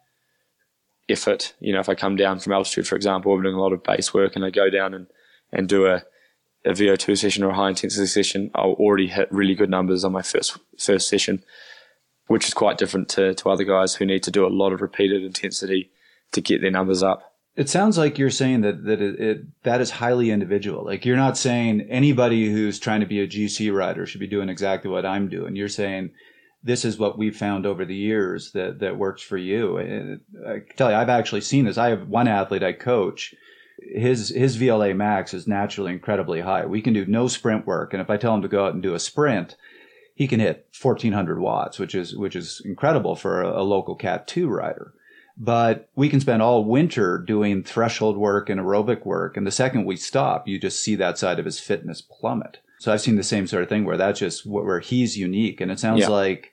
effort, 1.07 1.53
you 1.59 1.73
know, 1.73 1.79
if 1.79 1.89
I 1.89 1.95
come 1.95 2.15
down 2.15 2.39
from 2.39 2.53
altitude, 2.53 2.87
for 2.87 2.95
example, 2.95 3.33
I'm 3.33 3.43
doing 3.43 3.55
a 3.55 3.61
lot 3.61 3.73
of 3.73 3.83
base 3.83 4.13
work 4.13 4.35
and 4.35 4.43
I 4.43 4.49
go 4.49 4.69
down 4.69 4.93
and, 4.93 5.07
and 5.51 5.69
do 5.69 5.85
a, 5.85 6.03
a 6.65 6.71
VO2 6.71 7.17
session 7.17 7.43
or 7.43 7.51
a 7.51 7.55
high 7.55 7.69
intensity 7.69 8.07
session, 8.07 8.51
I'll 8.55 8.73
already 8.73 9.07
hit 9.07 9.31
really 9.31 9.55
good 9.55 9.69
numbers 9.69 10.03
on 10.03 10.11
my 10.11 10.23
first, 10.23 10.57
first 10.79 11.07
session, 11.07 11.43
which 12.27 12.47
is 12.47 12.53
quite 12.53 12.77
different 12.77 13.09
to, 13.09 13.35
to 13.35 13.49
other 13.49 13.63
guys 13.63 13.95
who 13.95 14.05
need 14.05 14.23
to 14.23 14.31
do 14.31 14.45
a 14.45 14.49
lot 14.49 14.73
of 14.73 14.81
repeated 14.81 15.23
intensity 15.23 15.91
to 16.31 16.41
get 16.41 16.61
their 16.61 16.71
numbers 16.71 17.03
up. 17.03 17.34
It 17.55 17.69
sounds 17.69 17.97
like 17.97 18.17
you're 18.17 18.29
saying 18.29 18.61
that 18.61 18.83
that 18.83 19.01
it, 19.01 19.19
it, 19.19 19.63
that 19.63 19.79
is 19.79 19.91
highly 19.91 20.29
individual. 20.29 20.83
Like 20.83 21.05
you're 21.05 21.15
not 21.15 21.37
saying 21.37 21.87
anybody 21.89 22.51
who's 22.51 22.79
trying 22.79 22.99
to 22.99 23.05
be 23.05 23.21
a 23.21 23.27
GC 23.27 23.73
rider 23.73 24.05
should 24.05 24.19
be 24.19 24.27
doing 24.27 24.49
exactly 24.49 24.89
what 24.89 25.05
I'm 25.05 25.29
doing. 25.29 25.55
You're 25.55 25.69
saying 25.69 26.11
this 26.63 26.83
is 26.83 26.97
what 26.97 27.17
we've 27.17 27.37
found 27.37 27.65
over 27.65 27.85
the 27.85 27.95
years 27.95 28.51
that 28.51 28.79
that 28.79 28.97
works 28.97 29.21
for 29.21 29.37
you. 29.37 29.77
And 29.77 30.19
I 30.45 30.63
tell 30.75 30.89
you, 30.89 30.97
I've 30.97 31.09
actually 31.09 31.41
seen 31.41 31.65
this. 31.65 31.77
I 31.77 31.89
have 31.89 32.09
one 32.09 32.27
athlete 32.27 32.63
I 32.63 32.73
coach. 32.73 33.33
His 33.79 34.29
his 34.29 34.57
VLA 34.57 34.93
max 34.93 35.33
is 35.33 35.47
naturally 35.47 35.93
incredibly 35.93 36.41
high. 36.41 36.65
We 36.65 36.81
can 36.81 36.93
do 36.93 37.05
no 37.05 37.29
sprint 37.29 37.65
work, 37.65 37.93
and 37.93 38.01
if 38.01 38.09
I 38.09 38.17
tell 38.17 38.35
him 38.35 38.41
to 38.41 38.49
go 38.49 38.65
out 38.65 38.73
and 38.73 38.83
do 38.83 38.95
a 38.95 38.99
sprint, 38.99 39.55
he 40.13 40.27
can 40.27 40.41
hit 40.41 40.67
1400 40.81 41.39
watts, 41.39 41.79
which 41.79 41.95
is 41.95 42.17
which 42.17 42.35
is 42.35 42.61
incredible 42.65 43.15
for 43.15 43.41
a, 43.41 43.61
a 43.61 43.63
local 43.63 43.95
Cat 43.95 44.27
two 44.27 44.49
rider 44.49 44.93
but 45.37 45.89
we 45.95 46.09
can 46.09 46.19
spend 46.19 46.41
all 46.41 46.63
winter 46.63 47.17
doing 47.17 47.63
threshold 47.63 48.17
work 48.17 48.49
and 48.49 48.59
aerobic 48.59 49.05
work. 49.05 49.35
And 49.35 49.45
the 49.45 49.51
second 49.51 49.85
we 49.85 49.97
stop, 49.97 50.47
you 50.47 50.59
just 50.59 50.81
see 50.81 50.95
that 50.95 51.17
side 51.17 51.39
of 51.39 51.45
his 51.45 51.59
fitness 51.59 52.01
plummet. 52.01 52.59
So 52.79 52.93
I've 52.93 53.01
seen 53.01 53.15
the 53.15 53.23
same 53.23 53.47
sort 53.47 53.63
of 53.63 53.69
thing 53.69 53.85
where 53.85 53.97
that's 53.97 54.19
just 54.19 54.45
where 54.45 54.79
he's 54.79 55.17
unique. 55.17 55.61
And 55.61 55.71
it 55.71 55.79
sounds 55.79 56.01
yeah. 56.01 56.09
like 56.09 56.51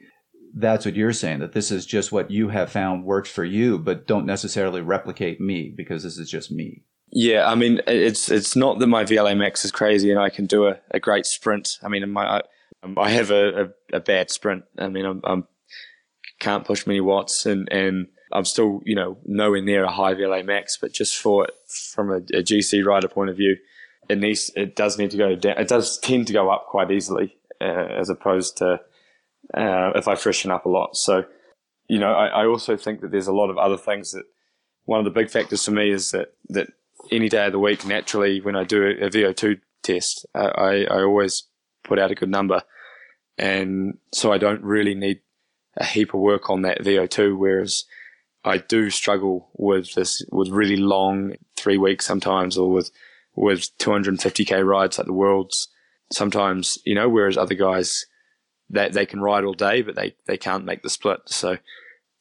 that's 0.55 0.85
what 0.85 0.97
you're 0.97 1.13
saying, 1.13 1.41
that 1.41 1.53
this 1.53 1.71
is 1.71 1.87
just 1.87 2.13
what 2.13 2.31
you 2.31 2.49
have 2.49 2.71
found 2.71 3.05
works 3.05 3.31
for 3.31 3.45
you, 3.45 3.79
but 3.79 4.07
don't 4.07 4.27
necessarily 4.27 4.81
replicate 4.81 5.41
me 5.41 5.73
because 5.75 6.03
this 6.03 6.19
is 6.19 6.31
just 6.31 6.51
me. 6.51 6.83
Yeah, 7.15 7.47
I 7.47 7.55
mean, 7.55 7.81
it's 7.87 8.31
it's 8.31 8.57
not 8.57 8.79
that 8.79 8.87
my 8.87 9.05
VLA 9.05 9.37
max 9.37 9.67
is 9.67 9.71
crazy 9.71 10.11
and 10.11 10.19
I 10.19 10.31
can 10.31 10.47
do 10.47 10.67
a, 10.67 10.79
a 10.93 10.99
great 10.99 11.27
sprint. 11.27 11.79
I 11.83 11.89
mean, 11.89 12.09
my 12.11 12.39
I, 12.39 12.43
um, 12.83 12.99
I 12.99 13.11
have 13.11 13.31
a, 13.31 13.65
a, 13.65 13.97
a, 13.97 14.01
bad 14.01 14.31
sprint. 14.31 14.65
I 14.79 14.89
mean, 14.89 15.05
I'm, 15.05 15.21
I'm 15.25 15.47
can't 16.41 16.65
push 16.65 16.87
many 16.87 17.01
watts 17.01 17.45
and 17.45 17.71
and 17.71 18.09
I'm 18.33 18.45
still, 18.45 18.81
you 18.85 18.95
know, 18.95 19.19
nowhere 19.25 19.63
near 19.63 19.85
a 19.85 19.91
high 19.91 20.15
VLA 20.15 20.45
max, 20.45 20.79
but 20.81 20.93
just 20.93 21.17
for 21.19 21.47
from 21.67 22.11
a, 22.11 22.17
a 22.17 22.43
GC 22.43 22.85
rider 22.85 23.09
point 23.09 23.31
of 23.31 23.37
view, 23.37 23.57
it 24.09 24.19
needs, 24.19 24.51
it 24.57 24.77
does 24.77 24.99
need 24.99 25.11
to 25.13 25.17
go 25.17 25.35
down. 25.35 25.59
It 25.59 25.69
does 25.69 25.99
tend 25.99 26.27
to 26.29 26.33
go 26.33 26.51
up 26.51 26.67
quite 26.67 26.91
easily, 26.91 27.37
uh, 27.61 27.65
as 27.65 28.09
opposed 28.09 28.57
to 28.59 28.81
uh, 29.55 29.93
if 29.95 30.09
I 30.09 30.15
freshen 30.15 30.51
up 30.51 30.67
a 30.67 30.69
lot. 30.69 30.97
So, 30.97 31.25
you 31.89 31.99
know, 31.99 32.13
I, 32.13 32.27
I, 32.27 32.47
also 32.47 32.77
think 32.77 33.01
that 33.01 33.11
there's 33.11 33.27
a 33.27 33.33
lot 33.33 33.51
of 33.51 33.59
other 33.59 33.77
things 33.77 34.13
that 34.13 34.25
one 34.85 34.99
of 34.99 35.05
the 35.05 35.11
big 35.11 35.31
factors 35.31 35.65
for 35.65 35.73
me 35.73 35.91
is 35.91 36.11
that 36.13 36.35
that 36.49 36.69
any 37.11 37.29
day 37.29 37.47
of 37.47 37.53
the 37.53 37.59
week, 37.59 37.85
naturally, 37.87 38.41
when 38.41 38.57
I 38.57 38.65
do 38.65 38.85
a, 38.85 39.07
a 39.07 39.11
VO2 39.11 39.61
test, 39.83 40.27
I, 40.35 40.85
I 40.85 41.03
always 41.03 41.45
put 41.85 41.99
out 41.99 42.11
a 42.11 42.15
good 42.15 42.31
number, 42.31 42.63
and 43.37 43.99
so 44.13 44.33
I 44.33 44.39
don't 44.39 44.63
really 44.63 44.95
need 44.95 45.21
a 45.77 45.85
heap 45.85 46.15
of 46.15 46.21
work 46.21 46.51
on 46.51 46.63
that 46.63 46.81
VO2. 46.81 47.37
Whereas 47.37 47.85
I 48.45 48.59
do 48.59 48.91
struggle 48.91 49.51
with 49.55 49.95
this 49.95 50.25
with 50.33 50.49
really 50.49 50.77
long 50.77 51.35
three 51.57 51.79
weeks 51.79 52.07
sometimes, 52.07 52.59
or 52.59 52.71
with 52.71 52.91
with 53.35 53.77
250k 53.79 54.65
rides 54.67 54.99
like 54.99 55.07
the 55.07 55.13
worlds 55.13 55.69
sometimes. 56.13 56.79
You 56.85 56.95
know, 56.95 57.09
whereas 57.09 57.37
other 57.37 57.55
guys 57.55 58.07
that 58.71 58.93
they, 58.93 59.01
they 59.01 59.07
can 59.07 59.21
ride 59.21 59.45
all 59.45 59.55
day, 59.55 59.83
but 59.83 59.95
they 59.95 60.15
they 60.27 60.37
can't 60.37 60.65
make 60.65 60.83
the 60.83 60.91
split. 60.91 61.21
So 61.27 61.59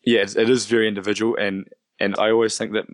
yeah, 0.05 0.21
it, 0.21 0.35
it 0.35 0.49
is 0.49 0.65
very 0.65 0.87
individual, 0.87 1.35
and 1.35 1.67
and 1.99 2.15
I 2.17 2.29
always 2.31 2.57
think 2.57 2.73
that 2.73 2.85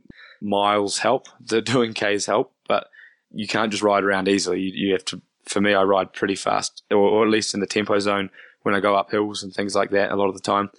miles 0.41 0.99
help, 0.99 1.27
the 1.39 1.61
doing 1.61 1.93
k's 1.93 2.25
help, 2.25 2.53
but 2.67 2.87
you 3.31 3.47
can't 3.47 3.71
just 3.71 3.83
ride 3.83 4.03
around 4.03 4.27
easily. 4.27 4.61
You, 4.61 4.87
you 4.87 4.93
have 4.93 5.05
to. 5.05 5.21
For 5.45 5.61
me, 5.61 5.73
I 5.73 5.83
ride 5.83 6.11
pretty 6.11 6.35
fast, 6.35 6.83
or, 6.91 6.97
or 6.97 7.23
at 7.23 7.31
least 7.31 7.53
in 7.53 7.61
the 7.61 7.67
tempo 7.67 7.97
zone 7.99 8.29
when 8.63 8.75
I 8.75 8.81
go 8.81 8.95
up 8.95 9.11
hills 9.11 9.43
and 9.43 9.53
things 9.53 9.75
like 9.75 9.91
that. 9.91 10.11
A 10.11 10.15
lot 10.17 10.27
of 10.27 10.33
the 10.33 10.41
time, 10.41 10.69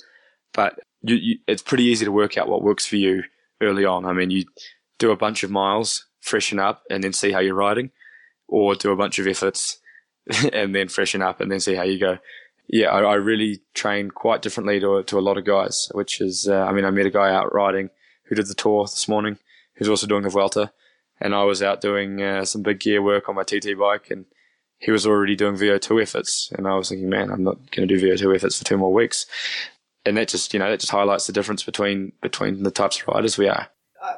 but 0.52 0.78
you, 1.02 1.16
you, 1.16 1.38
it's 1.46 1.62
pretty 1.62 1.84
easy 1.84 2.04
to 2.04 2.12
work 2.12 2.36
out 2.36 2.48
what 2.48 2.62
works 2.62 2.86
for 2.86 2.96
you 2.96 3.22
early 3.60 3.84
on. 3.84 4.04
I 4.04 4.12
mean, 4.12 4.30
you 4.30 4.44
do 4.98 5.10
a 5.10 5.16
bunch 5.16 5.42
of 5.42 5.50
miles, 5.50 6.06
freshen 6.20 6.58
up, 6.58 6.82
and 6.90 7.02
then 7.02 7.12
see 7.12 7.32
how 7.32 7.40
you're 7.40 7.54
riding, 7.54 7.90
or 8.46 8.74
do 8.74 8.90
a 8.90 8.96
bunch 8.96 9.18
of 9.18 9.26
efforts 9.26 9.78
and 10.52 10.74
then 10.74 10.88
freshen 10.88 11.22
up 11.22 11.40
and 11.40 11.50
then 11.50 11.60
see 11.60 11.74
how 11.74 11.84
you 11.84 11.98
go. 11.98 12.18
Yeah, 12.68 12.88
I, 12.88 13.00
I 13.00 13.14
really 13.14 13.60
train 13.74 14.10
quite 14.10 14.42
differently 14.42 14.78
to, 14.80 15.02
to 15.04 15.18
a 15.18 15.20
lot 15.20 15.38
of 15.38 15.46
guys, 15.46 15.88
which 15.92 16.20
is, 16.20 16.48
uh, 16.48 16.64
I 16.64 16.72
mean, 16.72 16.84
I 16.84 16.90
met 16.90 17.06
a 17.06 17.10
guy 17.10 17.32
out 17.32 17.54
riding 17.54 17.90
who 18.24 18.34
did 18.34 18.46
the 18.46 18.54
tour 18.54 18.84
this 18.84 19.08
morning, 19.08 19.38
who's 19.74 19.88
also 19.88 20.06
doing 20.06 20.22
the 20.22 20.28
Vuelta, 20.28 20.72
and 21.20 21.34
I 21.34 21.44
was 21.44 21.62
out 21.62 21.80
doing 21.80 22.20
uh, 22.20 22.44
some 22.44 22.62
big 22.62 22.80
gear 22.80 23.00
work 23.00 23.28
on 23.28 23.36
my 23.36 23.42
TT 23.42 23.78
bike, 23.78 24.10
and 24.10 24.26
he 24.78 24.90
was 24.90 25.06
already 25.06 25.34
doing 25.34 25.56
VO2 25.56 26.02
efforts, 26.02 26.52
and 26.56 26.68
I 26.68 26.74
was 26.74 26.90
thinking, 26.90 27.08
man, 27.08 27.30
I'm 27.30 27.42
not 27.42 27.70
going 27.70 27.88
to 27.88 27.98
do 27.98 28.06
VO2 28.06 28.36
efforts 28.36 28.58
for 28.58 28.64
two 28.64 28.76
more 28.76 28.92
weeks 28.92 29.24
and 30.08 30.16
that 30.16 30.28
just 30.28 30.52
you 30.52 30.58
know 30.58 30.70
that 30.70 30.80
just 30.80 30.92
highlights 30.92 31.26
the 31.26 31.32
difference 31.32 31.62
between 31.62 32.12
between 32.22 32.62
the 32.62 32.70
types 32.70 33.00
of 33.00 33.08
riders 33.08 33.38
we 33.38 33.48
are. 33.48 33.68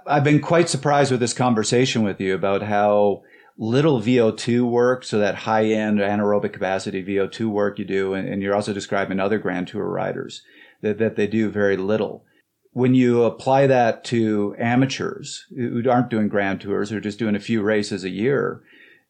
I've 0.07 0.25
been 0.25 0.41
quite 0.41 0.69
surprised 0.69 1.11
with 1.11 1.21
this 1.21 1.33
conversation 1.33 2.03
with 2.03 2.21
you 2.21 2.35
about 2.35 2.63
how 2.63 3.23
little 3.59 4.01
VO2 4.01 4.69
work, 4.69 5.05
so 5.05 5.19
that 5.19 5.35
high 5.35 5.67
end 5.67 5.99
anaerobic 5.99 6.53
capacity 6.53 7.05
VO2 7.05 7.47
work 7.47 7.79
you 7.79 7.85
do, 7.85 8.15
and, 8.15 8.27
and, 8.27 8.43
you're 8.43 8.55
also 8.55 8.73
describing 8.73 9.21
other 9.21 9.39
Grand 9.39 9.69
Tour 9.69 9.85
riders 9.85 10.43
that, 10.81 10.99
that 10.99 11.17
they 11.17 11.27
do 11.27 11.51
very 11.51 11.77
little. 11.77 12.25
When 12.73 12.95
you 12.95 13.25
apply 13.25 13.67
that 13.67 14.05
to 14.05 14.55
amateurs 14.59 15.45
who 15.55 15.83
aren't 15.91 16.09
doing 16.09 16.29
Grand 16.29 16.63
Tours, 16.63 16.91
are 16.91 17.01
just 17.01 17.19
doing 17.19 17.35
a 17.35 17.41
few 17.41 17.63
races 17.63 18.05
a 18.05 18.11
year, 18.11 18.63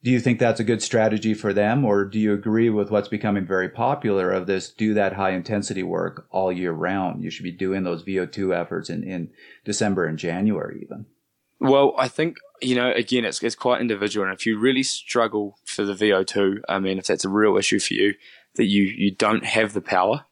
do 0.03 0.11
you 0.11 0.21
think 0.21 0.39
that's 0.39 0.61
a 0.61 0.65
good 0.65 0.83
strategy 0.83 1.35
for 1.35 1.53
them 1.53 1.85
or 1.85 2.05
do 2.05 2.19
you 2.19 2.33
agree 2.33 2.71
with 2.71 2.91
what's 2.91 3.09
becoming 3.09 3.45
very 3.45 3.69
popular 3.69 4.31
of 4.31 4.47
this 4.47 4.71
do 4.71 4.95
that 4.95 5.15
high 5.15 5.31
intensity 5.31 5.83
work 5.83 6.27
all 6.31 6.53
year 6.53 6.73
round? 6.73 7.23
You 7.23 7.31
should 7.31 7.43
be 7.43 7.53
doing 7.53 7.85
those 7.85 8.05
vo2 8.05 8.59
efforts 8.59 8.89
in, 8.91 9.03
in 9.05 9.31
december 9.65 10.07
and 10.07 10.19
january 10.19 10.81
even. 10.83 11.07
Well 11.61 11.95
i 11.99 12.09
think 12.09 12.37
you 12.63 12.75
know 12.75 12.91
again 12.93 13.25
it's, 13.25 13.43
it's 13.43 13.55
quite 13.55 13.81
individual 13.81 14.27
and 14.27 14.35
if 14.35 14.47
you 14.47 14.59
really 14.59 14.83
struggle 14.83 15.59
for 15.65 15.85
the 15.85 15.95
vo2 15.95 16.61
i 16.69 16.79
mean 16.79 16.99
if 16.99 17.07
that's 17.07 17.25
a 17.25 17.29
real 17.29 17.57
issue 17.57 17.79
for 17.79 17.95
you 17.95 18.15
that 18.57 18.67
you 18.67 18.83
you 18.83 19.15
don't 19.15 19.45
have 19.45 19.73
the 19.73 19.81
power 19.81 20.25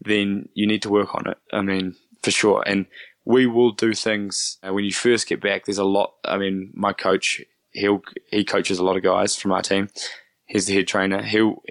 then 0.00 0.48
you 0.54 0.66
need 0.66 0.82
to 0.82 0.90
work 0.90 1.14
on 1.14 1.28
it 1.28 1.38
i 1.52 1.60
mean 1.60 1.94
for 2.24 2.30
sure. 2.30 2.64
And 2.66 2.86
we 3.26 3.46
will 3.46 3.72
do 3.72 3.92
things 3.92 4.58
uh, 4.66 4.72
when 4.72 4.84
you 4.84 4.92
first 4.92 5.28
get 5.28 5.40
back 5.40 5.64
there's 5.64 5.78
a 5.78 5.84
lot 5.84 6.14
i 6.24 6.36
mean 6.36 6.70
my 6.74 6.92
coach 6.92 7.42
he'll 7.74 8.02
he 8.30 8.44
coaches 8.44 8.78
a 8.78 8.84
lot 8.84 8.96
of 8.96 9.02
guys 9.02 9.36
from 9.36 9.52
our 9.52 9.62
team. 9.62 9.88
He's 10.46 10.66
the 10.66 10.74
head 10.74 10.88
trainer. 10.88 11.22
He'll 11.22 11.62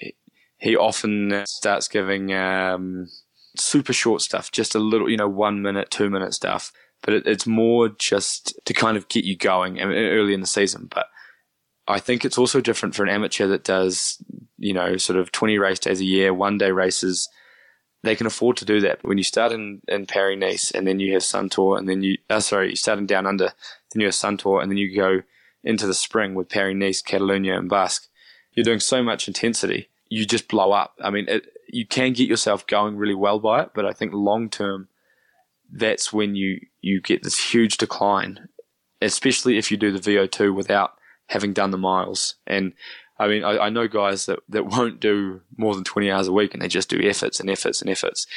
he 0.63 0.77
often 0.77 1.43
starts 1.45 1.87
giving 1.87 2.33
um, 2.33 3.09
super 3.57 3.91
short 3.91 4.21
stuff, 4.21 4.51
just 4.51 4.75
a 4.75 4.79
little, 4.79 5.09
you 5.09 5.17
know, 5.17 5.27
one 5.27 5.61
minute, 5.61 5.91
two 5.91 6.09
minute 6.09 6.33
stuff. 6.33 6.71
But 7.01 7.15
it, 7.15 7.27
it's 7.27 7.45
more 7.45 7.89
just 7.89 8.57
to 8.65 8.73
kind 8.73 8.95
of 8.95 9.09
get 9.09 9.25
you 9.25 9.35
going 9.35 9.81
early 9.81 10.33
in 10.33 10.39
the 10.39 10.47
season. 10.47 10.87
But 10.89 11.07
I 11.87 11.99
think 11.99 12.23
it's 12.23 12.37
also 12.37 12.61
different 12.61 12.95
for 12.95 13.03
an 13.03 13.09
amateur 13.09 13.47
that 13.47 13.65
does, 13.65 14.23
you 14.57 14.73
know, 14.73 14.95
sort 14.97 15.19
of 15.19 15.31
20 15.31 15.57
race 15.57 15.79
days 15.79 15.99
a 15.99 16.05
year, 16.05 16.33
one 16.33 16.57
day 16.57 16.71
races. 16.71 17.27
They 18.03 18.15
can 18.15 18.27
afford 18.27 18.57
to 18.57 18.65
do 18.65 18.79
that. 18.81 19.01
But 19.01 19.09
when 19.09 19.17
you 19.17 19.23
start 19.23 19.51
in, 19.51 19.81
in 19.87 20.05
Paris 20.05 20.37
Nice 20.39 20.71
and 20.71 20.87
then 20.87 20.99
you 20.99 21.13
have 21.13 21.23
Sun 21.23 21.49
Tour 21.49 21.77
and 21.77 21.87
then 21.87 22.03
you, 22.03 22.17
uh, 22.29 22.39
sorry, 22.39 22.69
you 22.69 22.75
start 22.75 22.99
in 22.99 23.05
Down 23.05 23.25
Under, 23.25 23.51
then 23.91 23.99
you 23.99 24.05
have 24.07 24.15
Sun 24.15 24.37
Tour 24.37 24.61
and 24.61 24.71
then 24.71 24.77
you 24.77 24.95
go 24.95 25.23
into 25.63 25.87
the 25.87 25.93
spring 25.93 26.35
with 26.35 26.49
Paris 26.49 26.75
Nice, 26.75 27.01
Catalonia, 27.01 27.57
and 27.57 27.69
Basque, 27.69 28.07
you're 28.53 28.63
doing 28.63 28.79
so 28.79 29.01
much 29.01 29.27
intensity, 29.27 29.89
you 30.09 30.25
just 30.25 30.47
blow 30.47 30.71
up. 30.71 30.93
I 31.01 31.09
mean, 31.09 31.25
it, 31.27 31.45
you 31.67 31.87
can 31.87 32.13
get 32.13 32.29
yourself 32.29 32.67
going 32.67 32.97
really 32.97 33.15
well 33.15 33.39
by 33.39 33.63
it, 33.63 33.71
but 33.73 33.85
I 33.85 33.93
think 33.93 34.13
long 34.13 34.49
term, 34.49 34.89
that's 35.71 36.13
when 36.13 36.35
you, 36.35 36.59
you 36.81 37.01
get 37.01 37.23
this 37.23 37.51
huge 37.51 37.77
decline, 37.77 38.47
especially 39.01 39.57
if 39.57 39.71
you 39.71 39.77
do 39.77 39.91
the 39.91 39.99
VO2 39.99 40.53
without 40.53 40.93
having 41.27 41.53
done 41.53 41.71
the 41.71 41.77
miles. 41.77 42.35
And 42.45 42.73
I 43.17 43.27
mean, 43.27 43.43
I, 43.43 43.57
I 43.57 43.69
know 43.69 43.87
guys 43.87 44.27
that, 44.27 44.39
that 44.49 44.67
won't 44.67 44.99
do 44.99 45.41
more 45.57 45.73
than 45.73 45.83
20 45.83 46.11
hours 46.11 46.27
a 46.27 46.33
week 46.33 46.53
and 46.53 46.61
they 46.61 46.67
just 46.67 46.89
do 46.89 47.01
efforts 47.01 47.39
and 47.39 47.49
efforts 47.49 47.81
and 47.81 47.89
efforts. 47.89 48.27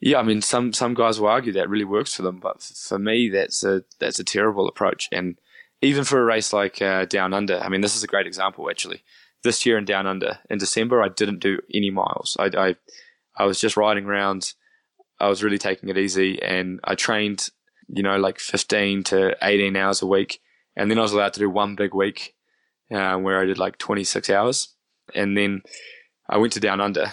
Yeah, 0.00 0.18
I 0.18 0.22
mean, 0.22 0.40
some, 0.40 0.72
some 0.72 0.94
guys 0.94 1.20
will 1.20 1.28
argue 1.28 1.52
that 1.52 1.68
really 1.68 1.84
works 1.84 2.14
for 2.14 2.22
them, 2.22 2.38
but 2.38 2.62
for 2.62 2.98
me, 2.98 3.28
that's 3.28 3.62
a, 3.62 3.84
that's 3.98 4.18
a 4.18 4.24
terrible 4.24 4.66
approach. 4.66 5.08
And 5.12 5.36
even 5.82 6.04
for 6.04 6.20
a 6.20 6.24
race 6.24 6.52
like 6.52 6.82
uh, 6.82 7.04
Down 7.06 7.32
Under, 7.32 7.58
I 7.58 7.68
mean, 7.68 7.80
this 7.80 7.96
is 7.96 8.02
a 8.02 8.08
great 8.08 8.26
example 8.26 8.68
actually. 8.70 9.02
This 9.42 9.64
year 9.64 9.78
in 9.78 9.84
Down 9.84 10.06
Under, 10.06 10.38
in 10.50 10.58
December, 10.58 11.02
I 11.02 11.08
didn't 11.08 11.40
do 11.40 11.60
any 11.72 11.90
miles. 11.90 12.36
I, 12.38 12.50
I, 12.56 12.76
I 13.36 13.44
was 13.44 13.58
just 13.58 13.76
riding 13.76 14.04
around. 14.04 14.52
I 15.18 15.28
was 15.28 15.42
really 15.42 15.58
taking 15.58 15.88
it 15.88 15.98
easy 15.98 16.42
and 16.42 16.80
I 16.84 16.94
trained, 16.94 17.48
you 17.88 18.02
know, 18.02 18.18
like 18.18 18.38
15 18.38 19.04
to 19.04 19.36
18 19.42 19.76
hours 19.76 20.02
a 20.02 20.06
week. 20.06 20.40
And 20.76 20.90
then 20.90 20.98
I 20.98 21.02
was 21.02 21.12
allowed 21.12 21.34
to 21.34 21.40
do 21.40 21.50
one 21.50 21.74
big 21.74 21.94
week 21.94 22.34
uh, 22.90 23.16
where 23.16 23.40
I 23.40 23.44
did 23.44 23.58
like 23.58 23.78
26 23.78 24.30
hours. 24.30 24.68
And 25.14 25.36
then 25.36 25.62
I 26.28 26.38
went 26.38 26.52
to 26.54 26.60
Down 26.60 26.80
Under. 26.80 27.12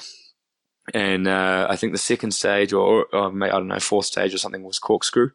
And 0.93 1.27
uh, 1.27 1.67
I 1.69 1.75
think 1.75 1.91
the 1.91 1.97
second 1.97 2.32
stage, 2.32 2.71
or, 2.71 3.06
or, 3.12 3.43
I 3.43 3.49
don't 3.49 3.67
know, 3.67 3.80
fourth 3.80 4.06
stage 4.06 4.34
or 4.34 4.38
something, 4.38 4.63
was 4.63 4.80
corkscrew. 4.80 5.32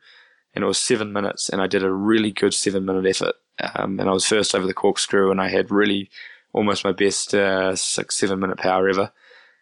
And 0.55 0.65
it 0.65 0.67
was 0.67 0.79
seven 0.79 1.12
minutes. 1.12 1.49
And 1.49 1.62
I 1.62 1.67
did 1.67 1.83
a 1.83 1.93
really 1.93 2.31
good 2.31 2.55
seven 2.55 2.85
minute 2.85 3.07
effort. 3.07 3.35
Um, 3.75 4.01
and 4.01 4.09
I 4.09 4.12
was 4.12 4.27
first 4.27 4.55
over 4.55 4.67
the 4.67 4.75
corkscrew. 4.75 5.31
And 5.31 5.41
I 5.41 5.49
had 5.49 5.71
really 5.71 6.11
almost 6.53 6.85
my 6.85 6.93
best 6.93 7.35
uh, 7.35 7.75
six, 7.77 8.17
seven 8.17 8.41
minute 8.41 8.59
power 8.59 8.88
ever. 8.88 9.12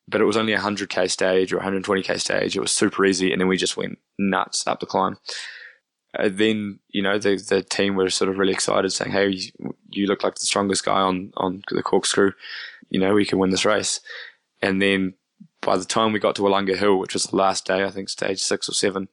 But 0.08 0.20
it 0.20 0.24
was 0.24 0.36
only 0.36 0.52
a 0.52 0.58
100k 0.58 1.10
stage 1.10 1.52
or 1.52 1.60
120k 1.60 2.20
stage. 2.20 2.56
It 2.56 2.60
was 2.60 2.72
super 2.72 3.04
easy. 3.04 3.32
And 3.32 3.40
then 3.40 3.48
we 3.48 3.56
just 3.56 3.76
went 3.76 3.98
nuts 4.18 4.66
up 4.66 4.80
the 4.80 4.86
climb. 4.86 5.18
Uh, 6.18 6.28
then 6.30 6.80
you 6.88 7.02
know 7.02 7.18
the 7.18 7.36
the 7.36 7.62
team 7.62 7.94
were 7.94 8.10
sort 8.10 8.28
of 8.28 8.36
really 8.36 8.52
excited, 8.52 8.90
saying, 8.90 9.12
"Hey, 9.12 9.38
you, 9.90 10.06
look 10.06 10.24
like 10.24 10.34
the 10.34 10.46
strongest 10.46 10.84
guy 10.84 11.00
on 11.00 11.32
on 11.36 11.62
the 11.70 11.82
corkscrew. 11.82 12.32
You 12.88 12.98
know, 12.98 13.14
we 13.14 13.24
can 13.24 13.38
win 13.38 13.50
this 13.50 13.64
race." 13.64 14.00
And 14.60 14.82
then 14.82 15.14
by 15.60 15.76
the 15.76 15.84
time 15.84 16.12
we 16.12 16.18
got 16.18 16.34
to 16.36 16.42
Willunga 16.42 16.76
Hill, 16.76 16.98
which 16.98 17.14
was 17.14 17.24
the 17.24 17.36
last 17.36 17.66
day, 17.66 17.84
I 17.84 17.90
think 17.90 18.08
stage 18.08 18.40
six 18.40 18.68
or 18.68 18.72
seven, 18.72 19.08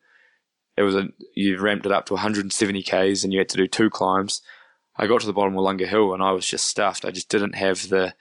it 0.78 0.84
was 0.84 0.96
a 0.96 1.10
you 1.36 1.60
ramped 1.60 1.86
it 1.86 1.92
up 1.92 2.06
to 2.06 2.14
170 2.14 2.84
k's, 2.84 3.24
and 3.24 3.34
you 3.34 3.40
had 3.40 3.50
to 3.50 3.58
do 3.58 3.68
two 3.68 3.90
climbs. 3.90 4.42
I 4.96 5.08
got 5.08 5.22
to 5.22 5.28
the 5.28 5.34
bottom 5.34 5.58
of 5.58 5.64
Willunga 5.64 5.88
Hill, 5.88 6.14
and 6.14 6.24
I 6.24 6.32
was 6.32 6.48
just 6.48 6.68
stuffed. 6.68 7.06
I 7.06 7.12
just 7.12 7.30
didn't 7.30 7.56
have 7.56 7.90
the 7.90 8.14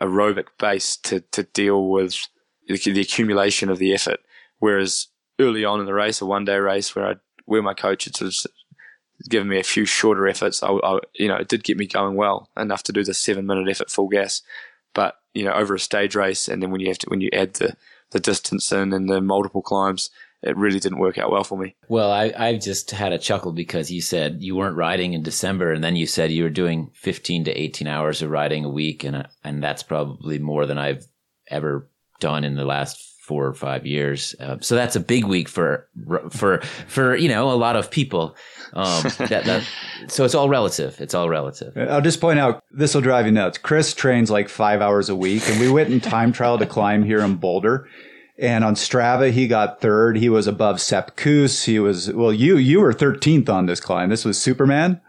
aerobic 0.00 0.46
base 0.58 0.96
to 0.98 1.20
to 1.20 1.42
deal 1.42 1.88
with 1.88 2.16
the, 2.68 2.76
the 2.76 3.00
accumulation 3.00 3.68
of 3.68 3.78
the 3.78 3.92
effort. 3.92 4.20
Whereas 4.58 5.08
early 5.38 5.64
on 5.64 5.80
in 5.80 5.86
the 5.86 5.94
race, 5.94 6.20
a 6.20 6.26
one 6.26 6.44
day 6.44 6.56
race 6.56 6.94
where 6.94 7.06
I 7.06 7.14
where 7.44 7.62
my 7.62 7.74
coach 7.74 8.04
had 8.04 8.16
sort 8.16 8.34
of 8.34 8.50
given 9.28 9.48
me 9.48 9.58
a 9.58 9.64
few 9.64 9.86
shorter 9.86 10.28
efforts, 10.28 10.62
I, 10.62 10.68
I, 10.68 10.98
you 11.14 11.28
know, 11.28 11.36
it 11.36 11.48
did 11.48 11.64
get 11.64 11.78
me 11.78 11.86
going 11.86 12.16
well 12.16 12.50
enough 12.56 12.82
to 12.84 12.92
do 12.92 13.02
the 13.02 13.14
seven 13.14 13.46
minute 13.46 13.68
effort 13.68 13.90
full 13.90 14.08
gas. 14.08 14.42
But 14.94 15.16
you 15.34 15.44
know, 15.44 15.52
over 15.52 15.74
a 15.74 15.80
stage 15.80 16.14
race, 16.14 16.48
and 16.48 16.62
then 16.62 16.70
when 16.70 16.80
you 16.80 16.88
have 16.88 16.98
to 16.98 17.10
when 17.10 17.20
you 17.20 17.30
add 17.32 17.54
the 17.54 17.76
the 18.12 18.20
distance 18.20 18.70
in 18.70 18.92
and 18.92 19.08
the 19.08 19.20
multiple 19.20 19.62
climbs, 19.62 20.10
it 20.46 20.56
really 20.56 20.78
didn't 20.78 20.98
work 20.98 21.18
out 21.18 21.30
well 21.30 21.44
for 21.44 21.58
me. 21.58 21.74
Well, 21.88 22.12
I, 22.12 22.32
I 22.36 22.56
just 22.56 22.90
had 22.92 23.12
a 23.12 23.18
chuckle 23.18 23.52
because 23.52 23.90
you 23.90 24.00
said 24.00 24.38
you 24.40 24.54
weren't 24.54 24.76
riding 24.76 25.12
in 25.12 25.22
December, 25.22 25.72
and 25.72 25.82
then 25.82 25.96
you 25.96 26.06
said 26.06 26.30
you 26.30 26.44
were 26.44 26.50
doing 26.50 26.90
15 26.94 27.44
to 27.44 27.50
18 27.50 27.86
hours 27.86 28.22
of 28.22 28.30
riding 28.30 28.64
a 28.64 28.70
week, 28.70 29.04
and 29.04 29.26
and 29.42 29.62
that's 29.62 29.82
probably 29.82 30.38
more 30.38 30.66
than 30.66 30.78
I've 30.78 31.04
ever 31.48 31.90
done 32.20 32.44
in 32.44 32.54
the 32.54 32.64
last 32.64 33.02
four 33.26 33.44
or 33.44 33.54
five 33.54 33.84
years. 33.84 34.36
Uh, 34.38 34.56
so 34.60 34.76
that's 34.76 34.94
a 34.94 35.00
big 35.00 35.24
week 35.24 35.48
for 35.48 35.88
for 36.30 36.60
for 36.86 37.16
you 37.16 37.28
know 37.28 37.50
a 37.50 37.58
lot 37.58 37.74
of 37.74 37.90
people. 37.90 38.36
Um, 38.72 39.02
that, 39.18 39.44
that, 39.44 39.68
so 40.06 40.24
it's 40.24 40.34
all 40.34 40.48
relative. 40.48 41.00
It's 41.00 41.14
all 41.14 41.28
relative. 41.28 41.76
I'll 41.76 42.00
just 42.00 42.20
point 42.20 42.38
out 42.38 42.62
this 42.70 42.94
will 42.94 43.02
drive 43.02 43.26
you 43.26 43.32
nuts. 43.32 43.58
Chris 43.58 43.94
trains 43.94 44.30
like 44.30 44.48
five 44.48 44.80
hours 44.80 45.08
a 45.08 45.16
week, 45.16 45.42
and 45.48 45.60
we 45.60 45.68
went 45.70 45.90
in 45.90 46.00
time 46.00 46.32
trial 46.32 46.56
to 46.58 46.66
climb 46.66 47.02
here 47.02 47.20
in 47.20 47.34
Boulder. 47.34 47.88
And 48.38 48.64
on 48.64 48.74
Strava, 48.74 49.30
he 49.30 49.48
got 49.48 49.80
third. 49.80 50.18
He 50.18 50.28
was 50.28 50.46
above 50.46 50.80
Sepp 50.80 51.16
Kuss. 51.16 51.64
He 51.64 51.78
was 51.78 52.12
well. 52.12 52.32
You 52.32 52.58
you 52.58 52.80
were 52.80 52.92
thirteenth 52.92 53.48
on 53.48 53.66
this 53.66 53.80
climb. 53.80 54.10
This 54.10 54.24
was 54.24 54.40
Superman 54.40 55.00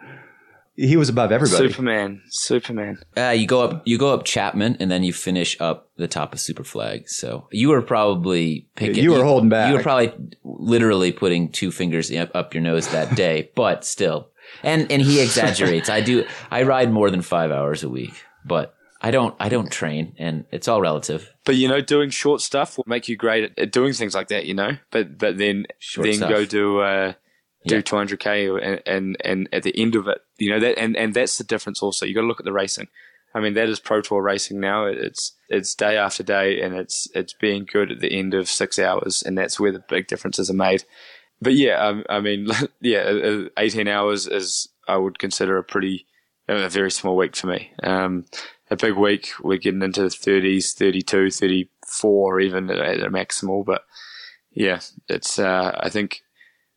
he 0.77 0.95
was 0.95 1.09
above 1.09 1.31
everybody. 1.31 1.69
Superman, 1.69 2.21
Superman. 2.29 2.99
Uh, 3.17 3.29
you 3.29 3.47
go 3.47 3.63
up, 3.63 3.81
you 3.85 3.97
go 3.97 4.13
up 4.13 4.25
Chapman, 4.25 4.77
and 4.79 4.91
then 4.91 5.03
you 5.03 5.11
finish 5.11 5.59
up 5.59 5.89
the 5.97 6.07
top 6.07 6.33
of 6.33 6.39
Superflag. 6.39 7.09
So 7.09 7.47
you 7.51 7.69
were 7.69 7.81
probably 7.81 8.67
picking. 8.75 9.03
You 9.03 9.11
were 9.11 9.23
holding 9.23 9.49
back. 9.49 9.69
You 9.69 9.77
were 9.77 9.83
probably 9.83 10.13
literally 10.43 11.11
putting 11.11 11.51
two 11.51 11.71
fingers 11.71 12.11
up 12.13 12.53
your 12.53 12.61
nose 12.61 12.87
that 12.89 13.15
day, 13.15 13.49
but 13.55 13.83
still. 13.83 14.29
And 14.61 14.89
and 14.91 15.01
he 15.01 15.19
exaggerates. 15.19 15.89
I 15.89 16.01
do. 16.01 16.25
I 16.51 16.61
ride 16.61 16.91
more 16.91 17.09
than 17.09 17.23
five 17.23 17.51
hours 17.51 17.83
a 17.83 17.89
week, 17.89 18.13
but 18.45 18.75
I 19.07 19.11
don't. 19.11 19.35
I 19.39 19.47
don't 19.47 19.71
train, 19.71 20.13
and 20.17 20.43
it's 20.51 20.67
all 20.67 20.81
relative. 20.81 21.33
But 21.45 21.55
you 21.55 21.69
know, 21.69 21.79
doing 21.79 22.09
short 22.09 22.41
stuff 22.41 22.77
will 22.77 22.83
make 22.87 23.07
you 23.07 23.15
great 23.15 23.45
at, 23.45 23.57
at 23.57 23.71
doing 23.71 23.93
things 23.93 24.13
like 24.13 24.27
that. 24.27 24.45
You 24.45 24.53
know, 24.53 24.71
but 24.91 25.17
but 25.17 25.37
then 25.37 25.65
short 25.79 26.07
then 26.07 26.15
stuff. 26.15 26.29
go 26.29 26.45
do. 26.45 26.79
Uh, 26.79 27.13
do 27.65 27.83
200k 27.83 28.63
and, 28.63 28.81
and 28.85 29.17
and 29.25 29.49
at 29.51 29.63
the 29.63 29.77
end 29.77 29.95
of 29.95 30.07
it 30.07 30.19
you 30.37 30.49
know 30.49 30.59
that 30.59 30.79
and 30.79 30.95
and 30.95 31.13
that's 31.13 31.37
the 31.37 31.43
difference 31.43 31.81
also 31.81 32.05
you 32.05 32.15
got 32.15 32.21
to 32.21 32.27
look 32.27 32.39
at 32.39 32.45
the 32.45 32.53
racing 32.53 32.87
i 33.35 33.41
mean 33.41 33.55
that 33.55 33.67
is 33.67 33.77
pro 33.77 33.99
tour 33.99 34.21
racing 34.21 34.57
now 34.57 34.85
it's 34.85 35.35
it's 35.49 35.75
day 35.75 35.97
after 35.97 36.23
day 36.23 36.61
and 36.61 36.73
it's 36.75 37.09
it's 37.13 37.33
being 37.33 37.67
good 37.69 37.91
at 37.91 37.99
the 37.99 38.17
end 38.17 38.33
of 38.33 38.47
six 38.47 38.79
hours 38.79 39.21
and 39.21 39.37
that's 39.37 39.59
where 39.59 39.73
the 39.73 39.83
big 39.89 40.07
differences 40.07 40.49
are 40.49 40.53
made 40.53 40.85
but 41.41 41.55
yeah 41.55 41.85
um, 41.85 42.05
i 42.09 42.21
mean 42.21 42.47
yeah 42.79 42.99
uh, 42.99 43.43
uh, 43.47 43.49
18 43.57 43.85
hours 43.89 44.27
is 44.27 44.69
i 44.87 44.95
would 44.95 45.19
consider 45.19 45.57
a 45.57 45.63
pretty 45.63 46.05
a 46.47 46.69
very 46.69 46.91
small 46.91 47.17
week 47.17 47.35
for 47.35 47.47
me 47.47 47.71
um, 47.83 48.23
a 48.69 48.75
big 48.75 48.93
week 48.93 49.31
we're 49.41 49.57
getting 49.57 49.81
into 49.81 50.01
the 50.01 50.09
30s 50.09 50.73
32 50.73 51.31
34 51.31 52.39
even 52.41 52.69
at 52.69 52.99
a 52.99 53.09
maximal 53.09 53.65
but 53.65 53.83
yeah 54.51 54.79
it's 55.07 55.39
uh, 55.39 55.77
i 55.79 55.89
think 55.89 56.23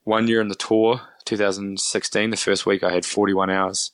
one 0.05 0.29
year 0.29 0.41
in 0.41 0.49
the 0.49 0.55
tour, 0.55 1.01
2016, 1.25 2.31
the 2.31 2.37
first 2.37 2.67
week 2.67 2.83
I 2.83 2.93
had 2.93 3.05
41 3.05 3.51
hours. 3.51 3.93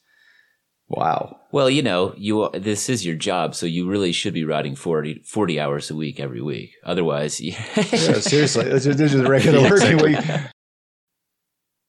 Wow. 0.88 1.40
Well, 1.50 1.68
you 1.68 1.82
know, 1.82 2.14
you 2.16 2.48
this 2.54 2.88
is 2.88 3.04
your 3.04 3.16
job, 3.16 3.56
so 3.56 3.66
you 3.66 3.88
really 3.88 4.12
should 4.12 4.34
be 4.34 4.44
riding 4.44 4.76
40, 4.76 5.22
40 5.24 5.60
hours 5.60 5.90
a 5.90 5.96
week 5.96 6.20
every 6.20 6.40
week. 6.40 6.74
Otherwise, 6.84 7.40
yeah, 7.40 7.60
seriously, 7.74 8.64
this 8.64 8.86
is 8.86 9.14
a 9.14 9.28
regular 9.28 9.58
yeah, 9.62 9.70
working 9.70 9.98
exactly. 9.98 10.14
week. 10.14 10.50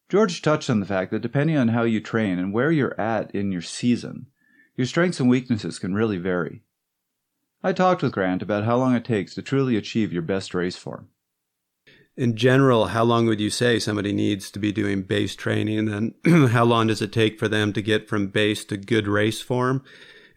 George 0.09 0.41
touched 0.41 0.69
on 0.69 0.79
the 0.79 0.85
fact 0.85 1.11
that 1.11 1.21
depending 1.21 1.57
on 1.57 1.67
how 1.69 1.83
you 1.83 1.99
train 1.99 2.39
and 2.39 2.53
where 2.53 2.71
you're 2.71 2.99
at 2.99 3.29
in 3.35 3.51
your 3.51 3.61
season, 3.61 4.27
your 4.77 4.87
strengths 4.87 5.19
and 5.19 5.29
weaknesses 5.29 5.79
can 5.79 5.93
really 5.93 6.17
vary. 6.17 6.63
I 7.61 7.73
talked 7.73 8.01
with 8.01 8.13
Grant 8.13 8.41
about 8.41 8.63
how 8.63 8.77
long 8.77 8.95
it 8.95 9.03
takes 9.03 9.35
to 9.35 9.41
truly 9.41 9.75
achieve 9.75 10.13
your 10.13 10.21
best 10.21 10.53
race 10.53 10.77
form 10.77 11.09
in 12.17 12.35
general, 12.35 12.87
how 12.87 13.03
long 13.03 13.27
would 13.27 13.39
you 13.39 13.51
say 13.51 13.77
somebody 13.77 14.11
needs 14.11 14.49
to 14.51 14.59
be 14.59 14.71
doing 14.71 15.03
base 15.03 15.35
training? 15.35 15.77
And 15.77 16.13
then 16.25 16.47
how 16.51 16.65
long 16.65 16.87
does 16.87 17.01
it 17.01 17.13
take 17.13 17.37
for 17.37 17.47
them 17.47 17.71
to 17.73 17.81
get 17.81 18.09
from 18.09 18.27
base 18.27 18.65
to 18.65 18.77
good 18.77 19.07
race 19.07 19.39
form? 19.41 19.83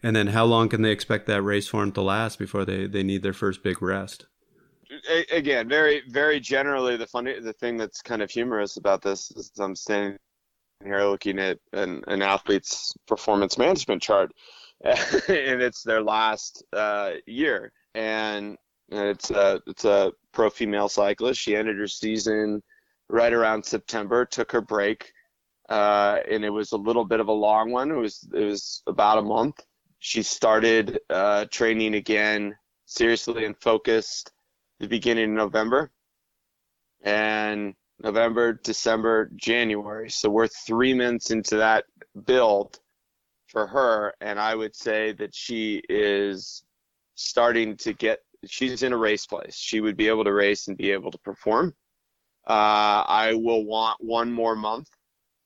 And 0.03 0.15
then 0.15 0.27
how 0.27 0.45
long 0.45 0.69
can 0.69 0.83
they 0.83 0.91
expect 0.91 1.25
that 1.27 1.41
race 1.41 1.67
form 1.67 1.91
to 1.93 2.01
last 2.01 2.37
before 2.37 2.65
they, 2.65 2.85
they 2.85 3.03
need 3.03 3.23
their 3.23 3.33
first 3.33 3.63
big 3.63 3.81
rest? 3.81 4.27
Again, 5.31 5.67
very, 5.67 6.03
very 6.09 6.39
generally, 6.39 6.97
the 6.97 7.07
funny, 7.07 7.39
the 7.39 7.53
thing 7.53 7.77
that's 7.77 8.01
kind 8.01 8.21
of 8.21 8.29
humorous 8.29 8.77
about 8.77 9.01
this 9.01 9.31
is 9.31 9.51
I'm 9.59 9.75
standing 9.75 10.17
here 10.83 11.03
looking 11.03 11.39
at 11.39 11.57
an, 11.73 12.03
an 12.07 12.21
athlete's 12.21 12.93
performance 13.07 13.57
management 13.57 14.01
chart, 14.01 14.31
and 14.83 15.61
it's 15.61 15.83
their 15.83 16.01
last 16.01 16.63
uh, 16.73 17.11
year. 17.25 17.71
And 17.93 18.57
it's 18.89 19.31
a 19.31 19.61
it's 19.67 19.85
a 19.85 20.11
pro 20.33 20.49
female 20.49 20.89
cyclist. 20.89 21.39
She 21.39 21.55
ended 21.55 21.77
her 21.77 21.87
season 21.87 22.61
right 23.09 23.33
around 23.33 23.65
September, 23.65 24.25
took 24.25 24.51
her 24.51 24.61
break, 24.61 25.11
uh, 25.69 26.19
and 26.29 26.43
it 26.43 26.49
was 26.49 26.71
a 26.71 26.77
little 26.77 27.05
bit 27.05 27.19
of 27.19 27.27
a 27.27 27.33
long 27.33 27.71
one. 27.71 27.91
It 27.91 27.95
was 27.95 28.27
it 28.33 28.43
was 28.43 28.83
about 28.87 29.19
a 29.19 29.23
month. 29.23 29.59
She 29.99 30.23
started 30.23 30.99
uh, 31.09 31.45
training 31.51 31.95
again 31.95 32.55
seriously 32.85 33.45
and 33.45 33.55
focused 33.61 34.31
the 34.79 34.87
beginning 34.87 35.31
of 35.31 35.35
November, 35.35 35.91
and 37.03 37.75
November, 38.03 38.53
December, 38.53 39.29
January. 39.35 40.09
So 40.09 40.29
we're 40.29 40.47
three 40.47 40.93
months 40.93 41.31
into 41.31 41.57
that 41.57 41.85
build 42.25 42.79
for 43.47 43.67
her, 43.67 44.13
and 44.21 44.39
I 44.39 44.55
would 44.55 44.75
say 44.75 45.11
that 45.13 45.35
she 45.35 45.81
is 45.89 46.63
starting 47.15 47.77
to 47.77 47.93
get 47.93 48.19
she's 48.45 48.83
in 48.83 48.93
a 48.93 48.97
race 48.97 49.25
place. 49.25 49.55
She 49.55 49.81
would 49.81 49.97
be 49.97 50.07
able 50.07 50.23
to 50.23 50.33
race 50.33 50.67
and 50.67 50.77
be 50.77 50.91
able 50.91 51.11
to 51.11 51.17
perform. 51.19 51.75
Uh, 52.47 53.03
I 53.07 53.33
will 53.35 53.65
want 53.65 53.97
one 54.01 54.31
more 54.31 54.55
month, 54.55 54.89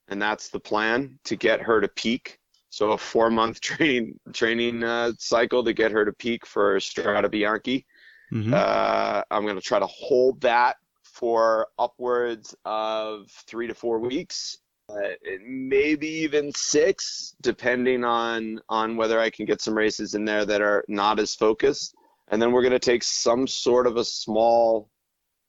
and 0.08 0.20
that's 0.20 0.48
the 0.48 0.60
plan 0.60 1.18
to 1.24 1.36
get 1.36 1.60
her 1.60 1.80
to 1.80 1.88
peak. 1.88 2.38
So 2.70 2.92
a 2.92 2.98
four 2.98 3.30
month 3.30 3.60
training 3.62 4.18
training 4.32 4.82
uh, 4.82 5.12
cycle 5.18 5.62
to 5.64 5.72
get 5.72 5.92
her 5.92 6.04
to 6.04 6.12
peak 6.12 6.46
for 6.46 6.76
Strade 6.76 7.24
Bianche. 7.30 7.84
Mm-hmm. 8.32 8.54
Uh, 8.54 9.22
I'm 9.30 9.42
going 9.42 9.54
to 9.56 9.62
try 9.62 9.78
to 9.78 9.86
hold 9.86 10.40
that 10.40 10.76
for 11.16 11.68
upwards 11.78 12.54
of 12.66 13.30
three 13.46 13.66
to 13.66 13.74
four 13.74 13.98
weeks. 13.98 14.58
uh, 14.88 15.14
maybe 15.44 16.06
even 16.06 16.52
six, 16.52 17.34
depending 17.40 18.04
on 18.04 18.60
on 18.68 18.96
whether 18.96 19.18
I 19.18 19.30
can 19.30 19.46
get 19.46 19.60
some 19.60 19.76
races 19.76 20.14
in 20.14 20.24
there 20.24 20.44
that 20.44 20.60
are 20.60 20.84
not 20.88 21.18
as 21.18 21.34
focused. 21.34 21.94
And 22.28 22.40
then 22.40 22.52
we're 22.52 22.62
going 22.62 22.72
to 22.72 22.78
take 22.78 23.02
some 23.02 23.46
sort 23.46 23.86
of 23.86 23.96
a 23.96 24.04
small 24.04 24.90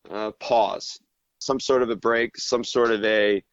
uh, 0.10 0.32
pause, 0.40 1.00
some 1.40 1.60
sort 1.60 1.84
of 1.84 1.90
a 1.90 1.96
break, 1.96 2.38
some 2.38 2.64
sort 2.64 2.92
of 2.92 3.04
a 3.04 3.44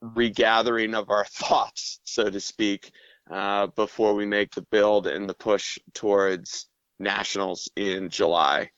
regathering 0.00 0.94
of 0.94 1.10
our 1.10 1.24
thoughts, 1.30 2.00
so 2.04 2.30
to 2.30 2.40
speak, 2.40 2.90
uh, 3.30 3.68
before 3.68 4.14
we 4.14 4.26
make 4.26 4.52
the 4.54 4.66
build 4.70 5.06
and 5.06 5.28
the 5.28 5.34
push 5.34 5.78
towards 5.94 6.68
nationals 6.98 7.70
in 7.76 8.08
July 8.08 8.70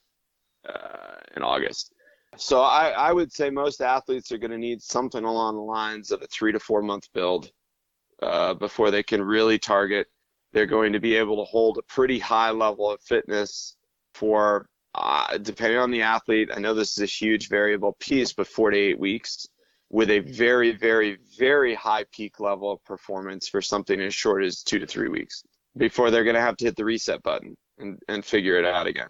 uh, 0.67 1.15
and 1.35 1.43
August. 1.43 1.94
So 2.37 2.61
I, 2.61 2.89
I 2.89 3.13
would 3.13 3.31
say 3.31 3.49
most 3.49 3.81
athletes 3.81 4.31
are 4.31 4.37
going 4.37 4.51
to 4.51 4.57
need 4.57 4.81
something 4.81 5.23
along 5.23 5.55
the 5.55 5.61
lines 5.61 6.11
of 6.11 6.21
a 6.21 6.27
three 6.27 6.51
to 6.51 6.59
four 6.59 6.81
month 6.81 7.07
build 7.13 7.51
uh, 8.21 8.53
before 8.53 8.91
they 8.91 9.03
can 9.03 9.21
really 9.21 9.57
target. 9.57 10.07
They're 10.51 10.65
going 10.65 10.93
to 10.93 10.99
be 10.99 11.15
able 11.15 11.37
to 11.37 11.49
hold 11.49 11.77
a 11.77 11.83
pretty 11.83 12.19
high 12.19 12.51
level 12.51 12.89
of 12.89 13.01
fitness 13.01 13.77
for, 14.13 14.67
uh, 14.95 15.37
depending 15.37 15.79
on 15.79 15.91
the 15.91 16.01
athlete. 16.01 16.49
I 16.53 16.59
know 16.59 16.73
this 16.73 16.97
is 16.97 17.03
a 17.03 17.05
huge 17.05 17.49
variable 17.49 17.95
piece, 17.99 18.33
but 18.33 18.47
four 18.47 18.71
to 18.71 18.77
eight 18.77 18.99
weeks 18.99 19.47
with 19.89 20.09
a 20.09 20.19
very, 20.19 20.71
very, 20.71 21.17
very 21.37 21.73
high 21.73 22.05
peak 22.11 22.39
level 22.39 22.71
of 22.71 22.83
performance 22.83 23.47
for 23.47 23.61
something 23.61 23.99
as 24.01 24.13
short 24.13 24.43
as 24.43 24.63
two 24.63 24.79
to 24.79 24.87
three 24.87 25.09
weeks 25.09 25.43
before 25.77 26.09
they're 26.09 26.23
going 26.23 26.35
to 26.35 26.41
have 26.41 26.57
to 26.57 26.65
hit 26.65 26.75
the 26.75 26.85
reset 26.85 27.21
button 27.23 27.55
and, 27.77 27.99
and 28.07 28.25
figure 28.25 28.57
it 28.57 28.65
out 28.65 28.87
again 28.87 29.09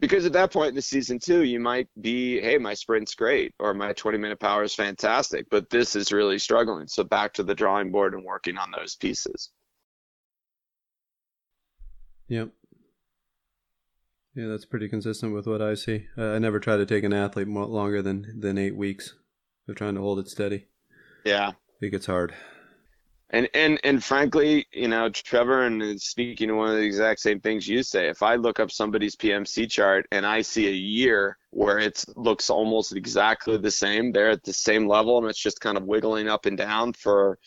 because 0.00 0.26
at 0.26 0.32
that 0.32 0.52
point 0.52 0.70
in 0.70 0.74
the 0.74 0.82
season 0.82 1.18
too 1.18 1.42
you 1.42 1.60
might 1.60 1.88
be 2.00 2.40
hey 2.40 2.58
my 2.58 2.74
sprint's 2.74 3.14
great 3.14 3.54
or 3.58 3.74
my 3.74 3.92
20 3.92 4.18
minute 4.18 4.38
power 4.38 4.62
is 4.62 4.74
fantastic 4.74 5.46
but 5.50 5.70
this 5.70 5.96
is 5.96 6.12
really 6.12 6.38
struggling. 6.38 6.86
So 6.86 7.04
back 7.04 7.32
to 7.34 7.42
the 7.42 7.54
drawing 7.54 7.90
board 7.90 8.14
and 8.14 8.24
working 8.24 8.58
on 8.58 8.70
those 8.76 8.96
pieces. 8.96 9.50
Yep. 12.28 12.50
Yeah 14.34 14.48
that's 14.48 14.66
pretty 14.66 14.88
consistent 14.88 15.32
with 15.32 15.46
what 15.46 15.62
i 15.62 15.74
see. 15.74 16.06
Uh, 16.16 16.32
i 16.32 16.38
never 16.38 16.60
try 16.60 16.76
to 16.76 16.86
take 16.86 17.04
an 17.04 17.12
athlete 17.12 17.48
more, 17.48 17.66
longer 17.66 18.02
than 18.02 18.40
than 18.40 18.58
eight 18.58 18.76
weeks 18.76 19.14
of 19.68 19.76
trying 19.76 19.94
to 19.94 20.00
hold 20.00 20.18
it 20.18 20.28
steady. 20.28 20.66
Yeah. 21.24 21.52
It 21.80 21.90
gets 21.90 22.06
hard 22.06 22.34
and 23.30 23.48
and 23.54 23.80
and 23.82 24.02
frankly, 24.04 24.66
you 24.72 24.86
know, 24.86 25.08
Trevor, 25.08 25.66
and 25.66 26.00
speaking 26.00 26.50
of 26.50 26.56
one 26.56 26.70
of 26.70 26.76
the 26.76 26.82
exact 26.82 27.20
same 27.20 27.40
things 27.40 27.66
you 27.66 27.82
say, 27.82 28.08
if 28.08 28.22
I 28.22 28.36
look 28.36 28.60
up 28.60 28.70
somebody's 28.70 29.16
PMC 29.16 29.68
chart 29.68 30.06
and 30.12 30.24
I 30.24 30.42
see 30.42 30.68
a 30.68 30.72
year 30.72 31.36
where 31.50 31.78
it 31.78 32.04
looks 32.14 32.50
almost 32.50 32.94
exactly 32.94 33.56
the 33.56 33.70
same, 33.70 34.12
they're 34.12 34.30
at 34.30 34.44
the 34.44 34.52
same 34.52 34.86
level, 34.86 35.18
and 35.18 35.26
it's 35.28 35.42
just 35.42 35.60
kind 35.60 35.76
of 35.76 35.84
wiggling 35.84 36.28
up 36.28 36.46
and 36.46 36.56
down 36.56 36.92
for 36.92 37.38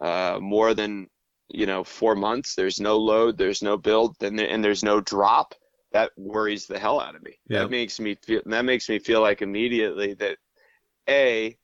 uh, 0.00 0.38
more 0.40 0.72
than 0.72 1.08
you 1.48 1.66
know 1.66 1.82
four 1.82 2.14
months. 2.14 2.54
There's 2.54 2.78
no 2.78 2.96
load, 2.96 3.36
there's 3.36 3.62
no 3.62 3.76
build, 3.76 4.16
and 4.22 4.38
and 4.40 4.64
there's 4.64 4.84
no 4.84 5.00
drop. 5.00 5.54
That 5.92 6.12
worries 6.16 6.66
the 6.66 6.78
hell 6.78 7.00
out 7.00 7.16
of 7.16 7.22
me. 7.24 7.38
That 7.62 7.70
makes 7.70 7.98
me 7.98 8.14
feel. 8.14 8.42
That 8.46 8.64
makes 8.64 8.88
me 8.88 9.00
feel 9.00 9.20
like 9.20 9.42
immediately 9.42 10.14
that 10.14 10.38
a 11.08 11.56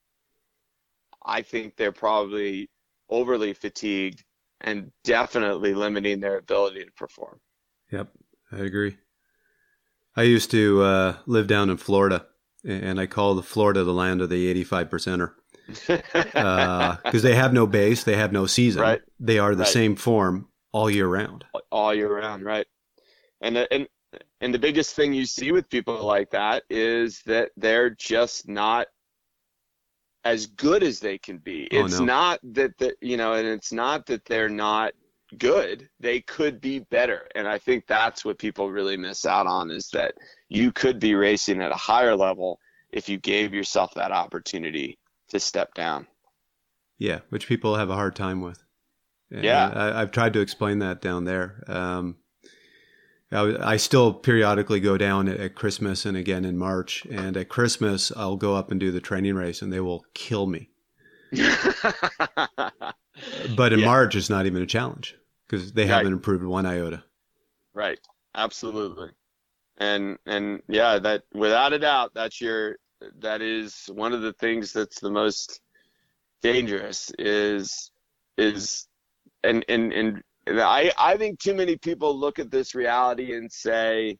I 1.25 1.41
think 1.41 1.77
they're 1.77 1.91
probably 1.93 2.69
overly 3.11 3.53
fatigued 3.53 4.23
and 4.61 4.91
definitely 5.03 5.73
limiting 5.73 6.19
their 6.19 6.37
ability 6.37 6.85
to 6.85 6.91
perform. 6.93 7.39
Yep, 7.91 8.09
I 8.51 8.57
agree. 8.57 8.97
I 10.15 10.23
used 10.23 10.51
to 10.51 10.81
uh, 10.81 11.15
live 11.25 11.47
down 11.47 11.69
in 11.69 11.77
Florida, 11.77 12.25
and 12.65 12.99
I 12.99 13.05
call 13.05 13.35
the 13.35 13.43
Florida 13.43 13.83
the 13.83 13.93
land 13.93 14.21
of 14.21 14.29
the 14.29 14.47
85 14.47 14.89
percenter. 14.89 15.31
Because 15.67 16.35
uh, 16.35 16.97
they 17.21 17.35
have 17.35 17.53
no 17.53 17.65
base, 17.67 18.03
they 18.03 18.17
have 18.17 18.31
no 18.31 18.45
season. 18.45 18.81
Right. 18.81 19.01
They 19.19 19.39
are 19.39 19.55
the 19.55 19.63
Right. 19.63 19.71
same 19.71 19.95
form 19.95 20.49
all 20.73 20.89
year 20.89 21.07
round. 21.07 21.45
all 21.71 21.93
year 21.93 22.13
round, 22.17 22.43
right? 22.43 22.65
And 23.41 23.57
and 23.57 23.87
and 24.41 24.53
the 24.53 24.59
biggest 24.59 24.95
thing 24.95 25.13
you 25.13 25.25
see 25.25 25.51
with 25.51 25.69
people 25.69 26.03
like 26.03 26.31
that 26.31 26.63
is 26.69 27.21
that 27.25 27.51
they're 27.55 27.89
just 27.91 28.47
not 28.49 28.87
as 30.23 30.45
good 30.47 30.83
as 30.83 30.99
they 30.99 31.17
can 31.17 31.37
be. 31.37 31.67
Oh, 31.73 31.85
It's 31.85 31.99
no. 31.99 32.05
not 32.05 32.39
that 32.53 32.77
the 32.77 32.95
you 33.01 33.17
know, 33.17 33.33
and 33.33 33.47
it's 33.47 33.71
not 33.71 34.05
that 34.07 34.25
they're 34.25 34.49
not 34.49 34.93
good. 35.37 35.89
They 35.99 36.21
could 36.21 36.59
be 36.59 36.79
better. 36.79 37.27
And 37.35 37.47
I 37.47 37.57
think 37.57 37.87
that's 37.87 38.25
what 38.25 38.37
people 38.37 38.69
really 38.69 38.97
miss 38.97 39.25
out 39.25 39.47
on 39.47 39.71
is 39.71 39.89
that 39.93 40.15
you 40.49 40.71
could 40.71 40.99
be 40.99 41.15
racing 41.15 41.61
at 41.61 41.71
a 41.71 41.75
higher 41.75 42.15
level 42.15 42.59
if 42.91 43.07
you 43.07 43.17
gave 43.17 43.53
yourself 43.53 43.93
that 43.95 44.11
opportunity 44.11 44.97
to 45.29 45.39
step 45.39 45.73
down. 45.73 46.05
Yeah, 46.97 47.19
which 47.29 47.47
people 47.47 47.75
have 47.75 47.89
a 47.89 47.95
hard 47.95 48.15
time 48.15 48.41
with. 48.41 48.61
And 49.31 49.43
Yeah. 49.45 49.69
I, 49.73 50.01
I've 50.01 50.11
tried 50.11 50.33
to 50.33 50.41
explain 50.41 50.79
that 50.79 51.01
down 51.01 51.23
there. 51.23 51.63
Um, 51.67 52.17
I, 53.31 53.73
I 53.73 53.77
still 53.77 54.13
periodically 54.13 54.79
go 54.79 54.97
down 54.97 55.27
at, 55.27 55.37
at 55.39 55.55
Christmas 55.55 56.05
and 56.05 56.17
again 56.17 56.45
in 56.45 56.57
March. 56.57 57.05
And 57.09 57.37
at 57.37 57.49
Christmas, 57.49 58.11
I'll 58.15 58.35
go 58.37 58.55
up 58.55 58.71
and 58.71 58.79
do 58.79 58.91
the 58.91 59.01
training 59.01 59.35
race, 59.35 59.61
and 59.61 59.71
they 59.71 59.79
will 59.79 60.05
kill 60.13 60.47
me. 60.47 60.69
But 63.55 63.73
in 63.73 63.79
Yeah. 63.79 63.85
March, 63.85 64.15
it's 64.15 64.29
not 64.29 64.45
even 64.45 64.61
a 64.61 64.65
challenge 64.65 65.15
because 65.47 65.73
they 65.73 65.85
Right. 65.85 65.87
haven't 65.87 66.13
improved 66.13 66.43
one 66.43 66.65
iota. 66.65 67.03
Right. 67.73 67.99
Absolutely. 68.35 69.09
And 69.77 70.17
and 70.25 70.61
yeah, 70.67 70.99
that 70.99 71.23
without 71.33 71.73
a 71.73 71.79
doubt, 71.79 72.13
that's 72.13 72.41
your 72.41 72.77
that 73.19 73.41
is 73.41 73.89
one 73.93 74.13
of 74.13 74.21
the 74.21 74.33
things 74.33 74.73
that's 74.73 74.99
the 74.99 75.11
most 75.11 75.61
dangerous 76.41 77.11
is 77.19 77.91
is 78.37 78.87
and 79.43 79.65
and 79.69 79.93
and 79.93 80.23
I 80.59 80.91
I 80.97 81.17
think 81.17 81.39
too 81.39 81.53
many 81.53 81.77
people 81.77 82.17
look 82.17 82.39
at 82.39 82.51
this 82.51 82.75
reality 82.75 83.35
and 83.35 83.51
say 83.51 84.17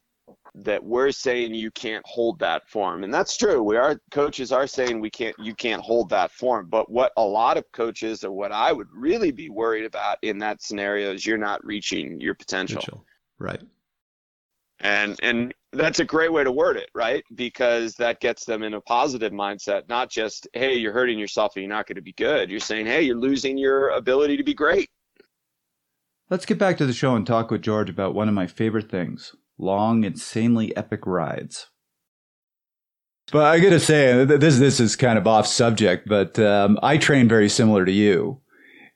that 0.55 0.83
we're 0.83 1.11
saying 1.11 1.53
you 1.53 1.71
can't 1.71 2.05
hold 2.05 2.39
that 2.39 2.67
form. 2.69 3.03
And 3.03 3.13
that's 3.13 3.37
true. 3.37 3.63
We 3.63 3.77
are 3.77 3.99
coaches 4.11 4.51
are 4.51 4.67
saying 4.67 4.99
we 4.99 5.09
can't 5.09 5.35
you 5.39 5.55
can't 5.55 5.81
hold 5.81 6.09
that 6.09 6.31
form. 6.31 6.67
But 6.69 6.89
what 6.91 7.11
a 7.17 7.23
lot 7.23 7.57
of 7.57 7.65
coaches 7.71 8.23
or 8.23 8.31
what 8.31 8.51
I 8.51 8.71
would 8.71 8.87
really 8.93 9.31
be 9.31 9.49
worried 9.49 9.85
about 9.85 10.17
in 10.21 10.37
that 10.39 10.61
scenario 10.61 11.13
is 11.13 11.25
you're 11.25 11.37
not 11.37 11.63
reaching 11.65 12.19
your 12.19 12.35
potential 12.35 12.77
Mitchell. 12.77 13.05
Right. 13.39 13.61
and 14.81 15.19
and 15.23 15.53
that's 15.73 15.99
a 15.99 16.05
great 16.05 16.31
way 16.31 16.43
to 16.43 16.51
word 16.51 16.77
it 16.77 16.89
right 16.93 17.23
because 17.35 17.95
that 17.95 18.19
gets 18.19 18.45
them 18.45 18.61
in 18.61 18.73
a 18.73 18.81
positive 18.81 19.31
mindset 19.31 19.87
not 19.89 20.11
just 20.11 20.47
hey 20.53 20.75
you're 20.75 20.93
hurting 20.93 21.17
yourself 21.17 21.53
and 21.55 21.63
you're 21.63 21.73
not 21.73 21.87
going 21.87 21.95
to 21.95 22.01
be 22.01 22.13
good 22.13 22.51
you're 22.51 22.59
saying 22.59 22.85
hey 22.85 23.01
you're 23.01 23.17
losing 23.17 23.57
your 23.57 23.89
ability 23.91 24.37
to 24.37 24.43
be 24.43 24.53
great 24.53 24.89
Let's 26.31 26.45
get 26.45 26.57
back 26.57 26.77
to 26.77 26.85
the 26.85 26.93
show 26.93 27.13
and 27.15 27.27
talk 27.27 27.51
with 27.51 27.61
George 27.61 27.89
about 27.89 28.15
one 28.15 28.29
of 28.29 28.33
my 28.33 28.47
favorite 28.47 28.89
things 28.89 29.35
long, 29.57 30.05
insanely 30.05 30.75
epic 30.77 31.05
rides. 31.05 31.67
But 33.33 33.43
I 33.43 33.59
gotta 33.59 33.81
say, 33.81 34.23
this 34.25 34.57
this 34.57 34.79
is 34.79 34.95
kind 34.95 35.17
of 35.17 35.27
off 35.27 35.45
subject, 35.45 36.07
but 36.07 36.39
um, 36.39 36.79
I 36.81 36.97
train 36.97 37.27
very 37.27 37.49
similar 37.49 37.83
to 37.85 37.91
you, 37.91 38.39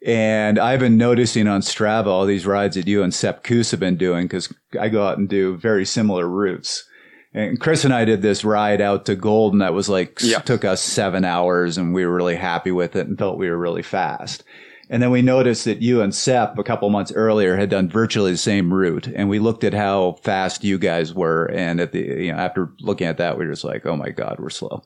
and 0.06 0.58
I've 0.58 0.80
been 0.80 0.98
noticing 0.98 1.48
on 1.48 1.60
Strava 1.62 2.08
all 2.08 2.26
these 2.26 2.46
rides 2.46 2.76
that 2.78 2.88
you 2.88 3.04
and 3.04 3.14
Sepp 3.14 3.44
Kuss 3.44 3.72
have 3.72 3.82
been 3.82 3.98
doing 3.98 4.26
because 4.26 4.54
I 4.80 4.88
go 4.88 5.06
out 5.06 5.18
and 5.18 5.28
do 5.28 5.58
very 5.58 5.86
similar 5.86 6.28
routes. 6.28 6.86
And 7.34 7.60
Chris 7.60 7.84
and 7.84 7.94
I 7.94 8.06
did 8.06 8.22
this 8.22 8.46
ride 8.46 8.80
out 8.80 9.06
to 9.08 9.16
Golden 9.18 9.60
that 9.60 9.74
was 9.74 9.90
like 9.90 10.20
Yeah. 10.22 10.40
took 10.40 10.64
us 10.64 10.82
seven 10.82 11.26
hours, 11.26 11.78
and 11.78 11.94
we 11.94 12.06
were 12.06 12.16
really 12.16 12.38
happy 12.38 12.72
with 12.72 12.96
it 12.96 13.08
and 13.08 13.18
felt 13.18 13.38
we 13.38 13.50
were 13.50 13.58
really 13.58 13.84
fast. 13.84 14.44
And 14.90 15.02
then 15.02 15.12
we 15.12 15.22
noticed 15.22 15.66
that 15.66 15.82
you 15.82 16.02
and 16.02 16.14
Sepp 16.14 16.58
a 16.58 16.64
couple 16.64 16.90
months 16.90 17.12
earlier 17.12 17.56
had 17.56 17.70
done 17.70 17.90
virtually 17.90 18.32
the 18.32 18.38
same 18.38 18.74
route, 18.74 19.08
and 19.08 19.30
we 19.30 19.40
looked 19.40 19.64
at 19.64 19.74
how 19.74 20.14
fast 20.24 20.64
you 20.64 20.78
guys 20.78 21.14
were, 21.14 21.46
and 21.46 21.80
at 21.80 21.92
the 21.92 22.00
you 22.00 22.32
know 22.32 22.38
after 22.38 22.72
looking 22.80 23.08
at 23.08 23.18
that, 23.18 23.38
we 23.38 23.46
were 23.46 23.52
just 23.52 23.64
like, 23.64 23.86
oh 23.86 23.96
my 23.96 24.10
god, 24.10 24.38
we're 24.40 24.50
slow. 24.50 24.84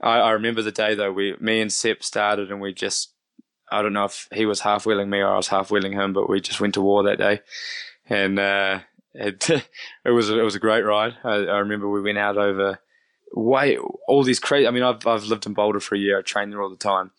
I, 0.00 0.18
I 0.18 0.30
remember 0.32 0.62
the 0.62 0.72
day 0.72 0.94
though. 0.94 1.12
We, 1.12 1.36
me 1.40 1.60
and 1.60 1.72
Sepp 1.72 2.02
started, 2.02 2.50
and 2.50 2.60
we 2.60 2.72
just, 2.72 3.12
I 3.70 3.82
don't 3.82 3.92
know 3.92 4.04
if 4.04 4.28
he 4.32 4.46
was 4.46 4.60
half 4.60 4.84
wheeling 4.84 5.10
me 5.10 5.18
or 5.18 5.32
I 5.32 5.36
was 5.36 5.48
half 5.48 5.70
wheeling 5.70 5.92
him, 5.92 6.12
but 6.12 6.28
we 6.28 6.40
just 6.40 6.60
went 6.60 6.74
to 6.74 6.82
war 6.82 7.04
that 7.04 7.18
day, 7.18 7.40
and 8.06 8.38
uh, 8.38 8.80
it 9.14 9.48
it 10.04 10.10
was 10.10 10.28
it 10.30 10.42
was 10.42 10.56
a 10.56 10.60
great 10.60 10.82
ride. 10.82 11.16
I, 11.24 11.34
I 11.34 11.58
remember 11.58 11.88
we 11.88 12.02
went 12.02 12.18
out 12.18 12.36
over 12.36 12.80
way 13.32 13.78
all 14.08 14.22
these 14.22 14.40
crazy. 14.40 14.66
I 14.66 14.70
mean, 14.70 14.82
I've 14.82 15.06
I've 15.06 15.24
lived 15.24 15.46
in 15.46 15.54
Boulder 15.54 15.80
for 15.80 15.94
a 15.94 15.98
year. 15.98 16.18
I 16.18 16.22
trained 16.22 16.52
there 16.52 16.62
all 16.62 16.70
the 16.70 16.76
time, 16.76 17.12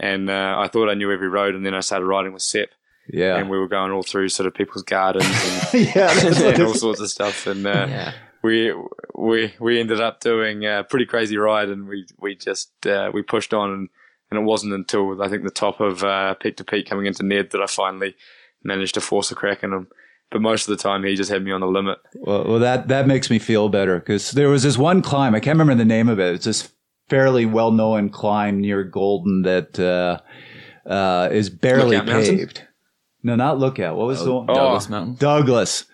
and 0.00 0.30
uh, 0.30 0.56
I 0.58 0.68
thought 0.68 0.88
I 0.88 0.94
knew 0.94 1.10
every 1.12 1.28
road, 1.28 1.54
and 1.54 1.64
then 1.64 1.74
I 1.74 1.80
started 1.80 2.06
riding 2.06 2.32
with 2.32 2.42
Sepp, 2.42 2.70
Yeah, 3.12 3.36
and 3.36 3.48
we 3.50 3.58
were 3.58 3.68
going 3.68 3.92
all 3.92 4.02
through 4.02 4.28
sort 4.30 4.46
of 4.46 4.54
people's 4.54 4.82
gardens 4.84 5.26
and, 5.72 5.86
yeah, 5.94 6.10
and 6.54 6.62
all 6.62 6.74
sorts 6.74 7.00
of 7.00 7.08
stuff, 7.10 7.46
and. 7.46 7.66
Uh, 7.66 7.86
Yeah. 7.88 8.12
we 8.42 8.72
we 9.16 9.52
we 9.58 9.80
ended 9.80 10.00
up 10.00 10.20
doing 10.20 10.64
a 10.64 10.84
pretty 10.88 11.06
crazy 11.06 11.36
ride, 11.36 11.68
and 11.68 11.88
we 11.88 12.06
we 12.20 12.36
just 12.36 12.70
uh, 12.86 13.10
we 13.12 13.20
pushed 13.22 13.52
on, 13.52 13.70
and, 13.70 13.88
and 14.30 14.38
it 14.40 14.44
wasn't 14.44 14.72
until 14.72 15.20
I 15.20 15.28
think 15.28 15.42
the 15.42 15.50
top 15.50 15.80
of 15.80 16.04
uh, 16.04 16.34
peak 16.34 16.56
to 16.58 16.64
peak 16.64 16.86
coming 16.88 17.06
into 17.06 17.24
Ned 17.24 17.50
that 17.50 17.60
I 17.60 17.66
finally 17.66 18.14
managed 18.62 18.94
to 18.94 19.00
force 19.00 19.32
a 19.32 19.34
crack 19.34 19.62
in 19.64 19.72
him. 19.72 19.88
But 20.30 20.40
most 20.42 20.68
of 20.68 20.76
the 20.76 20.82
time, 20.82 21.02
he 21.04 21.16
just 21.16 21.30
had 21.30 21.42
me 21.42 21.50
on 21.52 21.62
the 21.62 21.66
limit. 21.66 21.98
Well, 22.14 22.44
well, 22.44 22.58
that 22.60 22.86
that 22.88 23.06
makes 23.08 23.28
me 23.28 23.38
feel 23.40 23.68
better 23.68 23.98
because 23.98 24.30
there 24.32 24.50
was 24.50 24.62
this 24.62 24.78
one 24.78 25.02
climb. 25.02 25.34
I 25.34 25.40
can't 25.40 25.58
remember 25.58 25.74
the 25.82 25.84
name 25.88 26.08
of 26.08 26.20
it. 26.20 26.34
It's 26.34 26.44
this 26.44 26.70
fairly 27.08 27.46
well 27.46 27.70
known 27.70 28.10
climb 28.10 28.60
near 28.60 28.84
Golden 28.84 29.42
that 29.42 29.78
uh, 29.78 30.18
uh, 30.88 31.28
is 31.32 31.50
barely 31.50 31.96
Lookout 31.96 32.06
Mountain? 32.12 32.38
paved. 32.38 32.62
No, 33.22 33.34
not 33.34 33.58
Lookout. 33.58 33.96
What 33.96 34.06
was 34.06 34.24
the 34.24 34.32
one? 34.34 34.46
Douglas 34.46 34.88
Mountain. 34.88 35.16
Douglas. 35.16 35.84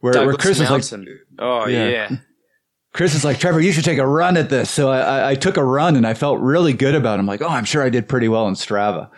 Where, 0.00 0.12
where 0.12 0.12
Douglas 0.12 0.36
Chris 0.42 0.60
is 0.60 0.70
like, 0.70 1.10
oh 1.38 1.66
Yeah. 1.66 1.88
yeah. 1.88 2.16
Chris 2.92 3.14
is 3.14 3.24
like, 3.24 3.38
Trevor, 3.38 3.60
you 3.60 3.72
should 3.72 3.84
take 3.84 3.98
a 3.98 4.06
run 4.06 4.38
at 4.38 4.48
this. 4.48 4.70
So 4.70 4.90
I, 4.90 5.00
I, 5.00 5.30
I 5.30 5.34
took 5.34 5.58
a 5.58 5.64
run 5.64 5.96
and 5.96 6.06
I 6.06 6.14
felt 6.14 6.40
really 6.40 6.72
good 6.72 6.94
about 6.94 7.18
it. 7.18 7.20
I'm 7.20 7.26
like, 7.26 7.42
oh, 7.42 7.48
I'm 7.48 7.66
sure 7.66 7.82
I 7.82 7.90
did 7.90 8.08
pretty 8.08 8.26
well 8.28 8.48
in 8.48 8.54
Strava. 8.54 9.10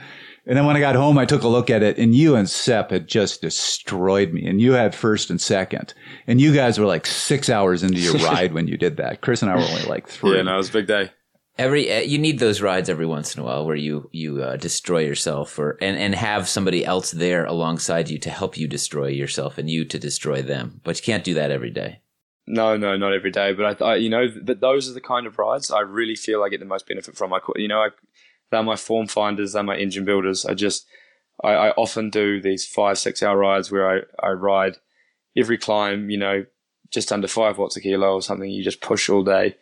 And 0.46 0.56
then 0.56 0.66
when 0.66 0.76
I 0.76 0.80
got 0.80 0.96
home, 0.96 1.16
I 1.16 1.26
took 1.26 1.42
a 1.42 1.48
look 1.48 1.70
at 1.70 1.82
it 1.84 1.96
and 1.98 2.12
you 2.14 2.34
and 2.34 2.48
Sepp 2.50 2.90
had 2.90 3.06
just 3.06 3.40
destroyed 3.42 4.32
me. 4.32 4.46
And 4.46 4.60
you 4.60 4.72
had 4.72 4.94
first 4.96 5.30
and 5.30 5.40
second. 5.40 5.94
And 6.26 6.40
you 6.40 6.52
guys 6.52 6.78
were 6.78 6.86
like 6.86 7.06
six 7.06 7.48
hours 7.48 7.82
into 7.84 7.98
your 8.00 8.14
ride 8.24 8.52
when 8.52 8.66
you 8.66 8.76
did 8.76 8.96
that. 8.96 9.20
Chris 9.20 9.42
and 9.42 9.50
I 9.50 9.54
were 9.56 9.62
only 9.62 9.84
like 9.84 10.08
three. 10.08 10.36
Yeah, 10.36 10.42
no, 10.42 10.54
it 10.54 10.56
was 10.56 10.70
a 10.70 10.72
big 10.72 10.86
day. 10.88 11.10
Every 11.58 11.92
uh, 11.92 12.00
you 12.00 12.18
need 12.18 12.38
those 12.38 12.62
rides 12.62 12.88
every 12.88 13.06
once 13.06 13.34
in 13.34 13.42
a 13.42 13.44
while 13.44 13.66
where 13.66 13.76
you 13.76 14.08
you 14.12 14.42
uh, 14.42 14.56
destroy 14.56 15.00
yourself 15.00 15.58
or 15.58 15.76
and 15.80 15.98
and 15.98 16.14
have 16.14 16.48
somebody 16.48 16.84
else 16.84 17.10
there 17.10 17.44
alongside 17.44 18.08
you 18.08 18.18
to 18.20 18.30
help 18.30 18.56
you 18.56 18.68
destroy 18.68 19.08
yourself 19.08 19.58
and 19.58 19.68
you 19.68 19.84
to 19.84 19.98
destroy 19.98 20.40
them. 20.40 20.80
But 20.84 20.98
you 20.98 21.04
can't 21.04 21.24
do 21.24 21.34
that 21.34 21.50
every 21.50 21.70
day. 21.70 22.00
No, 22.50 22.78
no, 22.78 22.96
not 22.96 23.12
every 23.12 23.30
day, 23.30 23.52
but 23.52 23.82
I, 23.82 23.84
I, 23.84 23.96
you 23.96 24.08
know, 24.08 24.26
but 24.42 24.60
those 24.60 24.88
are 24.88 24.94
the 24.94 25.02
kind 25.02 25.26
of 25.26 25.38
rides 25.38 25.70
I 25.70 25.80
really 25.80 26.14
feel 26.14 26.42
I 26.42 26.48
get 26.48 26.60
the 26.60 26.66
most 26.66 26.88
benefit 26.88 27.14
from. 27.14 27.34
I, 27.34 27.40
you 27.56 27.68
know, 27.68 27.80
I, 27.80 27.88
they're 28.50 28.62
my 28.62 28.76
form 28.76 29.06
finders, 29.06 29.52
they're 29.52 29.62
my 29.62 29.76
engine 29.76 30.06
builders. 30.06 30.46
I 30.46 30.54
just, 30.54 30.86
I, 31.44 31.50
I 31.50 31.70
often 31.72 32.08
do 32.08 32.40
these 32.40 32.66
five, 32.66 32.96
six 32.96 33.22
hour 33.22 33.36
rides 33.36 33.70
where 33.70 33.90
I, 33.90 34.26
I 34.26 34.30
ride 34.30 34.76
every 35.36 35.58
climb, 35.58 36.08
you 36.08 36.16
know, 36.16 36.46
just 36.90 37.12
under 37.12 37.28
five 37.28 37.58
watts 37.58 37.76
a 37.76 37.82
kilo 37.82 38.14
or 38.14 38.22
something. 38.22 38.48
You 38.48 38.64
just 38.64 38.80
push 38.80 39.10
all 39.10 39.24
day, 39.24 39.56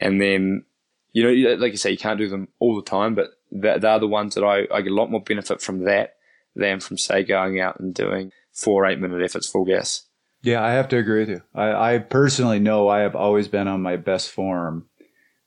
and 0.00 0.18
then, 0.18 0.64
you 1.12 1.22
know, 1.22 1.54
like 1.56 1.72
you 1.72 1.78
say, 1.78 1.90
you 1.90 1.98
can't 1.98 2.18
do 2.18 2.28
them 2.28 2.48
all 2.58 2.76
the 2.76 2.82
time, 2.82 3.14
but 3.14 3.30
they're, 3.50 3.98
the 3.98 4.08
ones 4.08 4.34
that 4.34 4.44
I, 4.44 4.66
I 4.74 4.80
get 4.80 4.92
a 4.92 4.94
lot 4.94 5.10
more 5.10 5.22
benefit 5.22 5.60
from 5.60 5.84
that 5.84 6.16
than 6.56 6.80
from 6.80 6.98
say 6.98 7.22
going 7.22 7.60
out 7.60 7.80
and 7.80 7.94
doing 7.94 8.32
four 8.52 8.86
eight 8.86 8.98
minute 8.98 9.22
efforts 9.22 9.48
full 9.48 9.64
gas. 9.64 10.04
Yeah, 10.42 10.62
I 10.64 10.72
have 10.72 10.88
to 10.88 10.96
agree 10.96 11.20
with 11.20 11.28
you. 11.28 11.42
I, 11.54 11.94
I 11.94 11.98
personally 11.98 12.58
know 12.58 12.88
I 12.88 13.00
have 13.00 13.14
always 13.14 13.46
been 13.48 13.68
on 13.68 13.80
my 13.80 13.96
best 13.96 14.30
form 14.30 14.86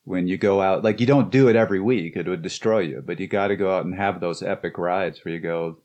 when 0.04 0.26
you 0.26 0.38
go 0.38 0.62
out. 0.62 0.82
Like 0.84 1.00
you 1.00 1.06
don't 1.06 1.30
do 1.30 1.48
it 1.48 1.56
every 1.56 1.80
week; 1.80 2.16
it 2.16 2.26
would 2.26 2.42
destroy 2.42 2.80
you. 2.80 3.02
But 3.04 3.20
you 3.20 3.26
got 3.26 3.48
to 3.48 3.56
go 3.56 3.76
out 3.76 3.84
and 3.84 3.94
have 3.94 4.20
those 4.20 4.42
epic 4.42 4.78
rides 4.78 5.24
where 5.24 5.34
you 5.34 5.40
go. 5.40 5.78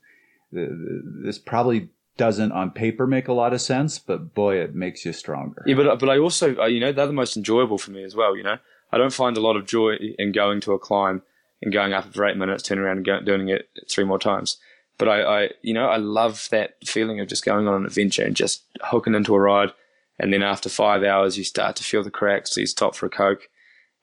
"Th- 0.54 0.70
th- 0.70 1.02
This 1.26 1.38
probably 1.40 1.90
doesn't 2.18 2.52
on 2.52 2.72
paper 2.72 3.08
make 3.08 3.28
a 3.28 3.34
lot 3.34 3.54
of 3.54 3.62
sense, 3.62 3.98
but 4.00 4.34
boy, 4.34 4.58
it 4.58 4.76
makes 4.76 5.06
you 5.06 5.12
stronger. 5.14 5.64
Yeah, 5.66 5.76
but 5.76 6.00
but 6.00 6.10
I 6.10 6.18
also 6.18 6.56
uh, 6.58 6.66
you 6.68 6.80
know 6.80 6.92
they're 6.92 7.08
the 7.08 7.14
most 7.14 7.36
enjoyable 7.36 7.78
for 7.78 7.92
me 7.92 8.04
as 8.04 8.16
well. 8.16 8.38
You 8.38 8.44
know, 8.44 8.58
I 8.92 8.98
don't 8.98 9.14
find 9.14 9.38
a 9.38 9.42
lot 9.42 9.56
of 9.56 9.66
joy 9.66 9.96
in 10.20 10.32
going 10.32 10.62
to 10.62 10.74
a 10.74 10.80
climb 10.80 11.22
and 11.62 11.74
going 11.74 11.94
up 11.94 12.14
for 12.14 12.26
eight 12.26 12.38
minutes, 12.38 12.64
turning 12.64 12.84
around 12.84 12.98
and 12.98 13.06
go, 13.06 13.22
doing 13.22 13.50
it 13.50 13.70
three 13.90 14.04
more 14.04 14.20
times. 14.20 14.58
But 14.98 15.08
I, 15.08 15.22
I 15.22 15.50
you 15.62 15.74
know 15.74 15.88
I 15.88 15.98
love 15.98 16.48
that 16.52 16.76
feeling 16.86 17.20
of 17.20 17.28
just 17.28 17.46
going 17.46 17.68
on 17.68 17.76
an 17.76 17.86
adventure 17.86 18.24
and 18.24 18.36
just 18.36 18.64
hooking 18.82 19.16
into 19.16 19.36
a 19.36 19.40
ride, 19.40 19.72
and 20.20 20.32
then 20.34 20.44
after 20.44 20.70
five 20.70 21.04
hours 21.04 21.38
you 21.38 21.44
start 21.44 21.76
to 21.78 21.84
feel 21.84 22.04
the 22.04 22.12
cracks, 22.12 22.54
so 22.54 22.62
you 22.62 22.68
stop 22.68 22.96
for 22.96 23.06
a 23.06 23.10
coke, 23.10 23.50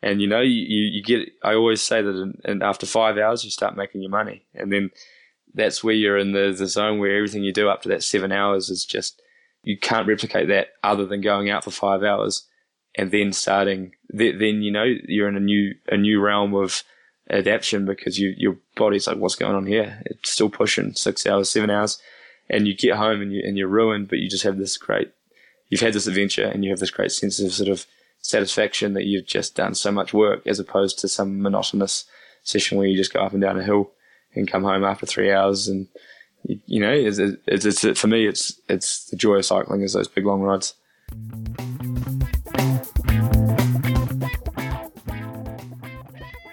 and 0.02 0.20
you 0.20 0.26
know 0.26 0.40
you, 0.40 0.50
you, 0.50 1.02
get. 1.02 1.28
I 1.42 1.54
always 1.54 1.82
say 1.82 2.02
that, 2.02 2.34
and 2.44 2.62
after 2.62 2.86
five 2.86 3.18
hours 3.18 3.44
you 3.44 3.50
start 3.50 3.76
making 3.76 4.00
your 4.00 4.10
money, 4.10 4.46
and 4.54 4.72
then 4.72 4.90
that's 5.54 5.84
where 5.84 5.94
you're 5.94 6.18
in 6.18 6.32
the, 6.32 6.54
the 6.56 6.66
zone 6.66 6.98
where 6.98 7.16
everything 7.16 7.42
you 7.42 7.52
do 7.52 7.68
up 7.68 7.82
to 7.82 7.88
that 7.88 8.02
seven 8.02 8.32
hours 8.32 8.68
is 8.68 8.84
just 8.84 9.22
you 9.62 9.78
can't 9.78 10.06
replicate 10.06 10.48
that 10.48 10.68
other 10.82 11.06
than 11.06 11.20
going 11.20 11.50
out 11.50 11.64
for 11.64 11.70
five 11.70 12.02
hours 12.02 12.47
and 12.98 13.12
then 13.12 13.32
starting 13.32 13.92
th- 14.16 14.38
then 14.38 14.60
you 14.60 14.72
know 14.72 14.84
you're 15.06 15.28
in 15.28 15.36
a 15.36 15.40
new 15.40 15.74
a 15.86 15.96
new 15.96 16.20
realm 16.20 16.52
of 16.54 16.82
adaptation 17.30 17.86
because 17.86 18.18
you 18.18 18.34
your 18.36 18.56
body's 18.76 19.06
like 19.06 19.16
what's 19.16 19.36
going 19.36 19.54
on 19.54 19.66
here? 19.66 20.02
It's 20.06 20.30
still 20.30 20.50
pushing 20.50 20.94
six 20.94 21.26
hours 21.26 21.48
seven 21.48 21.70
hours 21.70 21.98
and 22.50 22.66
you 22.66 22.74
get 22.74 22.96
home 22.96 23.22
and 23.22 23.32
you 23.32 23.42
and 23.44 23.56
you're 23.56 23.68
ruined 23.68 24.08
but 24.08 24.18
you 24.18 24.28
just 24.28 24.44
have 24.44 24.58
this 24.58 24.76
great 24.76 25.12
you've 25.68 25.80
had 25.80 25.92
this 25.92 26.06
adventure 26.06 26.46
and 26.46 26.64
you 26.64 26.70
have 26.70 26.80
this 26.80 26.90
great 26.90 27.12
sense 27.12 27.40
of 27.40 27.52
sort 27.52 27.68
of 27.68 27.86
satisfaction 28.20 28.94
that 28.94 29.04
you've 29.04 29.26
just 29.26 29.54
done 29.54 29.74
so 29.74 29.92
much 29.92 30.12
work 30.12 30.44
as 30.46 30.58
opposed 30.58 30.98
to 30.98 31.08
some 31.08 31.40
monotonous 31.40 32.04
session 32.42 32.76
where 32.76 32.86
you 32.86 32.96
just 32.96 33.12
go 33.12 33.20
up 33.20 33.32
and 33.32 33.42
down 33.42 33.58
a 33.58 33.62
hill 33.62 33.90
and 34.34 34.50
come 34.50 34.64
home 34.64 34.84
after 34.84 35.06
three 35.06 35.30
hours 35.30 35.68
and 35.68 35.86
you, 36.44 36.58
you 36.66 36.80
know 36.80 36.92
it's, 36.92 37.18
it's, 37.46 37.84
it's, 37.84 38.00
for 38.00 38.08
me 38.08 38.26
it's 38.26 38.60
it's 38.68 39.04
the 39.06 39.16
joy 39.16 39.36
of 39.36 39.44
cycling 39.44 39.82
is 39.82 39.92
those 39.92 40.08
big 40.08 40.26
long 40.26 40.40
rides 40.40 40.74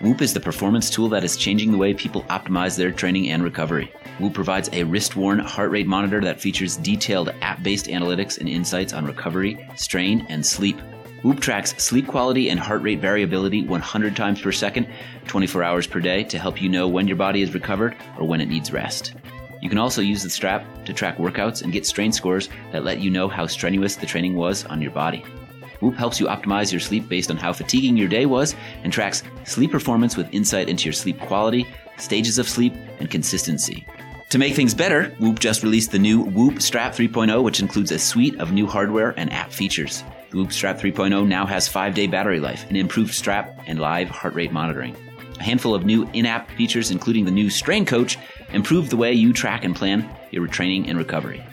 Whoop 0.06 0.22
is 0.22 0.36
the 0.36 0.40
performance 0.40 0.92
tool 0.92 1.10
that 1.10 1.24
is 1.24 1.36
changing 1.36 1.72
the 1.72 1.80
way 1.80 1.92
people 1.92 2.22
optimize 2.30 2.78
their 2.78 2.92
training 2.92 3.32
and 3.32 3.44
recovery. 3.44 3.92
Whoop 4.20 4.36
provides 4.36 4.70
a 4.72 4.84
wrist 4.84 5.16
worn 5.16 5.40
heart 5.40 5.72
rate 5.72 5.88
monitor 5.88 6.22
that 6.22 6.40
features 6.40 6.78
detailed 6.78 7.34
app 7.42 7.64
based 7.64 7.88
analytics 7.88 8.38
and 8.38 8.48
insights 8.48 8.94
on 8.94 9.08
recovery, 9.08 9.68
strain, 9.76 10.24
and 10.30 10.46
sleep. 10.46 10.80
Whoop 11.24 11.40
tracks 11.40 11.74
sleep 11.84 12.06
quality 12.06 12.52
and 12.52 12.60
heart 12.60 12.84
rate 12.84 13.00
variability 13.00 13.66
100 13.66 14.16
times 14.16 14.40
per 14.40 14.52
second, 14.52 14.88
24 15.26 15.64
hours 15.64 15.88
per 15.88 16.00
day 16.00 16.24
to 16.26 16.38
help 16.38 16.62
you 16.62 16.70
know 16.70 16.88
when 16.88 17.08
your 17.08 17.18
body 17.18 17.42
is 17.42 17.56
recovered 17.56 17.98
or 18.20 18.28
when 18.28 18.42
it 18.42 18.48
needs 18.48 18.72
rest. 18.72 19.16
You 19.60 19.70
can 19.70 19.80
also 19.80 20.04
use 20.04 20.22
the 20.22 20.30
strap 20.30 20.86
to 20.86 20.94
track 20.94 21.18
workouts 21.18 21.64
and 21.64 21.74
get 21.74 21.84
strain 21.84 22.12
scores 22.12 22.50
that 22.72 22.84
let 22.84 23.00
you 23.00 23.10
know 23.10 23.28
how 23.28 23.48
strenuous 23.48 23.96
the 23.96 24.06
training 24.06 24.36
was 24.36 24.66
on 24.66 24.84
your 24.84 24.92
body. 24.92 25.26
Whoop 25.86 25.98
helps 25.98 26.20
you 26.20 26.26
optimize 26.26 26.72
your 26.72 26.82
sleep 26.82 27.08
based 27.08 27.30
on 27.30 27.38
how 27.38 27.54
fatiguing 27.54 27.96
your 27.96 28.08
day 28.08 28.26
was 28.26 28.56
and 28.82 28.92
tracks 28.92 29.22
sleep 29.44 29.70
performance 29.70 30.18
with 30.18 30.34
insight 30.34 30.68
into 30.68 30.86
your 30.86 30.94
sleep 30.94 31.20
quality, 31.20 31.68
stages 31.98 32.40
of 32.40 32.50
sleep, 32.50 32.74
and 32.98 33.12
consistency. 33.12 33.86
To 34.32 34.40
make 34.40 34.56
things 34.56 34.74
better, 34.74 35.12
Whoop 35.20 35.38
just 35.38 35.62
released 35.62 35.92
the 35.92 36.00
new 36.00 36.22
Whoop 36.22 36.60
Strap 36.60 36.94
3.0, 36.94 37.44
which 37.44 37.60
includes 37.60 37.92
a 37.92 38.00
suite 38.00 38.40
of 38.40 38.52
new 38.52 38.66
hardware 38.66 39.14
and 39.16 39.32
app 39.32 39.52
features. 39.52 40.04
The 40.32 40.38
Whoop 40.38 40.52
Strap 40.52 40.80
3.0 40.80 41.28
now 41.28 41.46
has 41.46 41.68
5 41.68 41.94
day 41.94 42.08
battery 42.08 42.40
life, 42.40 42.68
an 42.72 42.76
improved 42.76 43.14
strap, 43.14 43.62
and 43.68 43.78
live 43.78 44.10
heart 44.10 44.34
rate 44.34 44.52
monitoring. 44.52 44.98
A 45.40 45.44
handful 45.44 45.76
of 45.76 45.86
new 45.86 46.10
in 46.14 46.26
app 46.26 46.50
features, 46.50 46.90
including 46.90 47.26
the 47.26 47.32
new 47.32 47.52
Strain 47.52 47.86
Coach, 47.86 48.18
improve 48.54 48.90
the 48.90 48.98
way 48.98 49.14
you 49.14 49.34
track 49.34 49.64
and 49.64 49.76
plan 49.76 50.10
your 50.32 50.48
training 50.48 50.90
and 50.90 50.98
recovery. 50.98 51.46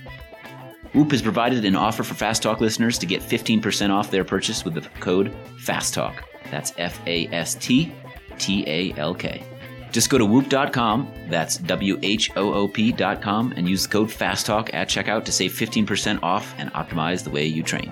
Whoop 0.95 1.11
has 1.13 1.23
provided 1.23 1.65
an 1.65 1.75
offer 1.75 2.03
for 2.03 2.13
Fast 2.13 2.43
Talk 2.43 2.61
listeners 2.61 2.99
to 2.99 3.07
get 3.07 3.23
15% 3.23 3.91
off 3.91 4.11
their 4.11 4.25
purchase 4.25 4.63
with 4.63 4.75
the 4.75 4.83
code 5.01 5.33
FASTTALK. 5.59 6.23
That's 6.51 6.75
F 6.77 7.01
A 7.07 7.29
S 7.29 7.55
T 7.55 7.93
T 8.39 8.65
A 8.67 8.93
L 8.99 9.15
K. 9.15 9.43
Just 9.91 10.11
go 10.11 10.19
to 10.19 10.27
whoop.com, 10.27 11.11
that's 11.29 11.57
W 11.59 11.99
H 12.03 12.31
O 12.37 12.53
O 12.53 12.69
P.com, 12.69 13.53
and 13.57 13.69
use 13.69 13.85
the 13.85 13.93
code 13.93 14.09
FASTTALK 14.09 14.75
at 14.75 14.89
checkout 14.89 15.25
to 15.25 15.33
save 15.33 15.53
15% 15.53 16.23
off 16.23 16.55
and 16.59 16.73
optimize 16.73 17.25
the 17.25 17.31
way 17.31 17.47
you 17.47 17.63
train. 17.63 17.91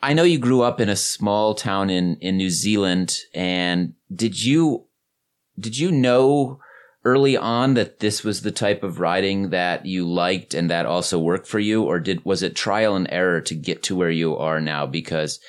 I 0.00 0.12
know 0.14 0.22
you 0.22 0.38
grew 0.38 0.62
up 0.62 0.80
in 0.80 0.88
a 0.88 0.96
small 0.96 1.54
town 1.54 1.90
in, 1.90 2.16
in 2.16 2.36
New 2.36 2.50
Zealand, 2.50 3.18
and 3.34 3.94
did 4.14 4.42
you 4.42 4.87
did 5.58 5.78
you 5.78 5.90
know 5.90 6.60
early 7.04 7.36
on 7.36 7.74
that 7.74 8.00
this 8.00 8.22
was 8.22 8.42
the 8.42 8.50
type 8.50 8.82
of 8.82 9.00
riding 9.00 9.50
that 9.50 9.86
you 9.86 10.06
liked 10.06 10.52
and 10.54 10.70
that 10.70 10.86
also 10.86 11.18
worked 11.18 11.46
for 11.46 11.58
you? 11.58 11.82
Or 11.82 12.00
did 12.00 12.24
was 12.24 12.42
it 12.42 12.54
trial 12.54 12.96
and 12.96 13.08
error 13.10 13.40
to 13.42 13.54
get 13.54 13.82
to 13.84 13.96
where 13.96 14.10
you 14.10 14.36
are 14.36 14.60
now? 14.60 14.86
Because 14.86 15.40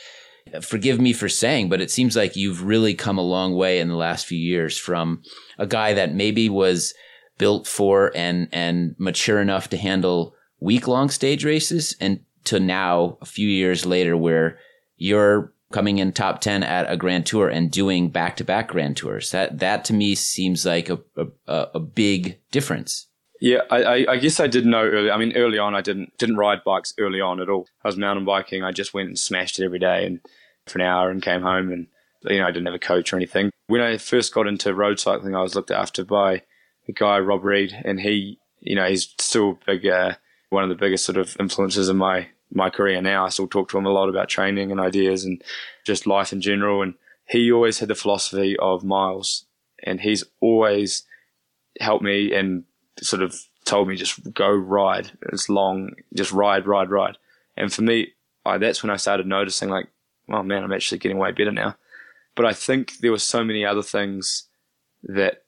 uh, 0.53 0.61
forgive 0.61 0.99
me 0.99 1.13
for 1.13 1.29
saying 1.29 1.69
but 1.69 1.81
it 1.81 1.91
seems 1.91 2.15
like 2.15 2.35
you've 2.35 2.63
really 2.63 2.93
come 2.93 3.17
a 3.17 3.23
long 3.23 3.55
way 3.55 3.79
in 3.79 3.87
the 3.87 3.95
last 3.95 4.25
few 4.25 4.37
years 4.37 4.77
from 4.77 5.21
a 5.57 5.67
guy 5.67 5.93
that 5.93 6.13
maybe 6.13 6.49
was 6.49 6.93
built 7.37 7.67
for 7.67 8.11
and 8.15 8.47
and 8.51 8.95
mature 8.97 9.41
enough 9.41 9.69
to 9.69 9.77
handle 9.77 10.33
week 10.59 10.87
long 10.87 11.09
stage 11.09 11.45
races 11.45 11.95
and 11.99 12.19
to 12.45 12.59
now 12.59 13.17
a 13.21 13.25
few 13.25 13.47
years 13.47 13.85
later 13.85 14.15
where 14.15 14.57
you're 14.97 15.53
coming 15.71 15.99
in 15.99 16.11
top 16.11 16.41
10 16.41 16.63
at 16.63 16.91
a 16.91 16.97
grand 16.97 17.25
tour 17.25 17.47
and 17.47 17.71
doing 17.71 18.09
back 18.09 18.35
to 18.37 18.43
back 18.43 18.69
grand 18.69 18.97
tours. 18.97 19.31
That, 19.31 19.59
that 19.59 19.85
to 19.85 19.93
me 19.93 20.15
seems 20.15 20.65
like 20.65 20.89
a, 20.89 20.99
a, 21.15 21.67
a 21.75 21.79
big 21.79 22.39
difference. 22.51 23.07
Yeah, 23.41 23.59
I, 23.71 24.05
I, 24.05 24.17
guess 24.17 24.39
I 24.39 24.47
didn't 24.47 24.71
know 24.71 24.83
early. 24.83 25.11
I 25.11 25.17
mean, 25.17 25.35
early 25.37 25.57
on, 25.57 25.73
I 25.73 25.79
didn't 25.79 26.17
didn't 26.17 26.35
ride 26.35 26.63
bikes 26.65 26.93
early 26.97 27.21
on 27.21 27.39
at 27.39 27.47
all. 27.47 27.67
I 27.85 27.87
was 27.87 27.95
mountain 27.95 28.25
biking. 28.25 28.63
I 28.63 28.71
just 28.71 28.93
went 28.93 29.07
and 29.07 29.17
smashed 29.17 29.59
it 29.59 29.63
every 29.63 29.79
day 29.79 30.05
and 30.05 30.19
for 30.67 30.79
an 30.79 30.85
hour 30.85 31.09
and 31.09 31.21
came 31.21 31.41
home 31.41 31.71
and 31.71 31.87
you 32.23 32.39
know 32.39 32.47
I 32.47 32.51
didn't 32.51 32.65
have 32.65 32.75
a 32.75 32.79
coach 32.79 33.13
or 33.13 33.15
anything. 33.15 33.51
When 33.67 33.81
I 33.81 33.97
first 33.97 34.33
got 34.33 34.47
into 34.47 34.73
road 34.73 34.99
cycling, 34.99 35.35
I 35.35 35.41
was 35.41 35.55
looked 35.55 35.71
after 35.71 36.03
by 36.03 36.41
a 36.87 36.91
guy 36.93 37.19
Rob 37.19 37.45
Reed, 37.45 37.73
and 37.85 38.01
he 38.01 38.39
you 38.59 38.75
know 38.75 38.87
he's 38.87 39.13
still 39.19 39.59
big 39.65 39.85
uh, 39.85 40.15
one 40.49 40.63
of 40.63 40.69
the 40.69 40.75
biggest 40.75 41.05
sort 41.05 41.17
of 41.17 41.37
influences 41.39 41.87
in 41.87 41.97
my 41.97 42.27
my 42.51 42.69
career 42.69 43.01
now. 43.01 43.25
I 43.25 43.29
still 43.29 43.47
talk 43.47 43.69
to 43.69 43.77
him 43.77 43.85
a 43.85 43.91
lot 43.91 44.09
about 44.09 44.29
training 44.29 44.71
and 44.71 44.79
ideas 44.79 45.25
and 45.25 45.41
just 45.85 46.07
life 46.07 46.33
in 46.33 46.41
general. 46.41 46.81
And 46.81 46.95
he 47.25 47.51
always 47.51 47.79
had 47.79 47.89
the 47.89 47.95
philosophy 47.95 48.57
of 48.57 48.83
miles, 48.83 49.45
and 49.83 50.01
he's 50.01 50.23
always 50.41 51.03
helped 51.79 52.03
me 52.03 52.33
and 52.33 52.63
sort 53.01 53.21
of 53.21 53.35
told 53.65 53.87
me 53.87 53.95
just 53.95 54.33
go 54.33 54.49
ride 54.49 55.11
as 55.31 55.47
long, 55.47 55.91
just 56.15 56.31
ride, 56.31 56.65
ride, 56.65 56.89
ride. 56.89 57.17
And 57.55 57.71
for 57.71 57.83
me, 57.83 58.13
I, 58.45 58.57
that's 58.57 58.81
when 58.81 58.89
I 58.89 58.97
started 58.97 59.27
noticing 59.27 59.69
like, 59.69 59.87
oh 60.29 60.43
man, 60.43 60.63
I'm 60.63 60.73
actually 60.73 60.97
getting 60.97 61.17
way 61.17 61.31
better 61.31 61.51
now. 61.51 61.75
But 62.35 62.45
I 62.45 62.53
think 62.53 62.97
there 62.99 63.11
were 63.11 63.19
so 63.19 63.43
many 63.43 63.65
other 63.65 63.83
things 63.83 64.47
that 65.03 65.43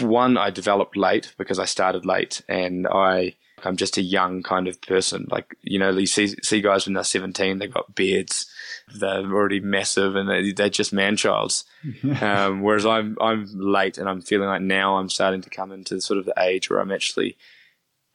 one 0.00 0.36
I 0.36 0.50
developed 0.50 0.96
late 0.96 1.34
because 1.38 1.58
I 1.58 1.64
started 1.64 2.04
late 2.04 2.42
and 2.48 2.86
I 2.86 3.34
I'm 3.66 3.76
just 3.76 3.98
a 3.98 4.02
young 4.02 4.42
kind 4.42 4.68
of 4.68 4.80
person. 4.80 5.26
Like 5.30 5.56
you 5.62 5.78
know, 5.78 5.90
you 5.90 6.06
see 6.06 6.28
see 6.42 6.60
guys 6.60 6.86
when 6.86 6.94
they're 6.94 7.04
17, 7.04 7.58
they've 7.58 7.72
got 7.72 7.94
beards, 7.94 8.46
they're 8.94 9.24
already 9.24 9.60
massive, 9.60 10.16
and 10.16 10.28
they, 10.28 10.52
they're 10.52 10.70
just 10.70 10.92
man 10.92 11.16
childs. 11.16 11.64
um, 12.20 12.62
whereas 12.62 12.86
I'm 12.86 13.16
I'm 13.20 13.46
late, 13.52 13.98
and 13.98 14.08
I'm 14.08 14.22
feeling 14.22 14.48
like 14.48 14.62
now 14.62 14.96
I'm 14.96 15.10
starting 15.10 15.42
to 15.42 15.50
come 15.50 15.72
into 15.72 16.00
sort 16.00 16.18
of 16.18 16.24
the 16.24 16.34
age 16.38 16.70
where 16.70 16.80
I'm 16.80 16.92
actually 16.92 17.36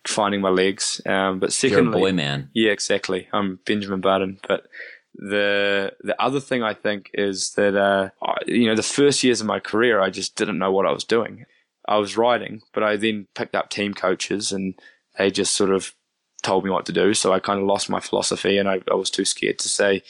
finding 0.08 0.42
my 0.42 0.50
legs. 0.50 1.02
Um, 1.06 1.40
but 1.40 1.54
secondly, 1.54 1.84
You're 1.84 1.98
a 1.98 2.00
boy 2.00 2.14
man. 2.14 2.50
Yeah, 2.54 2.72
exactly. 2.72 3.28
I'm 3.34 3.60
Benjamin 3.66 4.02
Button, 4.02 4.40
but 4.48 4.68
the 5.14 5.94
the 6.02 6.20
other 6.22 6.40
thing 6.40 6.64
I 6.64 6.74
think 6.74 7.12
is 7.14 7.52
that 7.52 7.76
uh, 7.76 8.10
you 8.46 8.68
know 8.68 8.76
the 8.76 8.84
first 8.84 9.24
years 9.24 9.42
of 9.42 9.48
my 9.48 9.60
career 9.60 10.02
I 10.02 10.10
just 10.10 10.36
didn't 10.36 10.58
know 10.58 10.72
what 10.72 10.86
I 10.86 10.92
was 10.92 11.04
doing. 11.04 11.46
I 11.88 11.98
was 11.98 12.16
riding, 12.16 12.62
but 12.74 12.84
I 12.84 12.96
then 12.96 13.28
picked 13.36 13.56
up 13.56 13.70
team 13.70 13.94
coaches 13.94 14.52
and 14.52 14.76
they 15.18 15.32
just 15.32 15.56
sort 15.56 15.72
of 15.72 15.94
told 16.44 16.64
me 16.64 16.70
what 16.70 16.86
to 16.88 16.92
do. 16.92 17.14
So 17.14 17.34
I 17.34 17.40
kind 17.40 17.60
of 17.60 17.66
lost 17.66 17.90
my 17.90 18.00
philosophy 18.00 18.58
and 18.58 18.68
I, 18.68 18.82
I 18.90 18.96
was 18.96 19.10
too 19.10 19.26
scared 19.26 19.60
to 19.60 19.70
say, 19.70 20.02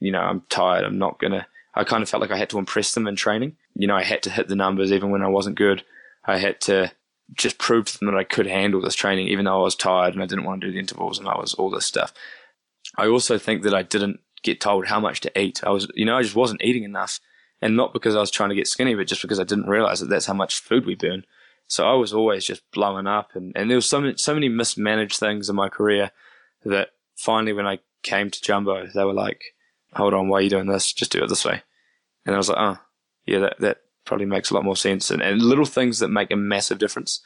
you 0.00 0.12
know, 0.12 0.20
I'm 0.20 0.42
tired. 0.48 0.84
I'm 0.84 0.98
not 0.98 1.18
going 1.18 1.32
to. 1.32 1.46
I 1.74 1.84
kind 1.84 2.02
of 2.02 2.08
felt 2.08 2.20
like 2.20 2.30
I 2.30 2.36
had 2.36 2.50
to 2.50 2.58
impress 2.58 2.92
them 2.92 3.06
in 3.06 3.16
training. 3.16 3.56
You 3.74 3.86
know, 3.86 3.96
I 3.96 4.02
had 4.02 4.22
to 4.24 4.30
hit 4.30 4.48
the 4.48 4.56
numbers 4.56 4.92
even 4.92 5.10
when 5.10 5.22
I 5.22 5.28
wasn't 5.28 5.56
good. 5.56 5.84
I 6.24 6.38
had 6.38 6.60
to 6.62 6.92
just 7.34 7.58
prove 7.58 7.86
to 7.86 7.98
them 7.98 8.10
that 8.10 8.18
I 8.18 8.24
could 8.24 8.46
handle 8.46 8.82
this 8.82 8.94
training, 8.94 9.28
even 9.28 9.46
though 9.46 9.60
I 9.60 9.62
was 9.62 9.74
tired 9.74 10.12
and 10.12 10.22
I 10.22 10.26
didn't 10.26 10.44
want 10.44 10.60
to 10.60 10.66
do 10.66 10.72
the 10.72 10.78
intervals 10.78 11.18
and 11.18 11.28
I 11.28 11.38
was 11.38 11.54
all 11.54 11.70
this 11.70 11.86
stuff. 11.86 12.12
I 12.98 13.06
also 13.06 13.38
think 13.38 13.62
that 13.62 13.74
I 13.74 13.82
didn't 13.82 14.20
get 14.42 14.60
told 14.60 14.86
how 14.86 15.00
much 15.00 15.20
to 15.20 15.40
eat. 15.40 15.64
I 15.64 15.70
was, 15.70 15.88
you 15.94 16.04
know, 16.04 16.18
I 16.18 16.22
just 16.22 16.34
wasn't 16.34 16.62
eating 16.62 16.84
enough. 16.84 17.20
And 17.62 17.76
not 17.76 17.92
because 17.92 18.16
I 18.16 18.20
was 18.20 18.30
trying 18.30 18.48
to 18.48 18.56
get 18.56 18.66
skinny, 18.66 18.94
but 18.94 19.06
just 19.06 19.22
because 19.22 19.38
I 19.38 19.44
didn't 19.44 19.68
realize 19.68 20.00
that 20.00 20.08
that's 20.08 20.26
how 20.26 20.34
much 20.34 20.58
food 20.58 20.84
we 20.84 20.96
burn. 20.96 21.24
So 21.66 21.88
I 21.88 21.94
was 21.94 22.12
always 22.12 22.44
just 22.44 22.70
blowing 22.70 23.06
up, 23.06 23.30
and, 23.34 23.52
and 23.56 23.70
there 23.70 23.76
was 23.76 23.88
so 23.88 24.00
many, 24.00 24.16
so 24.16 24.34
many 24.34 24.48
mismanaged 24.48 25.18
things 25.18 25.48
in 25.48 25.56
my 25.56 25.68
career 25.68 26.10
that 26.64 26.90
finally, 27.16 27.52
when 27.52 27.66
I 27.66 27.78
came 28.02 28.30
to 28.30 28.42
Jumbo, 28.42 28.86
they 28.86 29.04
were 29.04 29.14
like, 29.14 29.42
"Hold 29.94 30.12
on, 30.12 30.28
why 30.28 30.38
are 30.38 30.42
you 30.42 30.50
doing 30.50 30.66
this? 30.66 30.92
Just 30.92 31.12
do 31.12 31.24
it 31.24 31.28
this 31.28 31.44
way." 31.44 31.62
And 32.26 32.34
I 32.34 32.38
was 32.38 32.48
like, 32.48 32.58
"Oh, 32.58 32.78
yeah, 33.26 33.38
that 33.38 33.60
that 33.60 33.78
probably 34.04 34.26
makes 34.26 34.50
a 34.50 34.54
lot 34.54 34.64
more 34.64 34.76
sense." 34.76 35.10
And, 35.10 35.22
and 35.22 35.40
little 35.40 35.64
things 35.64 35.98
that 36.00 36.08
make 36.08 36.30
a 36.30 36.36
massive 36.36 36.78
difference. 36.78 37.20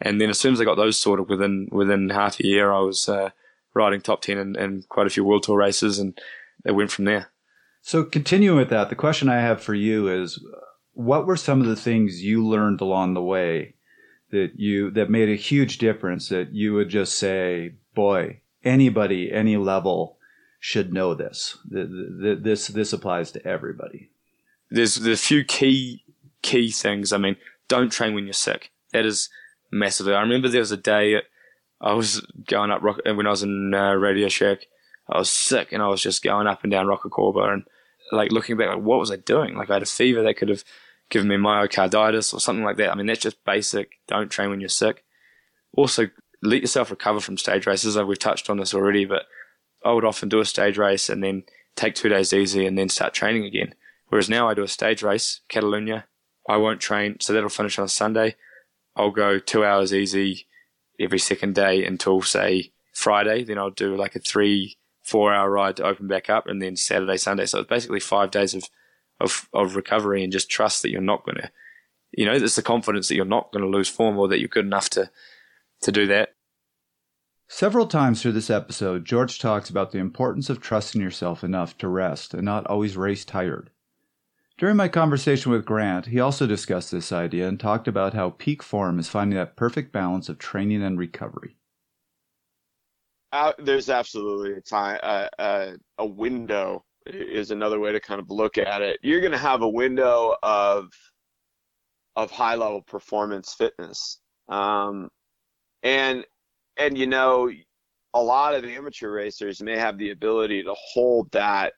And 0.00 0.20
then 0.20 0.28
as 0.28 0.38
soon 0.38 0.52
as 0.52 0.60
I 0.60 0.64
got 0.64 0.76
those 0.76 1.00
sorted 1.00 1.30
within 1.30 1.68
within 1.72 2.10
half 2.10 2.38
a 2.38 2.46
year, 2.46 2.72
I 2.72 2.80
was 2.80 3.08
uh, 3.08 3.30
riding 3.72 4.02
top 4.02 4.20
ten 4.20 4.36
in, 4.36 4.56
in 4.56 4.82
quite 4.90 5.06
a 5.06 5.10
few 5.10 5.24
world 5.24 5.44
tour 5.44 5.56
races, 5.56 5.98
and 5.98 6.20
it 6.66 6.72
went 6.72 6.90
from 6.90 7.06
there. 7.06 7.30
So 7.80 8.04
continuing 8.04 8.58
with 8.58 8.68
that, 8.70 8.90
the 8.90 8.96
question 8.96 9.28
I 9.28 9.40
have 9.40 9.62
for 9.62 9.72
you 9.72 10.08
is, 10.08 10.44
what 10.92 11.24
were 11.24 11.36
some 11.36 11.60
of 11.60 11.66
the 11.66 11.76
things 11.76 12.22
you 12.22 12.44
learned 12.44 12.80
along 12.80 13.14
the 13.14 13.22
way 13.22 13.75
that 14.30 14.52
you 14.56 14.90
that 14.92 15.10
made 15.10 15.28
a 15.28 15.36
huge 15.36 15.78
difference 15.78 16.28
that 16.28 16.52
you 16.52 16.74
would 16.74 16.88
just 16.88 17.18
say, 17.18 17.74
boy, 17.94 18.40
anybody, 18.64 19.32
any 19.32 19.56
level 19.56 20.18
should 20.58 20.92
know 20.92 21.14
this. 21.14 21.58
This 21.64 22.68
this 22.68 22.92
applies 22.92 23.30
to 23.32 23.46
everybody. 23.46 24.10
There's 24.70 24.96
a 25.06 25.16
few 25.16 25.44
key 25.44 26.04
key 26.42 26.70
things. 26.70 27.12
I 27.12 27.18
mean, 27.18 27.36
don't 27.68 27.92
train 27.92 28.14
when 28.14 28.24
you're 28.24 28.32
sick. 28.32 28.72
That 28.92 29.06
is 29.06 29.28
massively. 29.70 30.14
I 30.14 30.20
remember 30.20 30.48
there 30.48 30.60
was 30.60 30.72
a 30.72 30.76
day 30.76 31.22
I 31.80 31.92
was 31.92 32.26
going 32.46 32.70
up 32.70 32.82
rock, 32.82 33.00
when 33.04 33.26
I 33.26 33.30
was 33.30 33.42
in 33.42 33.74
uh, 33.74 33.94
Radio 33.94 34.28
Shack. 34.28 34.66
I 35.08 35.18
was 35.18 35.30
sick 35.30 35.72
and 35.72 35.82
I 35.82 35.88
was 35.88 36.02
just 36.02 36.24
going 36.24 36.48
up 36.48 36.64
and 36.64 36.70
down 36.70 36.88
Rocker 36.88 37.08
Rocacorba 37.08 37.52
and 37.52 37.64
like 38.10 38.32
looking 38.32 38.56
back, 38.56 38.68
like 38.68 38.84
what 38.84 38.98
was 38.98 39.10
I 39.10 39.16
doing? 39.16 39.54
Like 39.56 39.70
I 39.70 39.74
had 39.74 39.82
a 39.82 39.86
fever 39.86 40.22
that 40.22 40.36
could 40.36 40.48
have 40.48 40.64
given 41.10 41.28
me 41.28 41.36
myocarditis 41.36 42.34
or 42.34 42.40
something 42.40 42.64
like 42.64 42.76
that. 42.78 42.90
I 42.90 42.94
mean, 42.94 43.06
that's 43.06 43.20
just 43.20 43.44
basic. 43.44 43.92
Don't 44.08 44.30
train 44.30 44.50
when 44.50 44.60
you're 44.60 44.68
sick. 44.68 45.04
Also, 45.76 46.08
let 46.42 46.60
yourself 46.60 46.90
recover 46.90 47.20
from 47.20 47.38
stage 47.38 47.66
races. 47.66 47.96
Uh, 47.96 48.04
we've 48.04 48.18
touched 48.18 48.50
on 48.50 48.58
this 48.58 48.74
already, 48.74 49.04
but 49.04 49.24
I 49.84 49.92
would 49.92 50.04
often 50.04 50.28
do 50.28 50.40
a 50.40 50.44
stage 50.44 50.78
race 50.78 51.08
and 51.08 51.22
then 51.22 51.44
take 51.76 51.94
two 51.94 52.08
days 52.08 52.32
easy 52.32 52.66
and 52.66 52.76
then 52.76 52.88
start 52.88 53.14
training 53.14 53.44
again. 53.44 53.74
Whereas 54.08 54.28
now 54.28 54.48
I 54.48 54.54
do 54.54 54.62
a 54.62 54.68
stage 54.68 55.02
race, 55.02 55.40
Catalunya. 55.50 56.04
I 56.48 56.56
won't 56.56 56.80
train, 56.80 57.18
so 57.20 57.32
that'll 57.32 57.48
finish 57.48 57.78
on 57.78 57.88
Sunday. 57.88 58.36
I'll 58.94 59.10
go 59.10 59.38
two 59.38 59.64
hours 59.64 59.92
easy 59.92 60.46
every 60.98 61.18
second 61.18 61.54
day 61.54 61.84
until 61.84 62.22
say 62.22 62.72
Friday. 62.92 63.44
Then 63.44 63.58
I'll 63.58 63.70
do 63.70 63.96
like 63.96 64.16
a 64.16 64.20
three, 64.20 64.76
four 65.02 65.34
hour 65.34 65.50
ride 65.50 65.76
to 65.76 65.84
open 65.84 66.06
back 66.06 66.30
up, 66.30 66.46
and 66.46 66.62
then 66.62 66.76
Saturday, 66.76 67.16
Sunday. 67.16 67.46
So 67.46 67.60
it's 67.60 67.68
basically 67.68 68.00
five 68.00 68.30
days 68.30 68.54
of 68.54 68.64
of, 69.20 69.48
of 69.52 69.76
recovery 69.76 70.22
and 70.22 70.32
just 70.32 70.50
trust 70.50 70.82
that 70.82 70.90
you're 70.90 71.00
not 71.00 71.24
going 71.24 71.36
to, 71.36 71.50
you 72.12 72.24
know, 72.24 72.32
it's 72.32 72.56
the 72.56 72.62
confidence 72.62 73.08
that 73.08 73.16
you're 73.16 73.24
not 73.24 73.52
going 73.52 73.64
to 73.64 73.70
lose 73.70 73.88
form 73.88 74.18
or 74.18 74.28
that 74.28 74.38
you're 74.38 74.48
good 74.48 74.66
enough 74.66 74.90
to, 74.90 75.10
to 75.82 75.92
do 75.92 76.06
that. 76.06 76.30
Several 77.48 77.86
times 77.86 78.20
through 78.20 78.32
this 78.32 78.50
episode, 78.50 79.04
George 79.04 79.38
talks 79.38 79.70
about 79.70 79.92
the 79.92 79.98
importance 79.98 80.50
of 80.50 80.60
trusting 80.60 81.00
yourself 81.00 81.44
enough 81.44 81.78
to 81.78 81.88
rest 81.88 82.34
and 82.34 82.44
not 82.44 82.66
always 82.66 82.96
race 82.96 83.24
tired. 83.24 83.70
During 84.58 84.76
my 84.76 84.88
conversation 84.88 85.52
with 85.52 85.66
Grant, 85.66 86.06
he 86.06 86.18
also 86.18 86.46
discussed 86.46 86.90
this 86.90 87.12
idea 87.12 87.46
and 87.46 87.60
talked 87.60 87.86
about 87.86 88.14
how 88.14 88.30
peak 88.30 88.62
form 88.62 88.98
is 88.98 89.08
finding 89.08 89.36
that 89.36 89.54
perfect 89.54 89.92
balance 89.92 90.30
of 90.30 90.38
training 90.38 90.82
and 90.82 90.98
recovery. 90.98 91.56
Uh, 93.32 93.52
there's 93.58 93.90
absolutely 93.90 94.54
a 94.54 94.60
time, 94.62 94.98
uh, 95.02 95.28
uh, 95.38 95.72
a 95.98 96.06
window 96.06 96.85
is 97.06 97.50
another 97.50 97.78
way 97.78 97.92
to 97.92 98.00
kind 98.00 98.20
of 98.20 98.30
look 98.30 98.58
at 98.58 98.82
it. 98.82 98.98
You're 99.02 99.20
going 99.20 99.32
to 99.32 99.38
have 99.38 99.62
a 99.62 99.68
window 99.68 100.34
of 100.42 100.88
of 102.16 102.30
high 102.30 102.54
level 102.54 102.82
performance 102.82 103.54
fitness, 103.54 104.20
um, 104.48 105.10
and 105.82 106.24
and 106.76 106.96
you 106.96 107.06
know, 107.06 107.50
a 108.14 108.22
lot 108.22 108.54
of 108.54 108.62
the 108.62 108.74
amateur 108.74 109.10
racers 109.10 109.62
may 109.62 109.76
have 109.76 109.98
the 109.98 110.10
ability 110.10 110.62
to 110.62 110.74
hold 110.74 111.30
that 111.32 111.74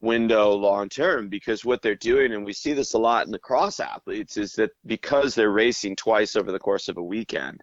window 0.00 0.52
long 0.52 0.88
term 0.88 1.28
because 1.28 1.64
what 1.64 1.80
they're 1.80 1.94
doing, 1.94 2.32
and 2.32 2.44
we 2.44 2.52
see 2.52 2.72
this 2.72 2.94
a 2.94 2.98
lot 2.98 3.24
in 3.26 3.32
the 3.32 3.38
cross 3.38 3.78
athletes, 3.80 4.36
is 4.36 4.52
that 4.54 4.70
because 4.84 5.34
they're 5.34 5.50
racing 5.50 5.96
twice 5.96 6.34
over 6.36 6.50
the 6.50 6.58
course 6.58 6.88
of 6.88 6.96
a 6.96 7.02
weekend, 7.02 7.62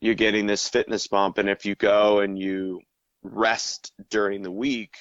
you're 0.00 0.14
getting 0.14 0.46
this 0.46 0.68
fitness 0.68 1.06
bump, 1.06 1.38
and 1.38 1.48
if 1.48 1.66
you 1.66 1.74
go 1.74 2.20
and 2.20 2.38
you 2.38 2.80
rest 3.22 3.92
during 4.10 4.42
the 4.42 4.50
week 4.50 4.94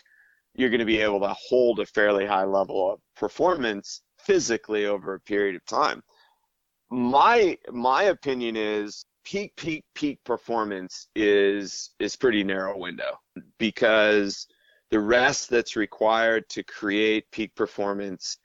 you're 0.57 0.69
going 0.69 0.79
to 0.79 0.85
be 0.85 0.99
able 0.99 1.21
to 1.21 1.33
hold 1.39 1.79
a 1.79 1.85
fairly 1.85 2.25
high 2.25 2.43
level 2.43 2.91
of 2.91 2.99
performance 3.15 4.01
physically 4.19 4.87
over 4.87 5.13
a 5.13 5.19
period 5.21 5.55
of 5.55 5.65
time. 5.65 6.01
My 6.89 7.57
my 7.71 8.03
opinion 8.03 8.55
is 8.57 9.05
peak 9.23 9.53
peak 9.55 9.85
peak 9.93 10.19
performance 10.25 11.07
is 11.15 11.91
is 11.99 12.15
pretty 12.15 12.43
narrow 12.43 12.77
window 12.77 13.19
because 13.57 14.47
the 14.89 14.99
rest 14.99 15.49
that's 15.49 15.75
required 15.75 16.47
to 16.49 16.63
create 16.63 17.29
peak 17.31 17.53
performance 17.55 18.37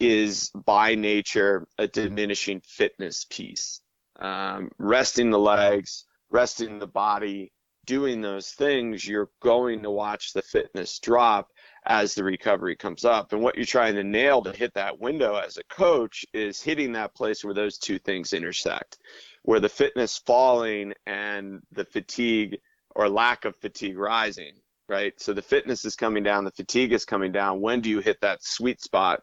is 0.00 0.50
by 0.66 0.94
nature 0.94 1.66
a 1.78 1.86
diminishing 1.86 2.60
fitness 2.66 3.24
piece. 3.30 3.80
Um, 4.18 4.70
resting 4.78 5.30
the 5.30 5.38
legs, 5.38 6.04
resting 6.30 6.78
the 6.78 6.86
body, 6.86 7.52
doing 7.86 8.20
those 8.20 8.50
things, 8.50 9.06
you're 9.06 9.30
going 9.40 9.82
to 9.82 9.90
watch 9.90 10.32
the 10.32 10.42
fitness 10.42 10.98
drop 10.98 11.50
as 11.86 12.14
the 12.14 12.24
recovery 12.24 12.76
comes 12.76 13.04
up. 13.04 13.32
And 13.32 13.42
what 13.42 13.56
you're 13.56 13.64
trying 13.64 13.94
to 13.94 14.04
nail 14.04 14.42
to 14.42 14.52
hit 14.52 14.74
that 14.74 14.98
window 15.00 15.36
as 15.36 15.56
a 15.56 15.64
coach 15.64 16.24
is 16.34 16.60
hitting 16.60 16.92
that 16.92 17.14
place 17.14 17.44
where 17.44 17.54
those 17.54 17.78
two 17.78 17.98
things 17.98 18.32
intersect, 18.32 18.98
where 19.42 19.60
the 19.60 19.68
fitness 19.68 20.18
falling 20.18 20.92
and 21.06 21.60
the 21.72 21.84
fatigue 21.84 22.58
or 22.94 23.08
lack 23.08 23.44
of 23.44 23.54
fatigue 23.56 23.98
rising, 23.98 24.54
right? 24.88 25.12
So 25.18 25.32
the 25.32 25.42
fitness 25.42 25.84
is 25.84 25.94
coming 25.94 26.22
down, 26.22 26.44
the 26.44 26.50
fatigue 26.50 26.92
is 26.92 27.04
coming 27.04 27.30
down. 27.30 27.60
When 27.60 27.80
do 27.80 27.88
you 27.88 28.00
hit 28.00 28.20
that 28.22 28.42
sweet 28.42 28.80
spot? 28.80 29.20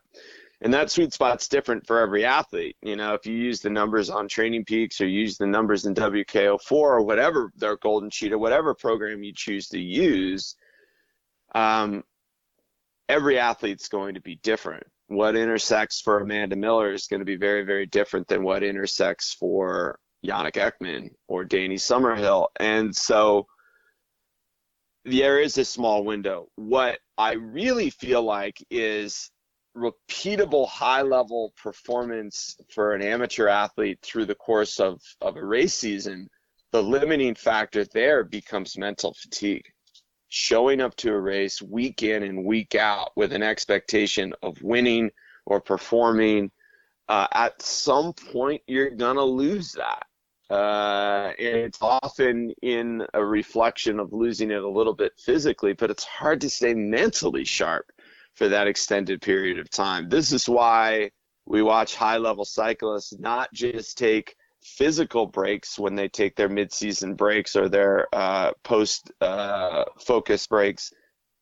And 0.64 0.74
that 0.74 0.89
sweet 0.89 1.11
spot's 1.11 1.49
different 1.49 1.86
for 1.86 1.99
every 1.99 2.24
athlete. 2.24 2.78
You 2.82 2.95
know, 2.95 3.14
if 3.14 3.26
you 3.26 3.36
use 3.36 3.59
the 3.59 3.70
numbers 3.70 4.09
on 4.09 4.30
Training 4.30 4.64
Peaks 4.64 5.01
or 5.01 5.07
use 5.07 5.38
the 5.38 5.45
numbers 5.45 5.86
in 5.86 5.93
WKO4 5.93 6.72
or 6.72 7.01
whatever 7.01 7.51
their 7.57 7.76
Golden 7.76 8.09
Cheetah, 8.09 8.38
whatever 8.38 8.74
program 8.74 9.24
you 9.24 9.34
choose 9.36 9.68
to 9.68 9.80
use, 9.80 10.55
um, 11.53 12.01
every 13.09 13.38
athlete's 13.38 13.89
going 13.89 14.14
to 14.14 14.22
be 14.22 14.39
different. 14.41 14.88
What 15.07 15.36
intersects 15.36 15.99
for 15.99 16.22
Amanda 16.22 16.55
Miller 16.55 16.93
is 16.93 17.07
going 17.07 17.20
to 17.20 17.26
be 17.26 17.36
very, 17.36 17.64
very 17.64 17.86
different 17.86 18.30
than 18.30 18.41
what 18.41 18.64
intersects 18.64 19.34
for 19.34 19.99
Yannick 20.26 20.53
Eckmann 20.53 21.09
or 21.28 21.43
Danny 21.43 21.76
Summerhill. 21.76 22.47
And 22.61 22.95
so 22.95 23.47
there 25.03 25.41
is 25.41 25.57
a 25.57 25.66
small 25.66 26.05
window. 26.05 26.47
What 26.55 26.99
I 27.18 27.34
really 27.34 27.89
feel 27.89 28.24
like 28.24 28.66
is 28.72 29.30
repeatable 29.76 30.68
high 30.68 31.02
level 31.02 31.54
performance 31.62 32.56
for 32.70 32.94
an 32.94 33.02
amateur 33.02 33.48
athlete 33.48 34.00
through 34.02 34.26
the 34.26 34.36
course 34.36 34.80
of, 34.80 35.02
of 35.22 35.36
a 35.36 35.44
race 35.44 35.74
season 35.74 36.30
the 36.74 36.82
limiting 36.82 37.36
factor 37.36 37.86
there 37.86 38.24
becomes 38.24 38.78
mental 38.78 39.14
fatigue. 39.14 39.66
Showing 40.30 40.82
up 40.82 40.96
to 40.98 41.14
a 41.14 41.20
race 41.20 41.62
week 41.62 42.02
in 42.02 42.24
and 42.24 42.44
week 42.44 42.74
out 42.74 43.12
with 43.16 43.32
an 43.32 43.44
expectation 43.44 44.34
of 44.42 44.60
winning 44.64 45.12
or 45.46 45.62
performing, 45.62 46.50
uh, 47.08 47.28
at 47.32 47.62
some 47.62 48.14
point 48.14 48.64
you're 48.66 48.90
going 48.90 49.18
to 49.18 49.24
lose 49.24 49.74
that. 49.74 50.08
Uh, 50.50 51.32
and 51.38 51.58
it's 51.58 51.78
often 51.80 52.52
in 52.64 53.06
a 53.14 53.24
reflection 53.24 54.00
of 54.00 54.12
losing 54.12 54.50
it 54.50 54.64
a 54.64 54.70
little 54.70 54.96
bit 54.96 55.14
physically, 55.24 55.74
but 55.74 55.92
it's 55.92 56.04
hard 56.04 56.42
to 56.42 56.50
stay 56.50 56.74
mentally 56.74 57.46
sharp 57.46 57.86
for 58.36 58.50
that 58.50 58.68
extended 58.68 59.22
period 59.22 59.60
of 59.60 59.70
time. 59.70 60.10
This 60.10 60.32
is 60.32 60.48
why 60.48 61.12
we 61.46 61.62
watch 61.62 61.96
high 61.96 62.18
level 62.18 62.46
cyclists 62.46 63.14
not 63.20 63.54
just 63.54 63.98
take 63.98 64.36
physical 64.64 65.26
breaks 65.26 65.78
when 65.78 65.96
they 65.96 66.08
take 66.08 66.36
their 66.36 66.50
midseason 66.50 67.18
breaks 67.18 67.56
or 67.56 67.68
their 67.70 68.08
uh, 68.14 68.52
post 68.64 69.12
uh, 69.22 69.84
focus 70.00 70.48
breaks. 70.48 70.92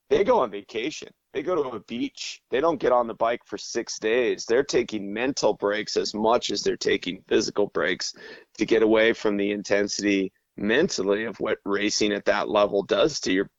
They 0.09 0.23
go 0.23 0.39
on 0.39 0.51
vacation. 0.51 1.09
They 1.33 1.43
go 1.43 1.55
to 1.55 1.69
a 1.69 1.79
beach. 1.81 2.41
They 2.49 2.59
don't 2.59 2.79
get 2.79 2.91
on 2.91 3.07
the 3.07 3.13
bike 3.13 3.41
for 3.45 3.57
six 3.57 3.97
days. 3.99 4.45
They're 4.45 4.63
taking 4.63 5.13
mental 5.13 5.53
breaks 5.53 5.95
as 5.95 6.13
much 6.13 6.51
as 6.51 6.63
they're 6.63 6.75
taking 6.75 7.23
physical 7.29 7.67
breaks 7.67 8.13
to 8.57 8.65
get 8.65 8.83
away 8.83 9.13
from 9.13 9.37
the 9.37 9.51
intensity 9.51 10.33
mentally 10.57 11.23
of 11.23 11.39
what 11.39 11.59
racing 11.63 12.11
at 12.11 12.25
that 12.25 12.49
level 12.49 12.83
does 12.83 13.21
to 13.21 13.31
your 13.31 13.49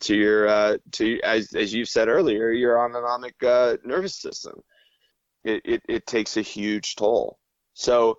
to 0.00 0.14
your 0.14 0.48
uh, 0.48 0.76
to 0.92 1.20
as 1.22 1.54
as 1.54 1.72
you 1.72 1.84
said 1.84 2.08
earlier 2.08 2.50
your 2.50 2.78
autonomic 2.84 3.34
uh, 3.42 3.76
nervous 3.84 4.20
system. 4.20 4.54
It, 5.44 5.60
it 5.64 5.82
it 5.88 6.06
takes 6.06 6.36
a 6.36 6.42
huge 6.42 6.94
toll. 6.94 7.38
So 7.74 8.16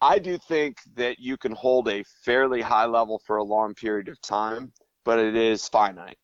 I 0.00 0.18
do 0.18 0.38
think 0.48 0.78
that 0.94 1.18
you 1.18 1.36
can 1.36 1.52
hold 1.52 1.88
a 1.88 2.04
fairly 2.24 2.60
high 2.60 2.86
level 2.86 3.20
for 3.26 3.36
a 3.36 3.44
long 3.44 3.74
period 3.74 4.08
of 4.08 4.20
time, 4.20 4.72
but 5.04 5.18
it 5.18 5.36
is 5.36 5.68
finite. 5.68 6.18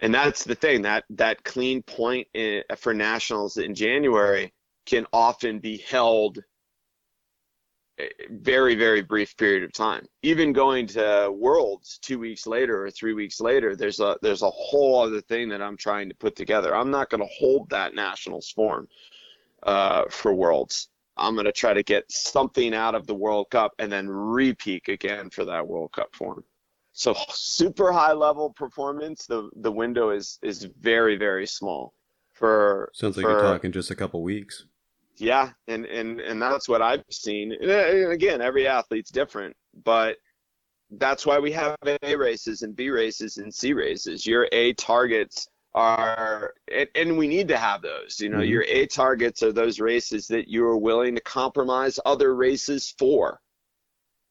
And 0.00 0.14
that's 0.14 0.44
the 0.44 0.54
thing 0.54 0.82
that 0.82 1.04
that 1.10 1.44
clean 1.44 1.82
point 1.82 2.28
in, 2.34 2.62
for 2.76 2.94
nationals 2.94 3.56
in 3.56 3.74
January 3.74 4.52
can 4.86 5.06
often 5.12 5.58
be 5.58 5.78
held 5.78 6.38
very 8.30 8.74
very 8.74 9.02
brief 9.02 9.36
period 9.36 9.62
of 9.62 9.72
time. 9.72 10.06
Even 10.22 10.52
going 10.52 10.86
to 10.86 11.32
Worlds 11.32 11.98
two 12.02 12.18
weeks 12.18 12.46
later 12.46 12.84
or 12.84 12.90
three 12.90 13.14
weeks 13.14 13.40
later, 13.40 13.76
there's 13.76 14.00
a 14.00 14.16
there's 14.20 14.42
a 14.42 14.50
whole 14.50 15.00
other 15.00 15.20
thing 15.20 15.48
that 15.50 15.62
I'm 15.62 15.76
trying 15.76 16.08
to 16.08 16.14
put 16.14 16.34
together. 16.34 16.74
I'm 16.74 16.90
not 16.90 17.10
going 17.10 17.20
to 17.20 17.34
hold 17.38 17.70
that 17.70 17.94
nationals 17.94 18.50
form 18.50 18.88
uh, 19.62 20.04
for 20.10 20.34
Worlds. 20.34 20.88
I'm 21.16 21.34
going 21.34 21.46
to 21.46 21.52
try 21.52 21.72
to 21.72 21.84
get 21.84 22.10
something 22.10 22.74
out 22.74 22.96
of 22.96 23.06
the 23.06 23.14
World 23.14 23.50
Cup 23.50 23.72
and 23.78 23.90
then 23.90 24.08
repeak 24.08 24.88
again 24.88 25.30
for 25.30 25.44
that 25.44 25.66
World 25.66 25.92
Cup 25.92 26.14
form. 26.14 26.42
So 26.92 27.14
super 27.30 27.92
high 27.92 28.12
level 28.12 28.50
performance, 28.50 29.26
the 29.26 29.50
the 29.56 29.72
window 29.72 30.10
is 30.10 30.38
is 30.42 30.68
very 30.80 31.16
very 31.16 31.46
small. 31.46 31.94
For 32.32 32.90
sounds 32.92 33.16
like 33.16 33.24
for, 33.24 33.30
you're 33.30 33.40
talking 33.40 33.70
just 33.70 33.92
a 33.92 33.94
couple 33.94 34.22
weeks. 34.22 34.66
Yeah, 35.16 35.50
and 35.68 35.86
and 35.86 36.20
and 36.20 36.42
that's 36.42 36.68
what 36.68 36.82
I've 36.82 37.04
seen. 37.10 37.52
And 37.52 38.12
again, 38.12 38.40
every 38.40 38.66
athlete's 38.66 39.10
different, 39.10 39.56
but 39.84 40.16
that's 40.90 41.24
why 41.24 41.38
we 41.38 41.52
have 41.52 41.76
A 42.02 42.16
races 42.16 42.62
and 42.62 42.74
B 42.74 42.90
races 42.90 43.36
and 43.36 43.52
C 43.52 43.72
races. 43.72 44.26
Your 44.26 44.48
A 44.52 44.72
targets 44.74 45.48
are 45.74 46.54
and, 46.72 46.88
and, 46.94 47.18
we 47.18 47.26
need 47.26 47.48
to 47.48 47.56
have 47.56 47.82
those 47.82 48.20
you 48.20 48.28
know 48.28 48.38
mm-hmm. 48.38 48.48
your 48.48 48.64
a 48.68 48.86
targets 48.86 49.42
are 49.42 49.52
those 49.52 49.80
races 49.80 50.26
that 50.28 50.46
you 50.46 50.64
are 50.64 50.76
willing 50.76 51.14
to 51.14 51.20
compromise 51.22 51.98
other 52.06 52.36
races 52.36 52.94
for 52.96 53.40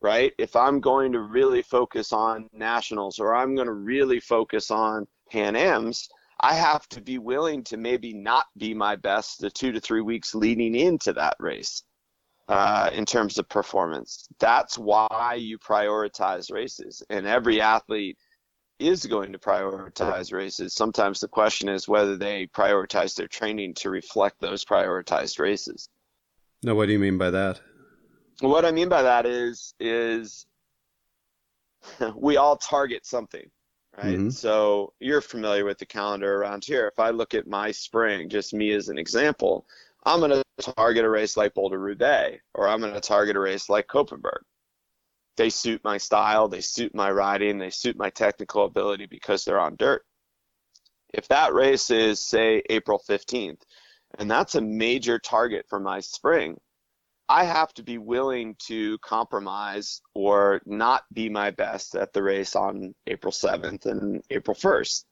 right 0.02 0.32
if 0.38 0.56
i'm 0.56 0.80
going 0.80 1.12
to 1.12 1.20
really 1.20 1.62
focus 1.62 2.14
on 2.14 2.48
nationals 2.54 3.20
or 3.20 3.36
i'm 3.36 3.56
going 3.56 3.68
to 3.68 3.74
really 3.74 4.22
focus 4.22 4.72
on 4.72 5.06
pan 5.30 5.56
ams 5.56 6.08
i 6.44 6.54
have 6.54 6.88
to 6.88 7.02
be 7.02 7.18
willing 7.18 7.64
to 7.64 7.78
maybe 7.78 8.14
not 8.14 8.46
be 8.58 8.74
my 8.74 8.96
best 8.96 9.39
the 9.39 9.50
two 9.50 9.72
to 9.72 9.80
three 9.80 10.02
weeks 10.02 10.36
leading 10.36 10.76
into 10.76 11.14
that 11.14 11.36
race 11.39 11.84
uh, 12.50 12.89
in 12.94 13.06
terms 13.06 13.39
of 13.39 13.50
performance 13.50 14.28
that's 14.39 14.78
why 14.78 15.36
you 15.39 15.58
prioritize 15.58 16.52
races 16.52 17.02
and 17.10 17.26
every 17.26 17.60
athlete 17.62 18.18
is 18.80 19.06
going 19.06 19.32
to 19.32 19.39
prioritize 19.39 20.34
races. 20.34 20.74
Sometimes 20.74 21.20
the 21.20 21.28
question 21.28 21.70
is 21.70 21.88
whether 21.88 22.18
they 22.18 22.48
prioritize 22.48 23.16
their 23.16 23.28
training 23.28 23.74
to 23.76 23.89
reflect 23.89 24.39
those 24.39 24.66
prioritized 24.66 25.39
races. 25.39 25.89
Now, 26.64 26.76
what 26.76 26.88
do 26.88 26.94
you 26.94 27.00
mean 27.00 27.18
by 27.18 27.30
that? 27.32 27.62
What 28.39 28.66
I 28.66 28.72
mean 28.72 28.89
by 28.89 29.04
that 29.04 29.26
is 29.26 29.74
is 29.80 30.46
we 32.16 32.38
all 32.38 32.58
target 32.58 33.06
something, 33.06 33.50
right? 33.98 34.16
Mm-hmm. 34.16 34.30
So 34.30 34.94
you're 35.00 35.22
familiar 35.22 35.66
with 35.66 35.78
the 35.78 35.86
calendar 35.86 36.36
around 36.36 36.66
here. 36.66 36.88
If 36.88 37.00
I 37.00 37.10
look 37.10 37.34
at 37.34 37.48
my 37.48 37.72
spring, 37.72 38.30
just 38.30 38.54
me 38.54 38.72
as 38.72 38.89
an 38.89 38.98
example, 38.98 39.66
I'm 40.04 40.20
going 40.20 40.32
to 40.32 40.74
target 40.74 41.06
a 41.06 41.10
race 41.10 41.38
like 41.38 41.54
Boulder 41.54 41.80
Roubaix, 41.80 42.41
or 42.54 42.68
I'm 42.68 42.80
going 42.80 42.94
to 42.94 43.00
target 43.00 43.36
a 43.36 43.39
race 43.39 43.70
like 43.70 43.88
Koppenberg 43.88 44.41
they 45.36 45.50
suit 45.50 45.84
my 45.84 45.98
style, 45.98 46.48
they 46.48 46.62
suit 46.62 46.94
my 46.94 47.10
riding, 47.12 47.58
they 47.58 47.70
suit 47.70 47.98
my 47.98 48.10
technical 48.10 48.66
ability 48.66 49.08
because 49.08 49.44
they're 49.44 49.60
on 49.60 49.76
dirt. 49.76 50.06
If 51.14 51.28
that 51.30 51.54
race 51.54 51.89
is, 51.89 52.20
say, 52.20 52.62
April 52.70 53.02
15th, 53.08 53.62
and 54.20 54.30
that's 54.30 54.56
a 54.56 54.62
major 54.62 55.20
target 55.20 55.66
for 55.70 55.80
my 55.80 56.00
spring, 56.00 56.60
I 57.34 57.46
have 57.46 57.74
to 57.74 57.84
be 57.84 57.98
willing 57.98 58.56
to 58.68 59.00
compromise 59.00 60.02
or 60.14 60.62
not 60.68 61.04
be 61.12 61.30
my 61.30 61.50
best 61.50 61.96
at 61.96 62.14
the 62.14 62.22
race 62.22 62.56
on 62.56 62.94
April 63.08 63.34
7th 63.34 63.88
and 63.88 64.24
April 64.30 64.56
1st 64.56 65.06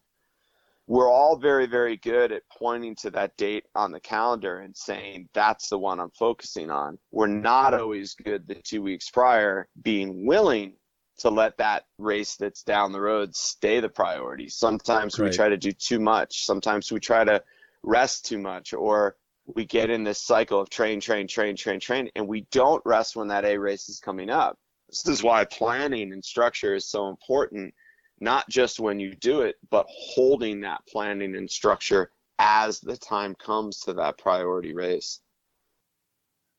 we're 0.92 1.10
all 1.10 1.38
very, 1.38 1.68
very 1.68 1.96
good 1.96 2.34
at 2.34 2.44
pointing 2.52 2.96
to 2.96 3.10
that 3.12 3.38
date 3.38 3.64
on 3.76 3.94
the 3.94 4.00
calendar 4.02 4.60
and 4.60 4.76
saying 4.76 5.30
that's 5.34 5.70
the 5.70 5.78
one 5.78 6.02
I'm 6.02 6.12
focusing 6.12 6.70
on. 6.70 6.98
We're 7.12 7.28
not 7.28 7.74
always 7.74 8.14
good 8.14 8.46
the 8.46 8.56
two 8.56 8.82
weeks 8.82 9.10
prior 9.10 9.70
being 9.82 10.26
willing 10.26 10.74
to 11.20 11.30
let 11.30 11.58
that 11.60 11.86
race 11.98 12.36
that's 12.36 12.64
down 12.64 12.92
the 12.92 13.00
road 13.00 13.34
stay 13.34 13.80
the 13.80 13.88
priority. 13.88 14.50
Sometimes 14.50 15.18
right. 15.18 15.30
we 15.30 15.36
try 15.36 15.48
to 15.48 15.56
do 15.56 15.72
too 15.72 16.00
much. 16.00 16.46
Sometimes 16.46 16.92
we 16.92 17.00
try 17.00 17.24
to 17.24 17.42
rest 17.84 18.26
too 18.26 18.40
much 18.40 18.74
or 18.74 19.16
we 19.56 19.66
get 19.66 19.89
in 19.89 20.04
this 20.04 20.22
cycle 20.22 20.60
of 20.60 20.70
train, 20.70 20.99
train, 20.99 21.28
train, 21.28 21.56
train, 21.56 21.80
train, 21.80 22.10
and 22.16 22.28
we 22.28 22.47
don't 22.52 22.82
rest 22.86 23.16
when 23.16 23.28
that 23.30 23.45
A 23.45 23.58
race 23.58 23.89
is 23.89 23.99
coming 23.99 24.30
up. 24.30 24.58
This 24.89 25.08
is 25.08 25.24
why 25.24 25.45
planning 25.45 26.12
and 26.12 26.24
structure 26.24 26.76
is 26.76 26.86
so 26.86 27.10
important 27.10 27.74
not 28.22 28.47
just 28.49 28.80
when 28.80 28.99
you 28.99 29.16
do 29.16 29.41
it, 29.41 29.56
but 29.70 29.88
holding 29.89 30.62
that 30.62 30.86
planning 30.88 31.36
and 31.36 31.49
structure 31.49 32.12
as 32.38 32.80
the 32.80 32.95
time 32.95 33.36
comes 33.36 33.80
to 33.82 33.93
that 33.93 34.18
priority 34.18 34.74
race. 34.74 35.20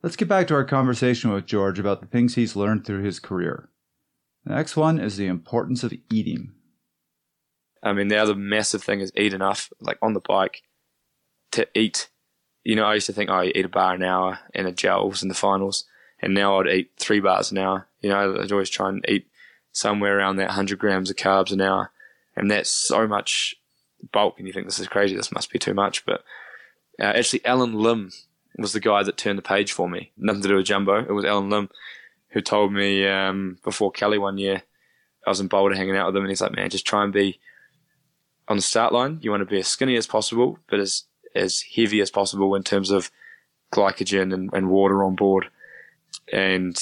Let's 0.03 0.17
get 0.17 0.29
back 0.29 0.49
to 0.49 0.55
our 0.55 0.65
conversation 0.65 1.31
with 1.33 1.47
George 1.47 1.79
about 1.79 2.01
the 2.01 2.09
things 2.09 2.35
he's 2.35 2.57
learned 2.57 2.85
through 2.85 3.05
his 3.05 3.21
career. 3.21 3.69
The 4.45 4.55
next 4.55 4.77
one 4.77 4.99
is 4.99 5.17
the 5.17 5.29
importance 5.29 5.85
of 5.85 5.95
eating. 6.13 6.53
I 7.83 7.93
mean, 7.93 8.09
the 8.09 8.17
other 8.17 8.35
massive 8.35 8.83
thing 8.83 9.01
is 9.01 9.13
eat 9.17 9.33
enough, 9.33 9.71
like 9.81 9.99
on 10.03 10.15
the 10.15 10.21
bike, 10.21 10.63
to 11.53 11.69
eat. 11.79 12.09
You 12.65 12.77
know, 12.77 12.85
I 12.85 12.95
used 12.95 13.07
to 13.07 13.13
think, 13.13 13.31
oh, 13.31 13.35
I 13.35 13.47
eat 13.47 13.65
a 13.65 13.69
bar 13.69 13.95
an 13.95 14.03
hour 14.03 14.39
and 14.55 14.67
a 14.67 14.73
gels 14.73 15.23
in 15.23 15.29
the 15.29 15.35
finals, 15.35 15.85
and 16.21 16.35
now 16.35 16.61
I'd 16.61 16.69
eat 16.69 16.93
three 16.97 17.21
bars 17.21 17.51
an 17.51 17.59
hour. 17.59 17.89
You 18.01 18.11
know, 18.11 18.41
I'd 18.41 18.53
always 18.53 18.71
try 18.71 18.89
and 18.89 19.05
eat 19.09 19.27
somewhere 19.73 20.19
around 20.19 20.37
that 20.37 20.49
100 20.49 20.79
grams 20.79 21.11
of 21.11 21.17
carbs 21.17 21.53
an 21.53 21.61
hour. 21.61 21.91
And 22.37 22.51
that's 22.51 22.71
so 22.71 23.07
much 23.07 23.55
bulk. 24.13 24.39
And 24.39 24.47
you 24.47 24.53
think 24.53 24.67
this 24.67 24.79
is 24.79 24.89
crazy. 24.89 25.17
This 25.17 25.33
must 25.33 25.51
be 25.51 25.59
too 25.59 25.75
much. 25.75 26.05
But 26.05 26.23
uh, 27.01 27.05
actually, 27.05 27.45
Allen 27.45 27.75
Lim 27.75 28.11
was 28.59 28.73
the 28.73 28.81
guy 28.81 29.03
that 29.03 29.17
turned 29.17 29.39
the 29.39 29.43
page 29.43 29.73
for 29.73 29.89
me. 29.89 30.13
Nothing 30.17 30.43
to 30.43 30.49
do 30.49 30.57
with 30.57 30.67
Jumbo. 30.67 31.01
It 31.01 31.13
was 31.13 31.25
Allen 31.25 31.51
Lim 31.51 31.69
who 32.33 32.41
told 32.41 32.73
me 32.73 33.07
um, 33.07 33.59
before 33.63 33.93
Kelly 33.93 34.19
one 34.19 34.39
year, 34.39 34.63
I 35.27 35.31
was 35.31 35.41
in 35.41 35.49
Boulder 35.49 35.77
hanging 35.77 35.97
out 35.97 36.07
with 36.07 36.17
him, 36.17 36.23
and 36.23 36.31
he's 36.31 36.41
like, 36.41 36.57
man, 36.57 36.71
just 36.71 36.87
try 36.87 37.05
and 37.05 37.13
be 37.13 37.39
on 38.49 38.57
the 38.57 38.63
start 38.63 38.93
line. 38.93 39.19
You 39.23 39.31
want 39.31 39.43
to 39.43 39.47
be 39.47 39.61
as 39.61 39.69
skinny 39.69 39.97
as 39.97 40.07
possible, 40.07 40.59
but 40.69 40.81
as 40.81 41.05
as 41.35 41.65
heavy 41.77 42.01
as 42.01 42.11
possible 42.11 42.55
in 42.55 42.63
terms 42.63 42.91
of 42.91 43.11
glycogen 43.73 44.33
and, 44.35 44.51
and 44.53 44.69
water 44.69 45.03
on 45.03 45.15
board. 45.15 45.49
And 46.33 46.79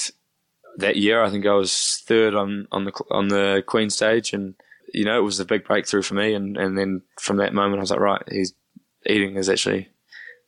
that 0.77 0.97
year. 0.97 1.23
I 1.23 1.29
think 1.29 1.45
I 1.45 1.53
was 1.53 2.03
third 2.05 2.35
on, 2.35 2.67
on 2.71 2.85
the 2.85 2.91
on 3.09 3.27
the 3.29 3.63
Queen 3.65 3.89
stage, 3.89 4.33
and 4.33 4.55
you 4.93 5.05
know 5.05 5.17
it 5.17 5.23
was 5.23 5.39
a 5.39 5.45
big 5.45 5.65
breakthrough 5.65 6.01
for 6.01 6.15
me. 6.15 6.33
And, 6.33 6.57
and 6.57 6.77
then 6.77 7.01
from 7.19 7.37
that 7.37 7.53
moment, 7.53 7.79
I 7.79 7.81
was 7.81 7.91
like, 7.91 7.99
right, 7.99 8.23
he's 8.29 8.53
eating 9.05 9.35
is 9.35 9.49
actually 9.49 9.89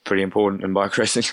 pretty 0.03 0.23
important 0.23 0.63
in 0.63 0.73
bike 0.73 0.97
racing. 0.97 1.25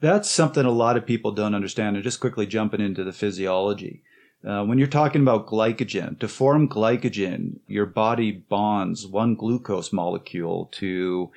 That's 0.00 0.28
something 0.28 0.64
a 0.64 0.70
lot 0.70 0.96
of 0.96 1.06
people 1.06 1.32
don't 1.32 1.54
understand. 1.54 1.96
And 1.96 2.02
just 2.02 2.20
quickly 2.20 2.46
jumping 2.46 2.80
into 2.80 3.04
the 3.04 3.12
physiology. 3.12 4.02
Uh, 4.44 4.64
when 4.64 4.76
you're 4.76 4.88
talking 4.88 5.22
about 5.22 5.46
glycogen, 5.46 6.18
to 6.18 6.26
form 6.26 6.68
glycogen, 6.68 7.60
your 7.68 7.86
body 7.86 8.32
bonds 8.32 9.06
one 9.06 9.36
glucose 9.36 9.92
molecule 9.92 10.68
to 10.72 11.30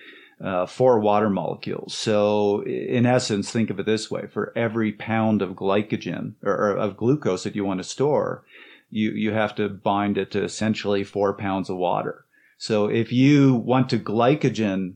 uh, 0.43 0.65
four 0.65 0.99
water 0.99 1.29
molecules. 1.29 1.93
So, 1.93 2.61
in 2.63 3.05
essence, 3.05 3.51
think 3.51 3.69
of 3.69 3.79
it 3.79 3.85
this 3.85 4.11
way: 4.11 4.27
for 4.27 4.51
every 4.55 4.91
pound 4.91 5.41
of 5.41 5.51
glycogen 5.51 6.33
or, 6.43 6.53
or 6.53 6.77
of 6.77 6.97
glucose 6.97 7.43
that 7.43 7.55
you 7.55 7.63
want 7.63 7.79
to 7.79 7.83
store, 7.83 8.43
you 8.89 9.11
you 9.11 9.31
have 9.31 9.55
to 9.55 9.69
bind 9.69 10.17
it 10.17 10.31
to 10.31 10.43
essentially 10.43 11.03
four 11.03 11.33
pounds 11.33 11.69
of 11.69 11.77
water. 11.77 12.25
So, 12.57 12.87
if 12.87 13.11
you 13.11 13.55
want 13.55 13.89
to 13.89 13.97
glycogen 13.97 14.95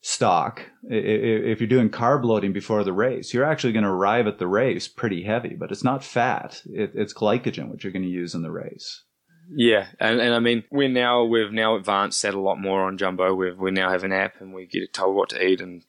stock, 0.00 0.62
if 0.88 1.60
you're 1.60 1.68
doing 1.68 1.90
carb 1.90 2.24
loading 2.24 2.52
before 2.52 2.82
the 2.84 2.92
race, 2.92 3.32
you're 3.32 3.44
actually 3.44 3.72
going 3.72 3.84
to 3.84 3.90
arrive 3.90 4.26
at 4.26 4.38
the 4.38 4.46
race 4.46 4.88
pretty 4.88 5.22
heavy, 5.22 5.54
but 5.54 5.70
it's 5.70 5.84
not 5.84 6.02
fat; 6.02 6.62
it, 6.66 6.92
it's 6.94 7.14
glycogen 7.14 7.70
which 7.70 7.84
you're 7.84 7.92
going 7.92 8.02
to 8.02 8.08
use 8.08 8.34
in 8.34 8.42
the 8.42 8.50
race. 8.50 9.02
Yeah, 9.52 9.88
and, 9.98 10.20
and 10.20 10.34
I 10.34 10.38
mean, 10.38 10.64
we're 10.70 10.88
now 10.88 11.24
we've 11.24 11.52
now 11.52 11.74
advanced 11.74 12.22
that 12.22 12.34
a 12.34 12.40
lot 12.40 12.60
more 12.60 12.84
on 12.84 12.98
Jumbo. 12.98 13.34
We 13.34 13.52
we 13.52 13.70
now 13.72 13.90
have 13.90 14.04
an 14.04 14.12
app, 14.12 14.40
and 14.40 14.54
we 14.54 14.66
get 14.66 14.92
told 14.92 15.16
what 15.16 15.30
to 15.30 15.44
eat 15.44 15.60
and 15.60 15.84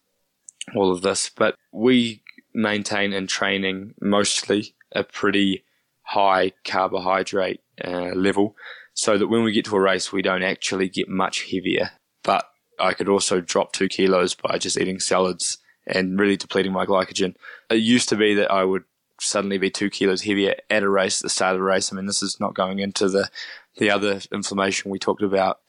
all 0.76 0.91
of 0.91 1.01
this. 1.01 1.30
But 1.30 1.55
we 1.72 2.24
maintain 2.53 3.14
in 3.14 3.28
training 3.28 3.93
mostly 4.01 4.74
a 4.93 5.03
pretty 5.03 5.64
high 6.03 6.53
carbohydrate 6.66 7.62
uh, 7.84 8.14
level, 8.16 8.55
so 8.93 9.18
that 9.18 9.28
when 9.28 9.43
we 9.43 9.51
get 9.51 9.66
to 9.66 9.76
a 9.76 9.80
race, 9.80 10.12
we 10.12 10.24
don't 10.24 10.43
actually 10.43 10.89
get 10.89 11.07
much 11.07 11.51
heavier. 11.51 11.91
But 12.24 12.45
I 12.80 12.93
could 12.93 13.09
also 13.09 13.41
drop 13.41 13.74
two 13.74 13.88
kilos 13.88 14.34
by 14.34 14.57
just 14.57 14.80
eating 14.80 14.99
salads 14.99 15.59
and 15.86 16.20
really 16.20 16.38
depleting 16.38 16.72
my 16.72 16.86
glycogen. 16.86 17.36
It 17.70 17.76
used 17.76 18.09
to 18.09 18.16
be 18.16 18.34
that 18.36 18.51
I 18.51 18.64
would 18.64 18.84
suddenly 19.22 19.57
be 19.57 19.69
two 19.69 19.89
kilos 19.89 20.24
heavier 20.24 20.55
at 20.69 20.84
a 20.84 20.89
race 20.89 21.22
at 21.22 21.24
the 21.24 21.30
start 21.30 21.53
of 21.53 21.59
the 21.59 21.63
race. 21.63 21.91
I 21.91 21.95
mean, 21.95 22.07
this 22.07 22.24
is 22.24 22.39
not 22.39 22.55
going 22.55 22.80
into 22.80 23.07
the 23.07 23.30
the 23.78 23.89
other 23.89 24.19
inflammation 24.34 24.91
we 24.91 24.99
talked 24.99 25.22
about 25.22 25.59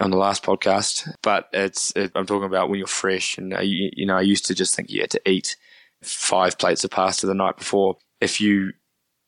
on 0.00 0.10
the 0.10 0.16
last 0.16 0.42
podcast, 0.42 1.12
but 1.22 1.48
it's 1.52 1.92
it, 1.94 2.12
I'm 2.14 2.26
talking 2.26 2.46
about 2.46 2.70
when 2.70 2.78
you're 2.78 2.86
fresh. 2.86 3.36
And 3.36 3.54
uh, 3.54 3.60
you, 3.60 3.90
you 3.92 4.06
know, 4.06 4.16
I 4.16 4.22
used 4.22 4.46
to 4.46 4.54
just 4.54 4.74
think 4.74 4.90
you 4.90 5.02
had 5.02 5.10
to 5.10 5.28
eat 5.28 5.56
five 6.02 6.56
plates 6.58 6.84
of 6.84 6.90
pasta 6.90 7.26
the 7.26 7.34
night 7.34 7.58
before. 7.58 7.96
If 8.20 8.40
you 8.40 8.72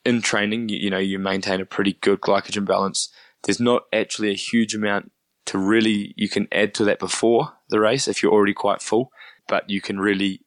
in 0.04 0.22
training, 0.22 0.68
you, 0.68 0.78
you 0.78 0.90
know, 0.90 0.98
you 0.98 1.18
maintain 1.18 1.60
a 1.60 1.66
pretty 1.66 1.94
good 2.00 2.20
glycogen 2.20 2.66
balance. 2.66 3.10
There's 3.44 3.60
not 3.60 3.82
actually 3.92 4.30
a 4.30 4.34
huge 4.34 4.74
amount 4.74 5.12
to 5.46 5.58
really 5.58 6.14
you 6.16 6.28
can 6.28 6.46
add 6.52 6.72
to 6.74 6.84
that 6.84 7.00
before 7.00 7.52
the 7.68 7.80
race 7.80 8.06
if 8.06 8.22
you're 8.22 8.32
already 8.32 8.54
quite 8.54 8.80
full, 8.80 9.10
but 9.48 9.68
you 9.68 9.80
can 9.80 9.98
really 9.98 10.40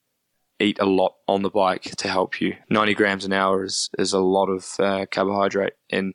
eat 0.59 0.79
a 0.79 0.85
lot 0.85 1.15
on 1.27 1.41
the 1.41 1.49
bike 1.49 1.83
to 1.97 2.07
help 2.07 2.39
you. 2.39 2.55
90 2.69 2.93
grams 2.93 3.25
an 3.25 3.33
hour 3.33 3.63
is, 3.63 3.89
is 3.97 4.13
a 4.13 4.19
lot 4.19 4.47
of 4.47 4.75
uh, 4.79 5.05
carbohydrate, 5.11 5.73
and 5.89 6.13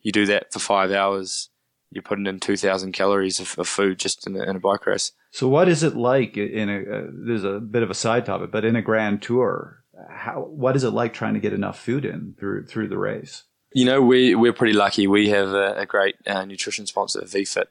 you 0.00 0.12
do 0.12 0.26
that 0.26 0.52
for 0.52 0.58
five 0.58 0.90
hours, 0.90 1.50
you're 1.90 2.02
putting 2.02 2.26
in 2.26 2.40
2,000 2.40 2.92
calories 2.92 3.38
of, 3.38 3.58
of 3.58 3.68
food 3.68 3.98
just 3.98 4.26
in 4.26 4.36
a, 4.36 4.42
in 4.42 4.56
a, 4.56 4.60
bike 4.60 4.86
race. 4.86 5.12
So, 5.30 5.46
what 5.48 5.68
is 5.68 5.82
it 5.82 5.94
like 5.94 6.36
in 6.36 6.68
a? 6.68 6.78
Uh, 6.78 7.06
there's 7.12 7.44
a 7.44 7.60
bit 7.60 7.82
of 7.82 7.90
a 7.90 7.94
side 7.94 8.26
topic, 8.26 8.50
but 8.50 8.64
in 8.64 8.76
a 8.76 8.82
grand 8.82 9.22
tour, 9.22 9.84
how 10.08 10.40
what 10.40 10.76
is 10.76 10.84
it 10.84 10.90
like 10.90 11.12
trying 11.12 11.34
to 11.34 11.40
get 11.40 11.52
enough 11.52 11.78
food 11.78 12.04
in 12.04 12.34
through 12.38 12.66
through 12.66 12.88
the 12.88 12.98
race? 12.98 13.44
You 13.74 13.84
know, 13.84 14.02
we 14.02 14.34
we're 14.34 14.52
pretty 14.52 14.74
lucky. 14.74 15.06
We 15.06 15.30
have 15.30 15.48
a, 15.48 15.74
a 15.78 15.86
great 15.86 16.16
uh, 16.26 16.44
nutrition 16.44 16.86
sponsor, 16.86 17.22
VFit, 17.22 17.66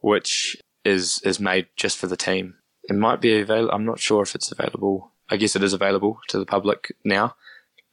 which 0.00 0.56
is 0.84 1.20
is 1.24 1.38
made 1.38 1.66
just 1.76 1.98
for 1.98 2.06
the 2.06 2.16
team. 2.16 2.54
It 2.84 2.96
might 2.96 3.20
be 3.20 3.40
available. 3.40 3.74
I'm 3.74 3.84
not 3.84 4.00
sure 4.00 4.22
if 4.22 4.34
it's 4.34 4.50
available 4.50 5.12
I 5.28 5.36
guess 5.36 5.56
it 5.56 5.62
is 5.62 5.72
available 5.72 6.20
to 6.28 6.38
the 6.38 6.46
public 6.46 6.94
now, 7.04 7.34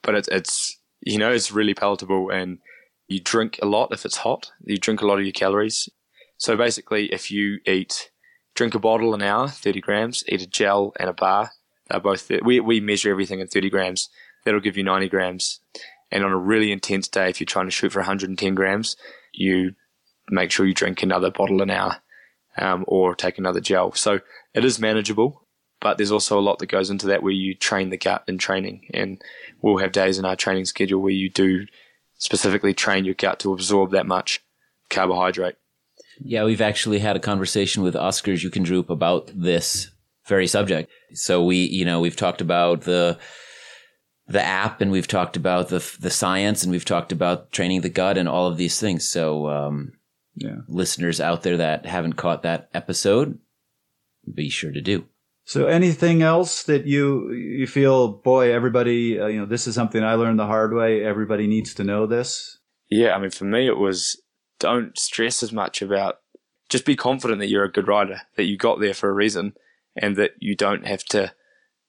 but 0.01 0.15
it's 0.15 0.27
it's 0.29 0.77
you 1.01 1.17
know 1.17 1.31
it's 1.31 1.51
really 1.51 1.73
palatable 1.73 2.29
and 2.29 2.59
you 3.07 3.19
drink 3.19 3.59
a 3.61 3.65
lot 3.65 3.91
if 3.91 4.05
it's 4.05 4.17
hot. 4.17 4.51
You 4.63 4.77
drink 4.77 5.01
a 5.01 5.05
lot 5.05 5.19
of 5.19 5.25
your 5.25 5.33
calories. 5.33 5.89
So 6.37 6.55
basically, 6.55 7.11
if 7.13 7.31
you 7.31 7.59
eat 7.65 8.11
drink 8.55 8.75
a 8.75 8.79
bottle 8.79 9.13
an 9.13 9.21
hour, 9.21 9.47
thirty 9.47 9.81
grams, 9.81 10.23
eat 10.27 10.41
a 10.41 10.47
gel 10.47 10.93
and 10.99 11.09
a 11.09 11.13
bar. 11.13 11.51
They're 11.89 11.99
both 11.99 12.31
we 12.43 12.59
we 12.59 12.79
measure 12.79 13.11
everything 13.11 13.39
in 13.39 13.47
thirty 13.47 13.69
grams. 13.69 14.09
That'll 14.45 14.59
give 14.61 14.77
you 14.77 14.83
ninety 14.83 15.09
grams. 15.09 15.59
And 16.11 16.23
on 16.23 16.31
a 16.31 16.37
really 16.37 16.71
intense 16.71 17.07
day, 17.07 17.29
if 17.29 17.39
you're 17.39 17.45
trying 17.45 17.65
to 17.65 17.71
shoot 17.71 17.91
for 17.91 17.99
110 17.99 18.53
grams, 18.53 18.95
you 19.33 19.73
make 20.29 20.51
sure 20.51 20.63
you 20.63 20.73
drink 20.73 21.01
another 21.01 21.31
bottle 21.31 21.63
an 21.63 21.71
hour 21.71 21.97
um, 22.55 22.85
or 22.87 23.15
take 23.15 23.39
another 23.39 23.59
gel. 23.59 23.93
So 23.93 24.19
it 24.53 24.63
is 24.63 24.79
manageable 24.79 25.42
but 25.83 25.97
there's 25.97 26.13
also 26.13 26.39
a 26.39 26.41
lot 26.41 26.59
that 26.59 26.67
goes 26.67 26.89
into 26.89 27.07
that 27.07 27.21
where 27.21 27.33
you 27.33 27.53
train 27.53 27.89
the 27.89 27.97
gut 27.97 28.23
in 28.25 28.37
training. 28.37 28.87
And 28.93 29.21
we'll 29.61 29.79
have 29.79 29.91
days 29.91 30.17
in 30.17 30.23
our 30.23 30.37
training 30.37 30.63
schedule 30.63 31.01
where 31.01 31.11
you 31.11 31.29
do 31.29 31.67
specifically 32.17 32.73
train 32.73 33.03
your 33.03 33.15
gut 33.15 33.39
to 33.39 33.51
absorb 33.51 33.91
that 33.91 34.07
much 34.07 34.41
carbohydrate. 34.89 35.57
Yeah, 36.21 36.45
we've 36.45 36.61
actually 36.61 36.99
had 36.99 37.17
a 37.17 37.19
conversation 37.19 37.83
with 37.83 37.97
Asker 37.97 38.31
Jeukendrup 38.31 38.89
about 38.89 39.29
this 39.35 39.91
very 40.25 40.47
subject. 40.47 40.89
So 41.15 41.43
we, 41.43 41.57
you 41.57 41.83
know, 41.83 41.99
we've 41.99 42.15
talked 42.15 42.39
about 42.39 42.81
the 42.81 43.19
the 44.25 44.41
app 44.41 44.79
and 44.79 44.89
we've 44.89 45.07
talked 45.07 45.35
about 45.35 45.67
the 45.67 45.85
the 45.99 46.09
science 46.09 46.63
and 46.63 46.71
we've 46.71 46.85
talked 46.85 47.11
about 47.11 47.51
training 47.51 47.81
the 47.81 47.89
gut 47.89 48.17
and 48.17 48.29
all 48.29 48.47
of 48.47 48.55
these 48.55 48.79
things. 48.79 49.05
So 49.05 49.49
um, 49.49 49.91
yeah. 50.35 50.59
listeners 50.69 51.19
out 51.19 51.43
there 51.43 51.57
that 51.57 51.85
haven't 51.85 52.13
caught 52.13 52.43
that 52.43 52.69
episode, 52.73 53.37
be 54.33 54.49
sure 54.49 54.71
to 54.71 54.79
do. 54.79 55.07
So 55.45 55.67
anything 55.67 56.21
else 56.21 56.63
that 56.63 56.85
you 56.85 57.31
you 57.33 57.67
feel, 57.67 58.07
boy, 58.07 58.53
everybody, 58.53 59.19
uh, 59.19 59.27
you 59.27 59.39
know, 59.39 59.45
this 59.45 59.67
is 59.67 59.75
something 59.75 60.03
I 60.03 60.15
learned 60.15 60.39
the 60.39 60.45
hard 60.45 60.73
way. 60.73 61.03
Everybody 61.03 61.47
needs 61.47 61.73
to 61.75 61.83
know 61.83 62.05
this. 62.05 62.59
Yeah, 62.89 63.13
I 63.15 63.19
mean, 63.19 63.31
for 63.31 63.45
me, 63.45 63.67
it 63.67 63.77
was 63.77 64.21
don't 64.59 64.97
stress 64.97 65.43
as 65.43 65.51
much 65.51 65.81
about. 65.81 66.19
Just 66.69 66.85
be 66.85 66.95
confident 66.95 67.39
that 67.39 67.49
you're 67.49 67.65
a 67.65 67.71
good 67.71 67.87
rider, 67.87 68.21
that 68.37 68.45
you 68.45 68.57
got 68.57 68.79
there 68.79 68.93
for 68.93 69.09
a 69.09 69.13
reason, 69.13 69.53
and 69.95 70.15
that 70.15 70.31
you 70.39 70.55
don't 70.55 70.87
have 70.87 71.03
to, 71.05 71.33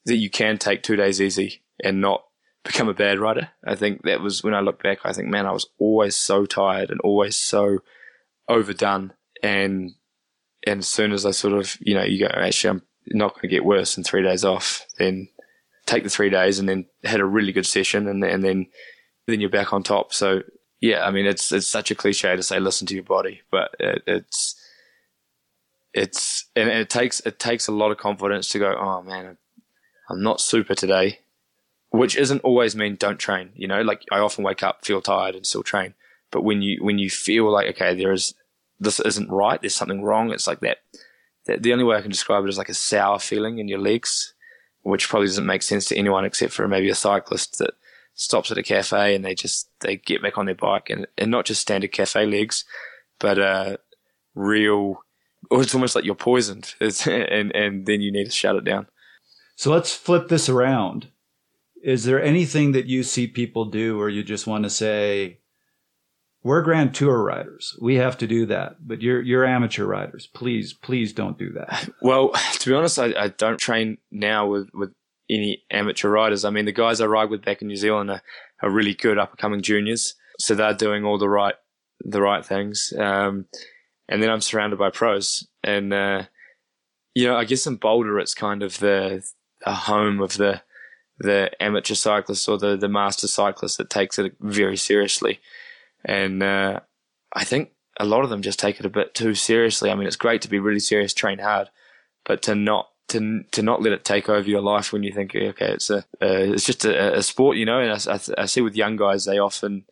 that 0.05 0.17
you 0.17 0.29
can 0.29 0.57
take 0.57 0.83
two 0.83 0.97
days 0.97 1.21
easy 1.21 1.63
and 1.83 2.01
not 2.01 2.25
become 2.63 2.89
a 2.89 2.93
bad 2.93 3.19
rider. 3.19 3.49
I 3.65 3.75
think 3.75 4.03
that 4.03 4.21
was 4.21 4.43
when 4.43 4.53
I 4.53 4.59
look 4.59 4.83
back. 4.83 4.99
I 5.05 5.13
think, 5.13 5.29
man, 5.29 5.45
I 5.45 5.51
was 5.51 5.67
always 5.79 6.15
so 6.15 6.45
tired 6.45 6.89
and 6.89 6.99
always 7.01 7.37
so 7.37 7.79
overdone, 8.49 9.13
and 9.41 9.91
and 10.67 10.79
as 10.79 10.87
soon 10.87 11.13
as 11.13 11.25
I 11.25 11.31
sort 11.31 11.53
of, 11.53 11.77
you 11.79 11.93
know, 11.93 12.03
you 12.03 12.19
go, 12.19 12.27
actually, 12.27 12.71
I'm 12.71 12.81
not 13.07 13.33
going 13.33 13.41
to 13.43 13.47
get 13.47 13.65
worse 13.65 13.97
in 13.97 14.03
three 14.03 14.23
days 14.23 14.43
off, 14.43 14.85
then 14.97 15.27
take 15.85 16.03
the 16.03 16.09
three 16.09 16.29
days 16.29 16.59
and 16.59 16.67
then 16.67 16.85
had 17.03 17.19
a 17.19 17.25
really 17.25 17.51
good 17.51 17.65
session 17.65 18.07
and, 18.07 18.23
and 18.23 18.43
then 18.43 18.67
then 19.27 19.41
you're 19.41 19.49
back 19.49 19.73
on 19.73 19.83
top. 19.83 20.13
So 20.13 20.41
yeah, 20.81 21.05
I 21.05 21.11
mean 21.11 21.25
it's 21.25 21.51
it's 21.51 21.67
such 21.67 21.91
a 21.91 21.95
cliche 21.95 22.35
to 22.35 22.43
say 22.43 22.59
listen 22.59 22.87
to 22.87 22.93
your 22.93 23.03
body, 23.03 23.41
but 23.51 23.75
it, 23.79 24.03
it's 24.07 24.55
it's 25.93 26.45
and 26.55 26.69
it 26.69 26.89
takes 26.89 27.21
it 27.21 27.39
takes 27.39 27.67
a 27.67 27.71
lot 27.71 27.91
of 27.91 27.97
confidence 27.97 28.49
to 28.49 28.59
go. 28.59 28.75
Oh 28.77 29.01
man, 29.01 29.37
I'm 30.09 30.21
not 30.21 30.41
super 30.41 30.75
today, 30.75 31.19
which 31.89 32.17
isn't 32.17 32.41
always 32.41 32.75
mean 32.75 32.95
don't 32.95 33.17
train. 33.17 33.51
You 33.55 33.67
know, 33.67 33.81
like 33.81 34.03
I 34.11 34.19
often 34.19 34.43
wake 34.43 34.63
up 34.63 34.85
feel 34.85 35.01
tired 35.01 35.35
and 35.35 35.45
still 35.47 35.63
train, 35.63 35.93
but 36.31 36.43
when 36.43 36.61
you 36.61 36.83
when 36.83 36.99
you 36.99 37.09
feel 37.09 37.51
like 37.51 37.67
okay, 37.69 37.95
there 37.95 38.11
is 38.11 38.33
this 38.79 38.99
isn't 38.99 39.31
right, 39.31 39.61
there's 39.61 39.75
something 39.75 40.03
wrong. 40.03 40.31
It's 40.31 40.47
like 40.47 40.59
that 40.59 40.79
the, 41.45 41.73
only 41.73 41.83
way 41.83 41.95
I 41.95 42.01
can 42.01 42.11
describe 42.11 42.43
it 42.43 42.49
is 42.49 42.57
like 42.57 42.69
a 42.69 42.73
sour 42.73 43.19
feeling 43.19 43.59
in 43.59 43.67
your 43.67 43.79
legs, 43.79 44.33
which 44.81 45.07
probably 45.07 45.27
doesn't 45.27 45.45
make 45.45 45.61
sense 45.61 45.85
to 45.85 45.97
anyone 45.97 46.25
except 46.25 46.53
for 46.53 46.67
maybe 46.67 46.89
a 46.89 46.95
cyclist 46.95 47.59
that 47.59 47.71
stops 48.15 48.49
at 48.49 48.57
a 48.57 48.63
cafe 48.63 49.13
and 49.13 49.23
they 49.23 49.35
just 49.35 49.69
they 49.81 49.97
get 49.97 50.21
back 50.21 50.37
on 50.37 50.45
their 50.45 50.55
bike 50.55 50.89
and, 50.89 51.05
and 51.17 51.29
not 51.29 51.45
just 51.45 51.61
standard 51.61 51.91
cafe 51.91 52.25
legs, 52.25 52.65
but 53.19 53.39
uh, 53.39 53.77
real. 54.33 55.01
Or 55.51 55.61
it's 55.61 55.75
almost 55.75 55.95
like 55.95 56.05
you're 56.05 56.15
poisoned, 56.15 56.73
and 56.79 57.55
and 57.55 57.85
then 57.85 58.01
you 58.01 58.11
need 58.11 58.25
to 58.25 58.31
shut 58.31 58.55
it 58.55 58.63
down. 58.63 58.87
So 59.55 59.71
let's 59.71 59.93
flip 59.93 60.27
this 60.27 60.49
around. 60.49 61.09
Is 61.83 62.03
there 62.03 62.21
anything 62.21 62.71
that 62.71 62.87
you 62.87 63.03
see 63.03 63.27
people 63.27 63.65
do, 63.65 63.99
or 63.99 64.09
you 64.09 64.23
just 64.23 64.47
want 64.47 64.63
to 64.63 64.71
say, 64.71 65.39
we're 66.45 66.61
Grand 66.61 66.93
Tour 66.93 67.23
riders. 67.23 67.75
We 67.81 67.95
have 67.95 68.19
to 68.19 68.27
do 68.27 68.45
that. 68.45 68.75
But 68.87 69.01
you're 69.01 69.19
you're 69.19 69.43
amateur 69.43 69.83
riders. 69.83 70.27
Please, 70.27 70.73
please 70.73 71.11
don't 71.11 71.39
do 71.39 71.51
that. 71.53 71.89
Well, 72.01 72.29
to 72.59 72.69
be 72.69 72.75
honest, 72.75 72.99
I, 72.99 73.13
I 73.17 73.27
don't 73.29 73.57
train 73.59 73.97
now 74.11 74.45
with, 74.45 74.69
with 74.71 74.93
any 75.27 75.63
amateur 75.71 76.09
riders. 76.09 76.45
I 76.45 76.51
mean, 76.51 76.65
the 76.65 76.71
guys 76.71 77.01
I 77.01 77.07
ride 77.07 77.31
with 77.31 77.43
back 77.43 77.63
in 77.63 77.67
New 77.67 77.75
Zealand 77.75 78.11
are, 78.11 78.21
are 78.61 78.69
really 78.69 78.93
good 78.93 79.17
up 79.17 79.31
and 79.31 79.39
coming 79.39 79.63
juniors. 79.63 80.13
So 80.37 80.53
they're 80.53 80.75
doing 80.75 81.03
all 81.03 81.17
the 81.17 81.27
right 81.27 81.55
the 82.01 82.21
right 82.21 82.45
things. 82.45 82.93
Um, 82.95 83.45
and 84.07 84.21
then 84.21 84.29
I'm 84.29 84.41
surrounded 84.41 84.77
by 84.77 84.91
pros. 84.91 85.47
And 85.63 85.91
uh, 85.91 86.23
you 87.15 87.25
know, 87.25 87.35
I 87.35 87.45
guess 87.45 87.65
in 87.65 87.77
Boulder 87.77 88.19
it's 88.19 88.35
kind 88.35 88.61
of 88.61 88.77
the, 88.77 89.23
the 89.65 89.73
home 89.73 90.21
of 90.21 90.37
the 90.37 90.61
the 91.17 91.49
amateur 91.59 91.95
cyclist 91.95 92.47
or 92.47 92.59
the, 92.59 92.77
the 92.77 92.89
master 92.89 93.27
cyclist 93.27 93.79
that 93.79 93.89
takes 93.89 94.19
it 94.19 94.33
very 94.41 94.77
seriously 94.77 95.39
and 96.05 96.41
uh, 96.41 96.79
I 97.33 97.43
think 97.43 97.71
a 97.99 98.05
lot 98.05 98.23
of 98.23 98.29
them 98.29 98.41
just 98.41 98.59
take 98.59 98.79
it 98.79 98.85
a 98.85 98.89
bit 98.89 99.13
too 99.13 99.35
seriously. 99.35 99.89
I 99.89 99.95
mean, 99.95 100.07
it's 100.07 100.15
great 100.15 100.41
to 100.43 100.49
be 100.49 100.59
really 100.59 100.79
serious, 100.79 101.13
train 101.13 101.39
hard, 101.39 101.69
but 102.25 102.41
to 102.43 102.55
not 102.55 102.89
to 103.09 103.43
to 103.51 103.61
not 103.61 103.81
let 103.81 103.93
it 103.93 104.03
take 104.03 104.29
over 104.29 104.49
your 104.49 104.61
life 104.61 104.91
when 104.91 105.03
you 105.03 105.11
think, 105.11 105.35
okay, 105.35 105.71
it's 105.73 105.89
a 105.89 105.97
uh, 106.21 106.53
it's 106.53 106.65
just 106.65 106.85
a, 106.85 107.17
a, 107.17 107.23
sport, 107.23 107.57
you 107.57 107.65
know. 107.65 107.79
And 107.79 107.91
I, 107.91 108.13
I, 108.13 108.43
I, 108.43 108.45
see 108.45 108.61
with 108.61 108.75
young 108.75 108.95
guys, 108.95 109.25
they 109.25 109.39
often 109.39 109.85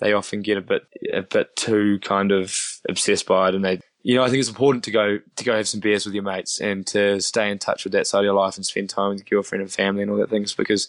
they 0.00 0.12
often 0.12 0.42
get 0.42 0.58
a 0.58 0.62
bit 0.62 0.82
a 1.12 1.22
bit 1.22 1.54
too 1.56 1.98
kind 2.00 2.32
of 2.32 2.56
obsessed 2.88 3.26
by 3.26 3.48
it, 3.48 3.54
and 3.54 3.64
they 3.64 3.80
you 4.06 4.14
know, 4.14 4.22
I 4.22 4.28
think 4.28 4.38
it's 4.38 4.48
important 4.48 4.84
to 4.84 4.92
go 4.92 5.18
to 5.34 5.44
go 5.44 5.56
have 5.56 5.66
some 5.66 5.80
beers 5.80 6.06
with 6.06 6.14
your 6.14 6.22
mates 6.22 6.60
and 6.60 6.86
to 6.86 7.20
stay 7.20 7.50
in 7.50 7.58
touch 7.58 7.82
with 7.82 7.92
that 7.92 8.06
side 8.06 8.20
of 8.20 8.24
your 8.24 8.34
life 8.34 8.54
and 8.54 8.64
spend 8.64 8.88
time 8.88 9.10
with 9.10 9.18
your 9.18 9.38
girlfriend 9.38 9.62
and 9.62 9.72
family 9.72 10.02
and 10.02 10.12
all 10.12 10.18
that 10.18 10.30
things 10.30 10.54
because 10.54 10.86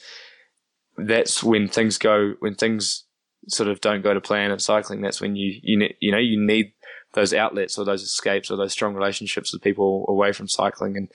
that's 0.97 1.43
when 1.43 1.67
things 1.67 1.97
go 1.97 2.35
when 2.41 2.53
things 2.53 3.05
sort 3.47 3.69
of 3.69 3.81
don't 3.81 4.01
go 4.01 4.13
to 4.13 4.21
plan 4.21 4.51
in 4.51 4.59
cycling. 4.59 5.01
That's 5.01 5.21
when 5.21 5.35
you 5.35 5.59
you 5.61 5.89
you 5.99 6.11
know 6.11 6.17
you 6.17 6.39
need 6.39 6.73
those 7.13 7.33
outlets 7.33 7.77
or 7.77 7.85
those 7.85 8.03
escapes 8.03 8.51
or 8.51 8.57
those 8.57 8.73
strong 8.73 8.93
relationships 8.93 9.53
with 9.53 9.61
people 9.61 10.05
away 10.07 10.31
from 10.31 10.47
cycling. 10.47 10.97
And 10.97 11.11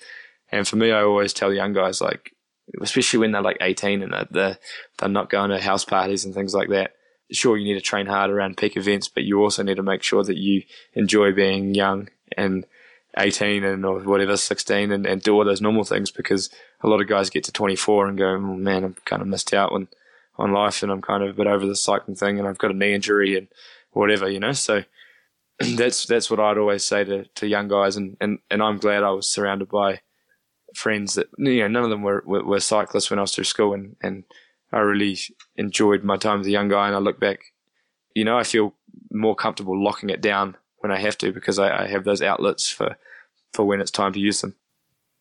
and 0.50 0.66
for 0.66 0.76
me, 0.76 0.92
I 0.92 1.02
always 1.02 1.32
tell 1.32 1.52
young 1.52 1.72
guys 1.72 2.00
like, 2.00 2.34
especially 2.80 3.20
when 3.20 3.32
they're 3.32 3.42
like 3.42 3.58
18 3.60 4.02
and 4.02 4.12
they're 4.12 4.28
they're, 4.30 4.58
they're 4.98 5.08
not 5.08 5.30
going 5.30 5.50
to 5.50 5.60
house 5.60 5.84
parties 5.84 6.24
and 6.24 6.34
things 6.34 6.54
like 6.54 6.68
that. 6.70 6.92
Sure, 7.30 7.56
you 7.56 7.64
need 7.64 7.78
to 7.78 7.80
train 7.80 8.06
hard 8.06 8.30
around 8.30 8.58
peak 8.58 8.76
events, 8.76 9.08
but 9.08 9.24
you 9.24 9.40
also 9.40 9.62
need 9.62 9.76
to 9.76 9.82
make 9.82 10.02
sure 10.02 10.22
that 10.22 10.36
you 10.36 10.62
enjoy 10.94 11.32
being 11.32 11.74
young 11.74 12.08
and 12.36 12.66
18 13.18 13.64
and 13.64 13.84
or 13.84 14.00
whatever 14.00 14.36
16 14.36 14.90
and, 14.90 15.06
and 15.06 15.22
do 15.22 15.34
all 15.34 15.44
those 15.44 15.60
normal 15.60 15.84
things 15.84 16.10
because 16.10 16.50
a 16.80 16.88
lot 16.88 17.00
of 17.00 17.08
guys 17.08 17.30
get 17.30 17.44
to 17.44 17.52
24 17.52 18.08
and 18.08 18.18
go 18.18 18.24
oh, 18.24 18.38
man 18.38 18.84
i've 18.84 19.04
kind 19.04 19.20
of 19.20 19.28
missed 19.28 19.52
out 19.52 19.70
on 19.72 19.88
on 20.36 20.52
life 20.52 20.82
and 20.82 20.90
i'm 20.90 21.02
kind 21.02 21.22
of 21.22 21.30
a 21.30 21.34
bit 21.34 21.46
over 21.46 21.66
the 21.66 21.76
cycling 21.76 22.16
thing 22.16 22.38
and 22.38 22.48
i've 22.48 22.58
got 22.58 22.70
a 22.70 22.74
knee 22.74 22.94
injury 22.94 23.36
and 23.36 23.48
whatever 23.92 24.30
you 24.30 24.40
know 24.40 24.52
so 24.52 24.82
that's 25.76 26.06
that's 26.06 26.30
what 26.30 26.40
i'd 26.40 26.58
always 26.58 26.84
say 26.84 27.04
to, 27.04 27.24
to 27.34 27.46
young 27.46 27.68
guys 27.68 27.96
and, 27.96 28.16
and 28.20 28.38
and 28.50 28.62
i'm 28.62 28.78
glad 28.78 29.02
i 29.02 29.10
was 29.10 29.28
surrounded 29.28 29.68
by 29.68 30.00
friends 30.74 31.14
that 31.14 31.28
you 31.38 31.60
know 31.60 31.68
none 31.68 31.84
of 31.84 31.90
them 31.90 32.02
were, 32.02 32.22
were, 32.26 32.44
were 32.44 32.60
cyclists 32.60 33.10
when 33.10 33.18
i 33.18 33.22
was 33.22 33.34
through 33.34 33.44
school 33.44 33.74
and 33.74 33.96
and 34.02 34.24
i 34.72 34.78
really 34.78 35.18
enjoyed 35.56 36.02
my 36.02 36.16
time 36.16 36.40
as 36.40 36.46
a 36.46 36.50
young 36.50 36.68
guy 36.68 36.86
and 36.86 36.96
i 36.96 36.98
look 36.98 37.20
back 37.20 37.40
you 38.14 38.24
know 38.24 38.38
i 38.38 38.42
feel 38.42 38.74
more 39.10 39.34
comfortable 39.34 39.82
locking 39.82 40.10
it 40.10 40.20
down 40.20 40.56
when 40.82 40.92
I 40.92 40.98
have 40.98 41.16
to 41.18 41.32
because 41.32 41.58
I, 41.58 41.84
I 41.84 41.86
have 41.86 42.04
those 42.04 42.22
outlets 42.22 42.68
for 42.68 42.96
for 43.52 43.64
when 43.64 43.80
it's 43.80 43.90
time 43.90 44.12
to 44.14 44.20
use 44.20 44.40
them. 44.40 44.56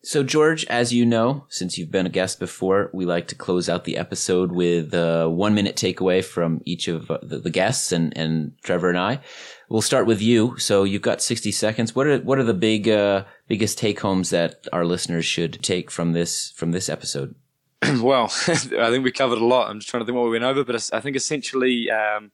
So, 0.04 0.24
George, 0.24 0.64
as 0.66 0.92
you 0.92 1.06
know, 1.06 1.44
since 1.48 1.78
you've 1.78 1.92
been 1.92 2.06
a 2.06 2.10
guest 2.10 2.40
before, 2.40 2.90
we 2.92 3.04
like 3.04 3.28
to 3.28 3.36
close 3.36 3.68
out 3.68 3.84
the 3.84 3.96
episode 3.96 4.50
with 4.50 4.92
a 4.94 5.30
one 5.30 5.54
minute 5.54 5.76
takeaway 5.76 6.24
from 6.24 6.60
each 6.64 6.88
of 6.88 7.08
uh, 7.08 7.18
the, 7.22 7.38
the, 7.38 7.50
guests 7.50 7.92
and, 7.92 8.16
and 8.18 8.52
Trevor 8.64 8.88
and 8.88 8.98
I. 8.98 9.20
We'll 9.68 9.80
start 9.80 10.06
with 10.06 10.20
you. 10.20 10.58
So 10.58 10.82
you've 10.82 11.02
got 11.02 11.22
60 11.22 11.52
seconds. 11.52 11.94
What 11.94 12.08
are, 12.08 12.18
what 12.18 12.40
are 12.40 12.44
the 12.44 12.52
big, 12.52 12.88
uh, 12.88 13.26
biggest 13.46 13.78
take 13.78 14.00
homes 14.00 14.30
that 14.30 14.66
our 14.72 14.84
listeners 14.84 15.24
should 15.24 15.62
take 15.62 15.88
from 15.88 16.14
this, 16.14 16.50
from 16.50 16.72
this 16.72 16.88
episode? 16.88 17.36
well, 18.00 18.24
I 18.48 18.90
think 18.90 19.04
we 19.04 19.12
covered 19.12 19.38
a 19.38 19.44
lot. 19.44 19.70
I'm 19.70 19.78
just 19.78 19.88
trying 19.88 20.00
to 20.00 20.04
think 20.04 20.16
what 20.16 20.24
we 20.24 20.32
went 20.32 20.42
over, 20.42 20.64
but 20.64 20.90
I 20.92 20.98
think 20.98 21.14
essentially, 21.14 21.88
um, 21.92 22.32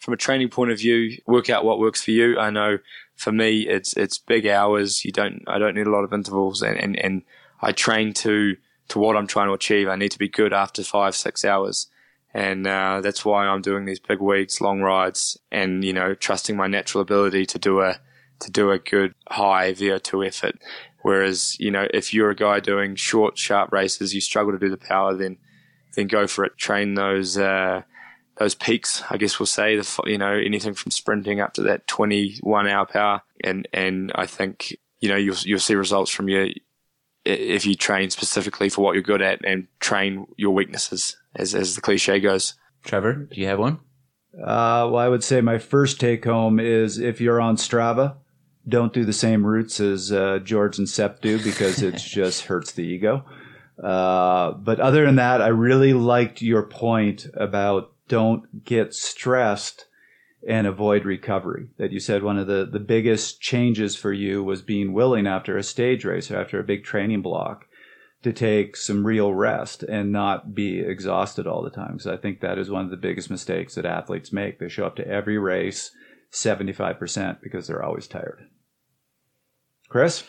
from 0.00 0.14
a 0.14 0.16
training 0.16 0.48
point 0.48 0.72
of 0.72 0.78
view, 0.78 1.18
work 1.26 1.50
out 1.50 1.64
what 1.64 1.78
works 1.78 2.02
for 2.02 2.10
you. 2.10 2.38
I 2.38 2.50
know 2.50 2.78
for 3.16 3.32
me, 3.32 3.68
it's 3.68 3.92
it's 3.92 4.18
big 4.18 4.46
hours. 4.46 5.04
You 5.04 5.12
don't 5.12 5.42
I 5.46 5.58
don't 5.58 5.74
need 5.74 5.86
a 5.86 5.90
lot 5.90 6.04
of 6.04 6.12
intervals, 6.12 6.62
and 6.62 6.76
and, 6.78 6.98
and 6.98 7.22
I 7.60 7.72
train 7.72 8.14
to 8.14 8.56
to 8.88 8.98
what 8.98 9.16
I'm 9.16 9.26
trying 9.26 9.48
to 9.48 9.52
achieve. 9.52 9.88
I 9.88 9.96
need 9.96 10.10
to 10.12 10.18
be 10.18 10.28
good 10.28 10.52
after 10.52 10.82
five 10.82 11.14
six 11.14 11.44
hours, 11.44 11.86
and 12.32 12.66
uh, 12.66 13.02
that's 13.02 13.24
why 13.24 13.46
I'm 13.46 13.60
doing 13.60 13.84
these 13.84 14.00
big 14.00 14.20
weeks, 14.20 14.60
long 14.60 14.80
rides, 14.80 15.38
and 15.52 15.84
you 15.84 15.92
know 15.92 16.14
trusting 16.14 16.56
my 16.56 16.66
natural 16.66 17.02
ability 17.02 17.44
to 17.46 17.58
do 17.58 17.82
a 17.82 18.00
to 18.40 18.50
do 18.50 18.70
a 18.70 18.78
good 18.78 19.14
high 19.28 19.72
VO2 19.72 20.26
effort. 20.26 20.58
Whereas 21.02 21.60
you 21.60 21.70
know 21.70 21.86
if 21.92 22.14
you're 22.14 22.30
a 22.30 22.36
guy 22.36 22.58
doing 22.58 22.96
short 22.96 23.36
sharp 23.36 23.70
races, 23.70 24.14
you 24.14 24.22
struggle 24.22 24.52
to 24.52 24.58
do 24.58 24.70
the 24.70 24.78
power, 24.78 25.14
then 25.14 25.36
then 25.94 26.06
go 26.06 26.26
for 26.26 26.46
it. 26.46 26.56
Train 26.56 26.94
those. 26.94 27.36
Uh, 27.36 27.82
those 28.40 28.54
peaks, 28.54 29.02
I 29.10 29.18
guess 29.18 29.38
we'll 29.38 29.46
say, 29.46 29.76
the, 29.76 30.02
you 30.06 30.16
know, 30.16 30.32
anything 30.32 30.72
from 30.72 30.90
sprinting 30.90 31.40
up 31.40 31.52
to 31.54 31.62
that 31.64 31.86
21 31.86 32.66
hour 32.66 32.86
power. 32.86 33.20
And, 33.44 33.68
and 33.70 34.10
I 34.14 34.24
think, 34.24 34.74
you 34.98 35.10
know, 35.10 35.16
you'll, 35.16 35.36
you'll 35.42 35.60
see 35.60 35.74
results 35.74 36.10
from 36.10 36.30
your, 36.30 36.48
if 37.26 37.66
you 37.66 37.74
train 37.74 38.08
specifically 38.08 38.70
for 38.70 38.82
what 38.82 38.94
you're 38.94 39.02
good 39.02 39.20
at 39.20 39.44
and 39.44 39.68
train 39.78 40.26
your 40.38 40.52
weaknesses, 40.52 41.18
as, 41.36 41.54
as 41.54 41.74
the 41.74 41.82
cliche 41.82 42.18
goes. 42.18 42.54
Trevor, 42.82 43.28
do 43.30 43.38
you 43.38 43.46
have 43.46 43.58
one? 43.58 43.78
Uh, 44.34 44.88
well, 44.90 44.96
I 44.96 45.08
would 45.08 45.22
say 45.22 45.42
my 45.42 45.58
first 45.58 46.00
take 46.00 46.24
home 46.24 46.58
is 46.58 46.98
if 46.98 47.20
you're 47.20 47.42
on 47.42 47.56
Strava, 47.56 48.16
don't 48.66 48.94
do 48.94 49.04
the 49.04 49.12
same 49.12 49.44
routes 49.44 49.80
as 49.80 50.12
uh, 50.12 50.38
George 50.42 50.78
and 50.78 50.88
Sepp 50.88 51.20
do 51.20 51.38
because 51.42 51.82
it 51.82 51.96
just 51.98 52.46
hurts 52.46 52.72
the 52.72 52.84
ego. 52.84 53.22
Uh, 53.82 54.52
but 54.52 54.80
other 54.80 55.04
than 55.04 55.16
that, 55.16 55.42
I 55.42 55.48
really 55.48 55.92
liked 55.92 56.40
your 56.40 56.62
point 56.62 57.26
about 57.34 57.92
don't 58.10 58.64
get 58.64 58.92
stressed 58.92 59.86
and 60.46 60.66
avoid 60.66 61.04
recovery. 61.04 61.68
That 61.78 61.92
you 61.92 62.00
said 62.00 62.24
one 62.24 62.38
of 62.38 62.48
the, 62.48 62.68
the 62.70 62.80
biggest 62.80 63.40
changes 63.40 63.94
for 63.94 64.12
you 64.12 64.42
was 64.42 64.62
being 64.62 64.92
willing 64.92 65.28
after 65.28 65.56
a 65.56 65.62
stage 65.62 66.04
race 66.04 66.30
or 66.30 66.38
after 66.38 66.58
a 66.58 66.64
big 66.64 66.82
training 66.82 67.22
block 67.22 67.66
to 68.22 68.32
take 68.32 68.76
some 68.76 69.06
real 69.06 69.32
rest 69.32 69.84
and 69.84 70.10
not 70.10 70.54
be 70.54 70.80
exhausted 70.80 71.46
all 71.46 71.62
the 71.62 71.70
time. 71.70 71.92
Because 71.92 72.08
I 72.08 72.16
think 72.16 72.40
that 72.40 72.58
is 72.58 72.68
one 72.68 72.84
of 72.84 72.90
the 72.90 72.96
biggest 72.96 73.30
mistakes 73.30 73.76
that 73.76 73.86
athletes 73.86 74.32
make. 74.32 74.58
They 74.58 74.68
show 74.68 74.86
up 74.86 74.96
to 74.96 75.06
every 75.06 75.38
race 75.38 75.92
75% 76.32 77.40
because 77.40 77.68
they're 77.68 77.82
always 77.82 78.08
tired. 78.08 78.48
Chris? 79.88 80.24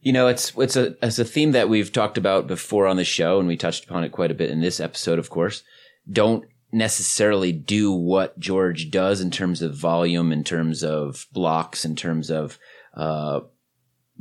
You 0.00 0.12
know, 0.12 0.26
it's 0.26 0.52
it's 0.58 0.76
a 0.76 0.96
it's 1.02 1.18
a 1.18 1.24
theme 1.24 1.52
that 1.52 1.70
we've 1.70 1.90
talked 1.90 2.18
about 2.18 2.46
before 2.46 2.86
on 2.86 2.98
the 2.98 3.04
show, 3.04 3.38
and 3.38 3.48
we 3.48 3.56
touched 3.56 3.84
upon 3.84 4.04
it 4.04 4.12
quite 4.12 4.30
a 4.30 4.34
bit 4.34 4.50
in 4.50 4.60
this 4.60 4.78
episode, 4.78 5.18
of 5.18 5.30
course. 5.30 5.62
Don't 6.10 6.44
necessarily 6.74 7.52
do 7.52 7.92
what 7.92 8.38
George 8.38 8.90
does 8.90 9.20
in 9.20 9.30
terms 9.30 9.62
of 9.62 9.74
volume, 9.74 10.32
in 10.32 10.44
terms 10.44 10.82
of 10.82 11.26
blocks, 11.32 11.84
in 11.84 11.96
terms 11.96 12.30
of 12.30 12.58
uh, 12.94 13.40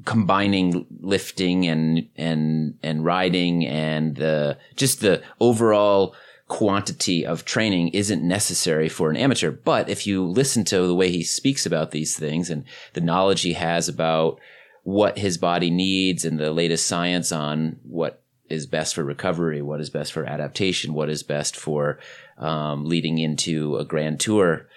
combining 0.05 0.85
lifting 0.99 1.67
and 1.67 2.09
and 2.15 2.77
and 2.81 3.05
riding 3.05 3.65
and 3.65 4.15
the 4.15 4.57
just 4.75 5.01
the 5.01 5.21
overall 5.39 6.15
quantity 6.47 7.25
of 7.25 7.45
training 7.45 7.87
isn't 7.89 8.21
necessary 8.21 8.89
for 8.89 9.09
an 9.09 9.17
amateur. 9.17 9.51
But 9.51 9.89
if 9.89 10.05
you 10.05 10.25
listen 10.25 10.63
to 10.65 10.85
the 10.85 10.95
way 10.95 11.09
he 11.09 11.23
speaks 11.23 11.65
about 11.65 11.91
these 11.91 12.15
things 12.17 12.49
and 12.49 12.65
the 12.93 13.01
knowledge 13.01 13.41
he 13.41 13.53
has 13.53 13.87
about 13.87 14.39
what 14.83 15.17
his 15.17 15.37
body 15.37 15.71
needs 15.71 16.25
and 16.25 16.39
the 16.39 16.51
latest 16.51 16.85
science 16.85 17.31
on 17.31 17.77
what 17.83 18.22
is 18.53 18.65
best 18.65 18.95
for 18.95 19.03
recovery, 19.03 19.61
what 19.61 19.81
is 19.81 19.89
best 19.89 20.13
for 20.13 20.25
adaptation, 20.25 20.93
what 20.93 21.09
is 21.09 21.23
best 21.23 21.55
for 21.57 21.99
um, 22.37 22.85
leading 22.85 23.17
into 23.17 23.77
a 23.77 23.85
grand 23.85 24.19
tour, 24.19 24.67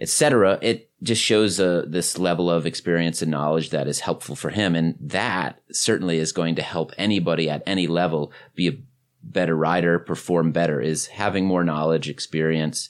etc. 0.00 0.58
It 0.62 0.90
just 1.02 1.22
shows 1.22 1.60
uh, 1.60 1.84
this 1.86 2.18
level 2.18 2.50
of 2.50 2.66
experience 2.66 3.22
and 3.22 3.30
knowledge 3.30 3.70
that 3.70 3.86
is 3.86 4.00
helpful 4.00 4.36
for 4.36 4.50
him, 4.50 4.74
and 4.74 4.96
that 5.00 5.60
certainly 5.70 6.18
is 6.18 6.32
going 6.32 6.56
to 6.56 6.62
help 6.62 6.92
anybody 6.98 7.48
at 7.48 7.62
any 7.66 7.86
level 7.86 8.32
be 8.54 8.68
a 8.68 8.78
better 9.22 9.56
rider, 9.56 9.98
perform 9.98 10.52
better. 10.52 10.80
Is 10.80 11.06
having 11.06 11.46
more 11.46 11.64
knowledge, 11.64 12.08
experience, 12.08 12.88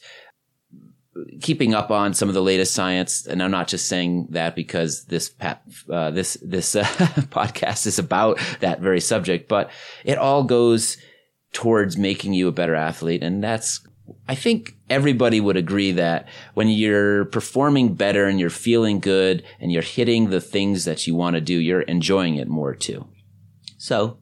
keeping 1.41 1.75
up 1.75 1.91
on 1.91 2.15
some 2.15 2.29
of 2.29 2.35
the 2.35 2.43
latest 2.43 2.75
science, 2.75 3.27
and 3.27 3.43
I'm 3.43 3.51
not 3.51 3.69
just 3.69 3.89
saying 3.89 4.29
that 4.31 4.55
because 4.55 5.05
this 5.07 5.35
uh, 5.41 6.11
this 6.11 6.37
this 6.43 6.77
uh, 6.77 6.85
podcast 7.31 7.87
is 7.87 7.99
about 7.99 8.39
that 8.61 8.81
very 8.81 9.01
subject, 9.01 9.49
but 9.49 9.71
it 10.05 10.19
all 10.19 10.45
goes 10.45 10.97
towards 11.53 11.97
making 11.97 12.35
you 12.35 12.49
a 12.49 12.53
better 12.53 12.75
athlete, 12.75 13.23
and 13.23 13.43
that's 13.43 13.87
I 14.29 14.35
think 14.35 14.77
everybody 14.89 15.41
would 15.41 15.57
agree 15.57 15.93
that 15.93 16.29
when 16.55 16.69
you're 16.69 17.25
performing 17.27 17.95
better 17.95 18.27
and 18.27 18.39
you're 18.39 18.51
feeling 18.51 19.01
good 19.01 19.43
and 19.61 19.73
you're 19.73 19.83
hitting 19.83 20.31
the 20.31 20.41
things 20.41 20.85
that 20.85 21.07
you 21.07 21.15
want 21.15 21.35
to 21.35 21.41
do, 21.41 21.59
you're 21.59 21.83
enjoying 21.83 22.37
it 22.37 22.49
more 22.49 22.75
too. 22.75 23.07
So 23.79 24.19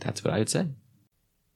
that's 0.00 0.24
what 0.24 0.34
I 0.34 0.38
would 0.38 0.48
say. 0.48 0.68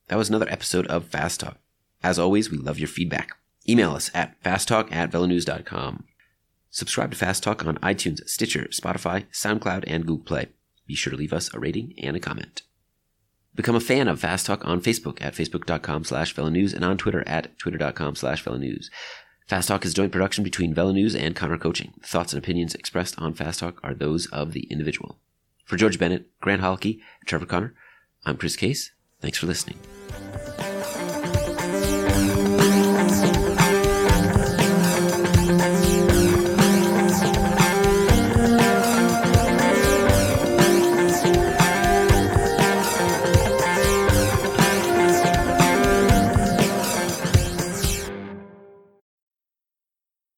That 0.08 0.16
was 0.16 0.28
another 0.28 0.48
episode 0.50 0.86
of 0.86 1.06
Fast 1.06 1.40
Talk. 1.40 1.58
As 2.02 2.18
always, 2.18 2.50
we 2.50 2.58
love 2.58 2.78
your 2.78 2.88
feedback. 2.88 3.30
Email 3.68 3.92
us 3.92 4.10
at 4.14 4.42
fasttalk 4.42 4.92
at 4.92 5.10
velonews.com. 5.10 6.04
Subscribe 6.70 7.12
to 7.12 7.16
Fast 7.16 7.42
Talk 7.42 7.64
on 7.64 7.78
iTunes, 7.78 8.28
Stitcher, 8.28 8.64
Spotify, 8.72 9.26
SoundCloud, 9.32 9.84
and 9.86 10.06
Google 10.06 10.24
Play. 10.24 10.48
Be 10.86 10.94
sure 10.94 11.12
to 11.12 11.16
leave 11.16 11.32
us 11.32 11.52
a 11.54 11.60
rating 11.60 11.94
and 12.02 12.16
a 12.16 12.20
comment. 12.20 12.62
Become 13.54 13.76
a 13.76 13.80
fan 13.80 14.08
of 14.08 14.20
Fast 14.20 14.46
Talk 14.46 14.66
on 14.66 14.80
Facebook 14.80 15.22
at 15.22 15.34
facebook.com 15.34 16.04
slash 16.04 16.34
velonews 16.34 16.74
and 16.74 16.84
on 16.84 16.98
Twitter 16.98 17.22
at 17.28 17.56
twitter.com 17.58 18.16
slash 18.16 18.44
velonews. 18.44 18.86
Fast 19.46 19.68
Talk 19.68 19.84
is 19.84 19.92
a 19.92 19.94
joint 19.94 20.10
production 20.10 20.42
between 20.42 20.74
Velonews 20.74 21.14
and 21.18 21.36
Connor 21.36 21.58
Coaching. 21.58 21.92
The 22.00 22.08
thoughts 22.08 22.32
and 22.32 22.42
opinions 22.42 22.74
expressed 22.74 23.18
on 23.18 23.34
Fast 23.34 23.60
Talk 23.60 23.78
are 23.84 23.94
those 23.94 24.26
of 24.26 24.52
the 24.52 24.62
individual. 24.64 25.18
For 25.64 25.76
George 25.76 25.98
Bennett, 25.98 26.28
Grant 26.40 26.62
Holicky, 26.62 27.00
and 27.20 27.28
Trevor 27.28 27.46
Connor, 27.46 27.74
I'm 28.24 28.36
Chris 28.38 28.56
Case. 28.56 28.92
Thanks 29.20 29.38
for 29.38 29.46
listening. 29.46 29.78